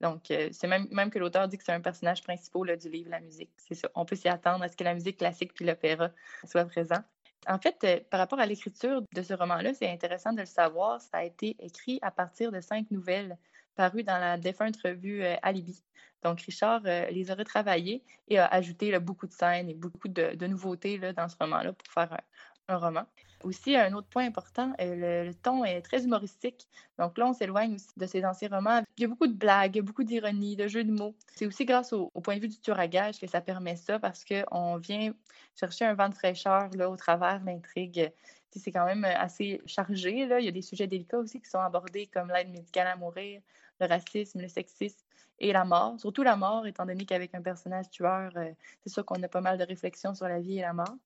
[0.01, 3.19] Donc, c'est même, même que l'auteur dit que c'est un personnage principal du livre, la
[3.19, 3.51] musique.
[3.57, 3.91] C'est ça.
[3.97, 6.11] On peut s'y attendre à ce que la musique classique puis l'opéra
[6.45, 7.03] soient présents.
[7.49, 11.01] En fait, euh, par rapport à l'écriture de ce roman-là, c'est intéressant de le savoir.
[11.01, 13.39] Ça a été écrit à partir de cinq nouvelles
[13.77, 15.83] parues dans la défunte revue euh, Alibi.
[16.23, 20.47] Donc, Richard euh, les a retravaillées et a ajouté beaucoup de scènes et beaucoup de,
[20.47, 22.21] nouveautés dans ce roman-là pour faire
[22.69, 23.07] un roman.
[23.43, 26.69] Aussi, un autre point important, euh, le, ton est très humoristique.
[26.99, 28.83] Donc là, on s'éloigne aussi de ses anciens romans.
[28.99, 31.15] Il y a beaucoup de blagues, beaucoup d'ironie, de jeux de mots.
[31.35, 33.99] C'est aussi grâce au, point de vue du tueur à gage que ça permet ça
[33.99, 35.15] parce qu'on vient
[35.59, 38.13] chercher un vent de fraîcheur là, au travers de l'intrigue.
[38.55, 40.27] C'est quand même assez chargé.
[40.27, 40.41] Là.
[40.41, 43.41] Il y a des sujets délicats aussi qui sont abordés comme l'aide médicale à mourir,
[43.81, 45.07] le racisme, le sexisme
[45.39, 45.99] et la mort.
[45.99, 48.53] Surtout la mort, étant donné qu'avec un personnage tueur, euh,
[48.83, 50.97] c'est sûr qu'on a pas mal de réflexions sur la vie et la mort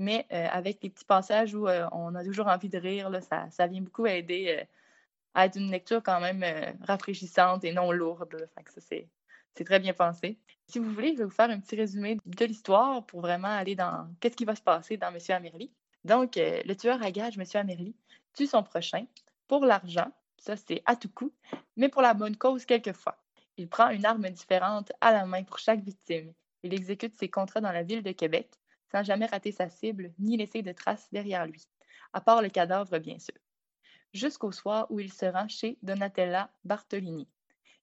[0.00, 3.66] mais euh, avec les petits passages où euh, on a toujours envie de rire, ça,
[3.66, 4.64] vient beaucoup aider euh,
[5.34, 6.42] à être une lecture quand même
[6.80, 8.48] rafraîchissante et non lourde.
[8.66, 10.38] ça, c'est très bien pensé.
[10.68, 13.74] Si vous voulez, je vais vous faire un petit résumé de l'histoire pour vraiment aller
[13.74, 15.70] dans qu'est-ce qui va se passer dans Monsieur Amerly.
[16.04, 17.94] Donc, le tueur à gage, Monsieur Amerly,
[18.32, 19.04] tue son prochain
[19.48, 21.30] pour l'argent, ça c'est à tout coup,
[21.76, 23.18] mais pour la bonne cause quelquefois.
[23.58, 26.32] Il prend une arme différente à la main pour chaque victime.
[26.62, 28.48] Il exécute ses contrats dans la ville de Québec
[28.90, 31.66] sans jamais rater sa cible ni laisser de traces derrière lui,
[32.12, 33.34] à part le cadavre bien sûr.
[34.12, 37.28] Jusqu'au soir où il se rend chez Donatella Bartolini.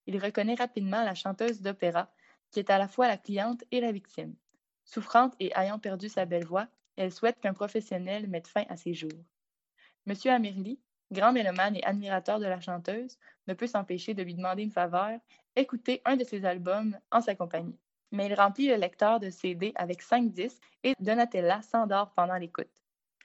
[0.05, 2.11] Il reconnaît rapidement la chanteuse d'opéra,
[2.51, 4.35] qui est à la fois la cliente et la victime.
[4.83, 8.93] Souffrante et ayant perdu sa belle voix, elle souhaite qu'un professionnel mette fin à ses
[8.93, 9.23] jours.
[10.05, 10.79] Monsieur Amerly,
[11.11, 13.17] grand mélomane et admirateur de la chanteuse,
[13.47, 15.19] ne peut s'empêcher de lui demander une faveur,
[15.55, 17.77] écouter un de ses albums en sa compagnie
[18.11, 22.69] mais il remplit le lecteur de CD avec cinq disques et Donatella s'endort pendant l'écoute.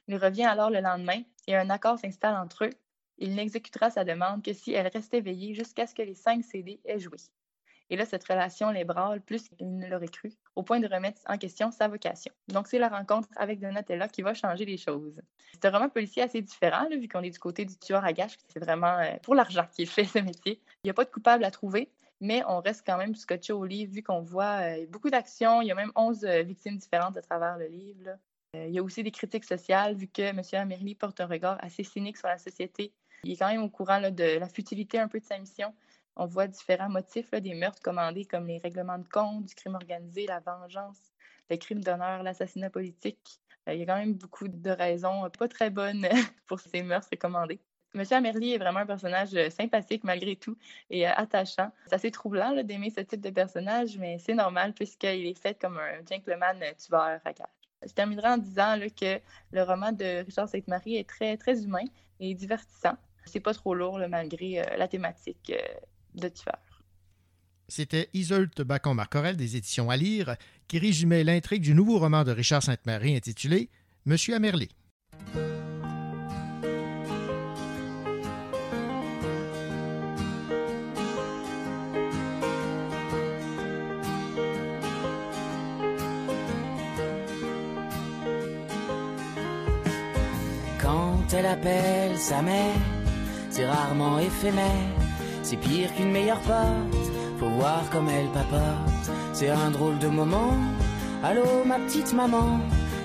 [0.09, 2.73] Il revient alors le lendemain et un accord s'installe entre eux.
[3.19, 6.81] Il n'exécutera sa demande que si elle reste éveillée jusqu'à ce que les cinq CD
[6.85, 7.19] aient joué.
[7.91, 11.37] Et là, cette relation l'ébranle plus qu'il ne l'aurait cru, au point de remettre en
[11.37, 12.33] question sa vocation.
[12.49, 15.21] Donc, c'est la rencontre avec Donatella qui va changer les choses.
[15.53, 18.39] C'est un roman policier assez différent, vu qu'on est du côté du tueur à gages.
[18.49, 20.63] C'est vraiment euh, pour l'argent qu'il fait ce métier.
[20.83, 21.91] Il n'y a pas de coupable à trouver
[22.23, 25.61] mais on reste quand même scotché au livre vu qu'on voit euh, beaucoup d'actions.
[25.61, 28.11] Il y a même 11 euh, victimes différentes à travers le livre.
[28.55, 30.41] Euh, il y a aussi des critiques sociales vu que M.
[30.53, 32.93] Amerly porte un regard assez cynique sur la société.
[33.25, 35.75] Il est quand même au courant de la futilité un peu de sa mission.
[36.15, 40.27] On voit différents motifs des meurtres commandés comme les règlements de compte, du crime organisé,
[40.27, 41.01] la vengeance,
[41.51, 43.41] le crime d'honneur, l'assassinat politique.
[43.67, 46.07] il y a quand même beaucoup de raisons pas très bonnes
[46.47, 47.61] pour ces meurtres commandés.
[47.95, 50.57] Monsieur Amerly est vraiment un personnage euh, sympathique malgré tout
[50.89, 51.71] et euh, attachant.
[51.87, 55.79] C'est assez troublant d'aimer ce type de personnage, mais c'est normal puisqu'il est fait comme
[55.79, 57.33] un gentleman euh, tueur à
[57.87, 59.21] Je terminerai en disant que
[59.51, 61.85] le roman de Richard Sainte-Marie est très, très humain
[62.19, 62.97] et divertissant.
[63.27, 65.53] C'est pas trop lourd malgré la thématique
[66.15, 66.59] de tueur.
[67.69, 70.37] C'était Isolte Bacon-Marcorel des éditions à lire
[70.67, 73.71] qui résumait l'intrigue du nouveau roman de Richard Sainte-Marie intitulé
[74.07, 74.71] Monsieur Amerly.
[91.33, 92.75] Elle appelle sa mère,
[93.51, 94.97] c'est rarement éphémère,
[95.43, 100.55] c'est pire qu'une meilleure pote, faut voir comme elle papote, c'est un drôle de moment,
[101.23, 102.61] allô ma petite maman,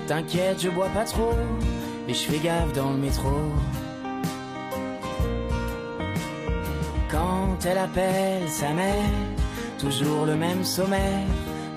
[0.06, 1.34] t'inquiète je bois pas trop,
[2.08, 3.30] et je fais gaffe dans le métro.
[7.10, 9.10] Quand elle appelle sa mère,
[9.78, 11.26] toujours le même sommaire,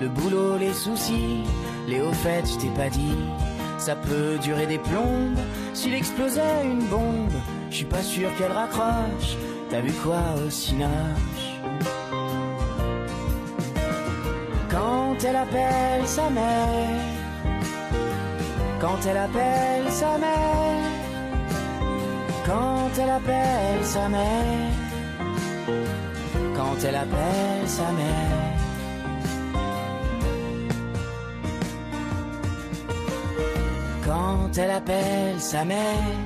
[0.00, 1.44] le boulot, les soucis,
[1.88, 3.16] Léo fait, je t'ai pas dit,
[3.82, 5.42] ça peut durer des plombes.
[5.74, 7.36] S'il explosait une bombe,
[7.68, 9.36] je suis pas sûr qu'elle raccroche.
[9.70, 11.46] T'as vu quoi au cinoche
[14.70, 17.00] Quand elle appelle sa mère,
[18.80, 20.90] quand elle appelle sa mère,
[22.46, 24.70] quand elle appelle sa mère,
[26.56, 28.51] quand elle appelle sa mère.
[34.22, 36.16] Quand elle appelle sa mère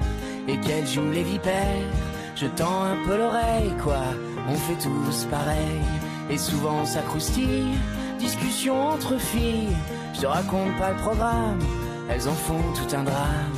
[0.46, 1.90] et qu'elle joue les vipères,
[2.34, 4.02] je tends un peu l'oreille, quoi,
[4.50, 5.80] on fait tous pareil.
[6.28, 7.78] Et souvent ça croustille,
[8.18, 9.74] discussion entre filles,
[10.14, 11.58] je te raconte pas le programme,
[12.10, 13.56] elles en font tout un drame.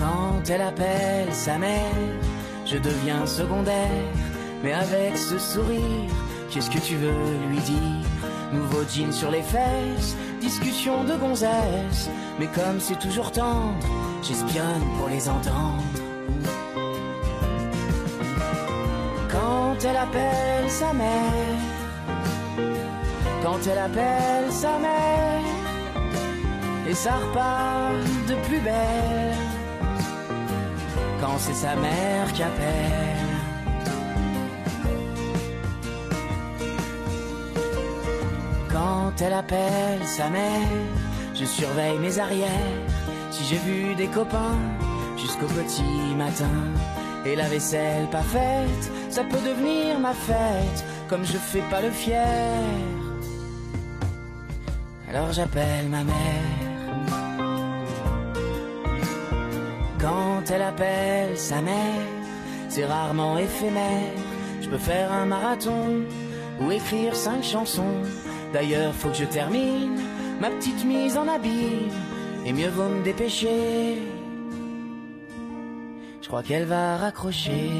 [0.00, 1.94] Quand elle appelle sa mère,
[2.66, 4.08] je deviens secondaire,
[4.64, 6.10] mais avec ce sourire,
[6.50, 7.12] qu'est-ce que tu veux
[7.50, 8.08] lui dire?
[8.52, 13.86] Nouveau jean sur les fesses, discussion de gonzesse, mais comme c'est toujours tendre,
[14.22, 15.84] j'espionne pour les entendre.
[19.30, 21.60] Quand elle appelle sa mère,
[23.44, 25.42] quand elle appelle sa mère,
[26.88, 27.94] et ça repart
[28.26, 29.36] de plus belle,
[31.20, 33.11] quand c'est sa mère qui appelle.
[38.82, 40.68] Quand elle appelle sa mère,
[41.36, 42.80] je surveille mes arrières.
[43.30, 44.58] Si j'ai vu des copains
[45.16, 46.58] jusqu'au petit matin,
[47.24, 51.92] et la vaisselle pas faite, ça peut devenir ma fête, comme je fais pas le
[51.92, 52.58] fier.
[55.08, 56.48] Alors j'appelle ma mère.
[60.00, 62.08] Quand elle appelle sa mère,
[62.68, 64.16] c'est rarement éphémère.
[64.60, 66.02] Je peux faire un marathon
[66.60, 68.02] ou écrire cinq chansons.
[68.52, 69.98] D'ailleurs, faut que je termine
[70.40, 71.90] ma petite mise en abîme.
[72.44, 73.96] Et mieux vaut me dépêcher.
[76.20, 77.70] Je crois qu'elle va raccrocher.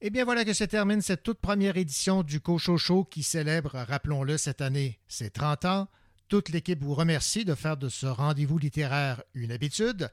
[0.00, 4.36] Et bien voilà que se termine cette toute première édition du Cochocho qui célèbre, rappelons-le,
[4.36, 5.88] cette année ses 30 ans.
[6.28, 10.10] Toute l'équipe vous remercie de faire de ce rendez-vous littéraire une habitude.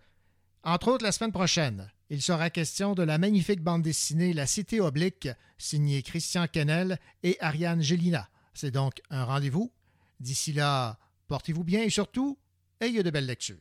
[0.63, 4.79] Entre autres, la semaine prochaine, il sera question de la magnifique bande dessinée La Cité
[4.79, 5.27] oblique,
[5.57, 8.29] signée Christian Kennel et Ariane Gélina.
[8.53, 9.71] C'est donc un rendez-vous.
[10.19, 12.37] D'ici là, portez-vous bien et surtout,
[12.79, 13.57] ayez de belles lectures.